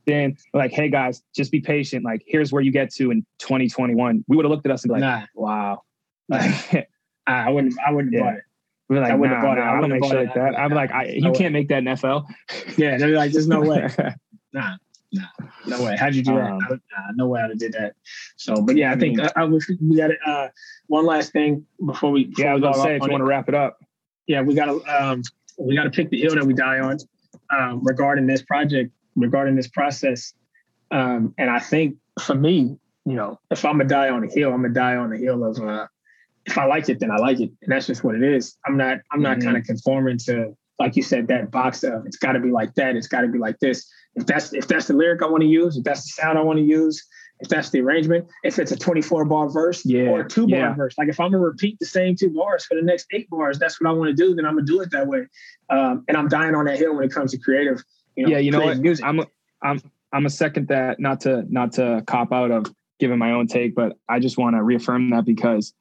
[0.06, 0.38] then.
[0.54, 2.06] like, hey guys, just be patient.
[2.06, 4.24] Like, here's where you get to in 2021.
[4.28, 5.82] We would have looked at us and be like, nah, wow.
[6.32, 6.86] I
[7.28, 8.30] I wouldn't I wouldn't have Yeah.
[8.32, 8.44] bought it.
[8.90, 9.62] We're like, I wouldn't have bought it.
[9.62, 10.56] nah, I I don't wouldn't make have shit bought like it.
[10.56, 10.60] that.
[10.60, 11.38] I'm like, I, you way.
[11.38, 12.26] can't make that in NFL.
[12.78, 13.90] Yeah, they're like, there's no way.
[14.54, 14.78] Nah,
[15.14, 15.24] nah,
[15.66, 15.96] no way.
[15.98, 16.52] How'd you do that?
[16.52, 17.96] Um, I would- nah, no way I'd have did that.
[18.36, 20.50] So, but yeah, I I think uh, I, wish we got uh,
[20.88, 22.26] one last thing before we.
[22.26, 23.80] Before yeah, I was gonna say if you want to wrap it up.
[24.28, 25.22] yeah, we gotta um,
[25.58, 26.98] we gotta pick the hill that we die on
[27.56, 30.34] um, regarding this project, regarding this process.
[30.92, 34.54] Um, and I think for me, you know, if I'm gonna die on a hill,
[34.54, 35.88] I'm gonna die on the hill of uh,
[36.46, 38.58] if I like it, then I like it, and that's just what it is.
[38.66, 39.44] I'm not I'm not Mhm.
[39.44, 42.74] kind of conforming to like you said that box of it's got to be like
[42.76, 43.90] that, it's got to be like this.
[44.18, 46.42] If that's if that's the lyric I want to use, if that's the sound I
[46.42, 47.08] want to use,
[47.40, 50.60] if that's the arrangement, if it's a 24 bar verse Yeah, or a two bar
[50.60, 50.74] yeah.
[50.74, 53.60] verse, like if I'm gonna repeat the same two bars for the next eight bars,
[53.60, 54.36] that's what I want to do.
[54.36, 55.28] Then I'm gonna do it that way.
[55.70, 57.84] Um, and I'm dying on that hill when it comes to creative.
[58.16, 58.80] You know, yeah, you know what?
[58.80, 59.06] Music.
[59.06, 59.28] I'm a,
[59.62, 59.82] I'm
[60.12, 63.76] I'm a second that not to not to cop out of giving my own take,
[63.76, 65.74] but I just want to reaffirm that because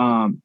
[0.00, 0.42] um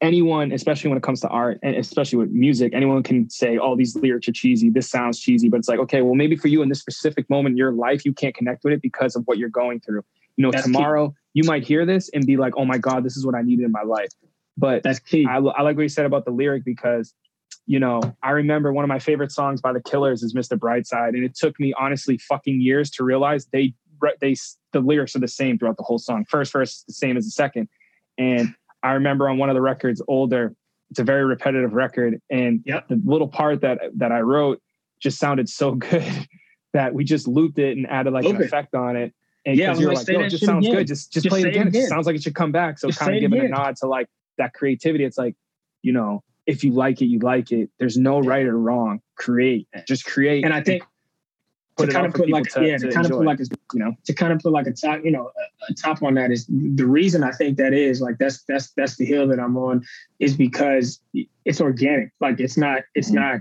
[0.00, 3.76] anyone, especially when it comes to art and especially with music, anyone can say, "Oh,
[3.76, 4.70] these lyrics are cheesy.
[4.70, 7.54] This sounds cheesy," but it's like, okay, well, maybe for you in this specific moment
[7.54, 10.02] in your life, you can't connect with it because of what you're going through.
[10.36, 10.72] You know, That's key.
[10.72, 13.42] tomorrow you might hear this and be like, "Oh my god, this is what I
[13.42, 14.10] needed in my life."
[14.56, 15.26] But that's key.
[15.28, 17.14] I, I like what you said about the lyric because,
[17.66, 20.58] you know, I remember one of my favorite songs by the Killers is "Mr.
[20.58, 23.74] Brightside," and it took me honestly fucking years to realize they
[24.20, 24.34] they
[24.72, 26.24] the lyrics are the same throughout the whole song.
[26.24, 27.68] First verse is the same as the second,
[28.18, 30.54] and I remember on one of the records older,
[30.90, 32.88] it's a very repetitive record, and Yep.
[32.88, 34.60] the little part that that I wrote
[35.00, 36.04] just sounded so good
[36.72, 38.46] that we just looped it and added like Loop an it.
[38.46, 39.12] effect on it.
[39.46, 40.78] And Yeah, you're like, yo, it just sounds again.
[40.78, 40.86] good.
[40.86, 41.66] Just just, Just play it again.
[41.66, 41.88] It again.
[41.88, 42.78] sounds like it should come back.
[42.78, 44.06] So Just kind of it giving a nod to like
[44.38, 45.04] that creativity.
[45.04, 45.34] It's like,
[45.82, 47.70] you know, if you like it, you like it.
[47.78, 49.00] There's no right or wrong.
[49.16, 49.66] Create.
[49.86, 50.44] Just create.
[50.44, 50.82] and I think
[51.78, 53.80] to kind of put like to, yeah, to to kind of put like a you
[53.80, 53.94] know.
[54.04, 55.30] to kind of put like a top, you know,
[55.68, 58.70] a, a top on that is the reason I think that is like that's that's
[58.72, 59.84] that's the hill that I'm on
[60.18, 61.00] is because
[61.44, 62.10] it's organic.
[62.20, 63.14] Like it's not it's Mhm.
[63.14, 63.40] not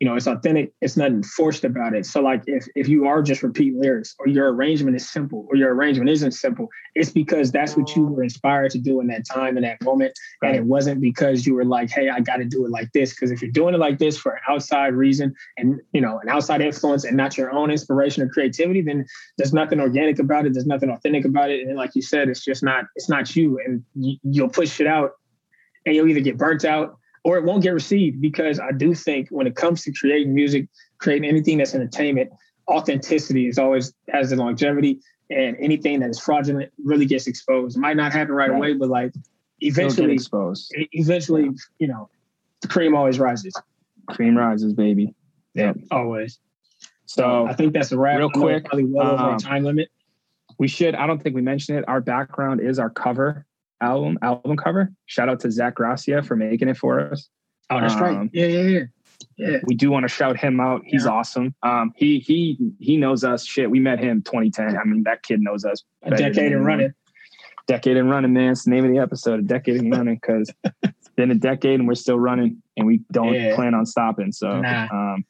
[0.00, 0.72] you know it's authentic.
[0.80, 2.04] It's nothing forced about it.
[2.04, 5.56] So like if if you are just repeat lyrics or your arrangement is simple or
[5.56, 9.24] your arrangement isn't simple, it's because that's what you were inspired to do in that
[9.26, 10.12] time in that moment,
[10.42, 13.10] and it wasn't because you were like, hey, I got to do it like this.
[13.10, 16.28] Because if you're doing it like this for an outside reason and you know an
[16.28, 19.06] outside influence and not your own inspiration or creativity, then
[19.38, 20.52] there's nothing organic about it.
[20.52, 21.66] There's nothing authentic about it.
[21.66, 23.58] And like you said, it's just not, it's not you.
[23.64, 25.12] And you, you'll push it out
[25.84, 29.28] and you'll either get burnt out or it won't get received because I do think
[29.30, 32.30] when it comes to creating music, creating anything that's entertainment,
[32.70, 37.76] authenticity is always has the longevity and anything that is fraudulent really gets exposed.
[37.76, 38.56] It might not happen right, Right.
[38.56, 39.12] away, but like
[39.58, 40.72] eventually, exposed.
[40.92, 41.50] eventually,
[41.80, 42.08] you know,
[42.60, 43.52] the cream always rises.
[44.08, 45.12] Cream rises, baby.
[45.52, 45.72] Yeah.
[45.90, 46.38] Always.
[47.06, 48.18] So I think that's a wrap.
[48.18, 49.88] real quick, probably well over um, time limit.
[50.60, 53.44] we should i don't think we mentioned it our background is our cover
[53.80, 57.28] album album cover shout out to zach gracia for making it for us
[57.68, 58.16] Oh, that's right.
[58.16, 58.80] um, Yeah, yeah, yeah.
[59.38, 59.58] Yeah.
[59.66, 61.10] we do want to shout him out he's Yeah.
[61.12, 65.22] awesome um he he he knows us shit we met him 2010 i mean that
[65.22, 66.92] kid knows us A decade and running.
[67.66, 70.50] decade and running man it's the name of the episode a decade and running because
[70.84, 73.54] it's been a decade and we're still running and we don't Yeah.
[73.56, 74.86] plan on stopping so Nah.
[74.92, 75.24] um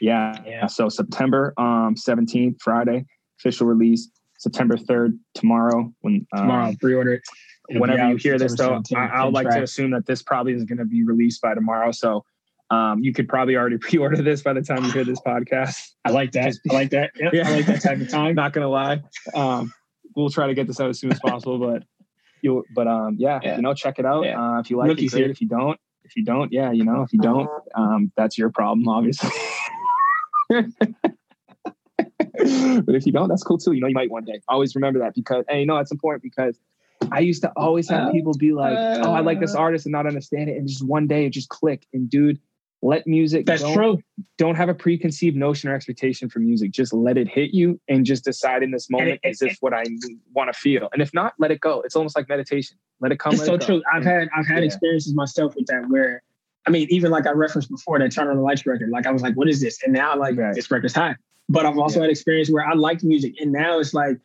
[0.00, 0.66] yeah Yeah.
[0.66, 3.04] so september um 17th friday
[3.40, 7.22] official release september 3rd tomorrow when um, Tomorrow, pre-order it.
[7.70, 10.04] It'll whenever you out hear this, though, I, I would 17th, like to assume that
[10.06, 11.92] this probably is going to be released by tomorrow.
[11.92, 12.24] So
[12.70, 15.76] um, you could probably already pre-order this by the time you hear this podcast.
[16.04, 16.46] I like that.
[16.46, 17.12] Just- I like that.
[17.18, 17.48] Yeah, Yeah.
[17.48, 18.34] I like that type of time.
[18.34, 19.02] Not going to lie.
[19.34, 19.72] Um,
[20.14, 21.84] we'll try to get this out as soon as possible, but
[22.42, 23.56] you, but um, yeah, Yeah.
[23.56, 24.24] you know, check it out.
[24.24, 24.40] Yeah.
[24.40, 25.30] Uh, if you like Rookie's it, great.
[25.30, 28.50] If you don't, if you don't, yeah, you know, if you don't, um, that's your
[28.50, 29.30] problem, obviously.
[32.18, 33.72] but if you don't, that's cool too.
[33.72, 34.40] You know, you might one day.
[34.48, 36.58] Always remember that because, and you know, it's important because
[37.10, 39.92] I used to always have Uh, people be like, "Oh, I like this artist," and
[39.92, 41.86] not understand it, and just one day it just click.
[41.92, 42.38] And dude,
[42.82, 43.46] let music.
[43.46, 43.98] That's don't, true.
[44.38, 46.70] Don't have a preconceived notion or expectation for music.
[46.70, 49.74] Just let it hit you, and just decide in this moment it- is this what
[49.74, 49.84] I
[50.32, 50.88] want to feel.
[50.92, 51.80] And if not, let it go.
[51.82, 52.76] It's almost like meditation.
[53.00, 53.32] Let it come.
[53.32, 53.66] It's let so it go.
[53.66, 53.82] true.
[53.92, 54.66] I've And- had I've had Yeah.
[54.66, 56.22] experiences myself with that where
[56.66, 59.10] I mean, even like I referenced before that Turn on the Lights record, like I
[59.10, 59.82] was like, what is this?
[59.82, 60.54] And now like Right.
[60.54, 61.16] this record's hot.
[61.48, 62.04] But I've also Yeah.
[62.04, 64.18] had experience where I liked music, and now it's like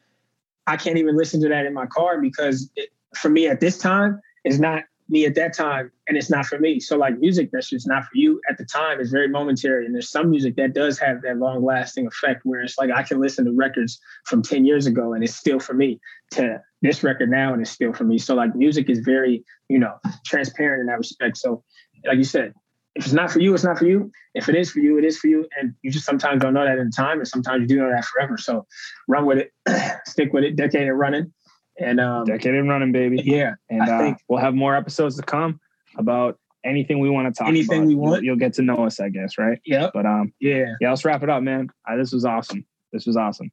[0.68, 3.78] I can't even listen to that in my car because it, for me at this
[3.78, 6.80] time it's not me at that time, and it's not for me.
[6.80, 9.94] So like music that's just not for you at the time is very momentary, and
[9.94, 13.20] there's some music that does have that long lasting effect where it's like I can
[13.20, 16.00] listen to records from ten years ago and it's still for me
[16.32, 18.18] to this record now and it's still for me.
[18.20, 21.38] So like music is very you know transparent in that respect.
[21.38, 21.64] So
[22.06, 22.54] like you said,
[23.00, 24.12] if it's not for you, it's not for you.
[24.36, 25.48] If it is for you, it is for you.
[25.58, 28.04] And you just sometimes don't know that in time, and sometimes you do know that
[28.06, 28.38] forever.
[28.38, 28.68] So
[29.08, 29.54] run with it,
[30.06, 31.34] stick with it, decade and running.
[31.80, 33.22] And um, Decade and running, baby.
[33.24, 35.62] yeah, And I uh, think- we'll have more episodes to come
[35.98, 37.88] about anything we want to talk Anything about.
[37.88, 38.24] we You'll- want.
[38.24, 39.60] You'll, get to know us, I guess, right?
[39.66, 39.90] Yeah.
[39.94, 40.74] But um, yeah.
[40.82, 41.70] yeah, let's wrap it up, man.
[41.90, 42.66] Uh, this was awesome.
[42.92, 43.50] This was awesome.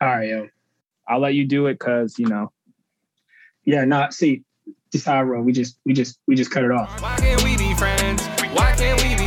[0.00, 0.46] All right, yo.
[1.08, 2.52] I'll let you do it because you know
[3.64, 4.44] Yeah, not see,
[4.92, 5.42] this how I roll.
[5.42, 7.02] We just, we just, we just cut it off.
[7.02, 8.22] Why can't we be friends?
[8.80, 9.19] Can't we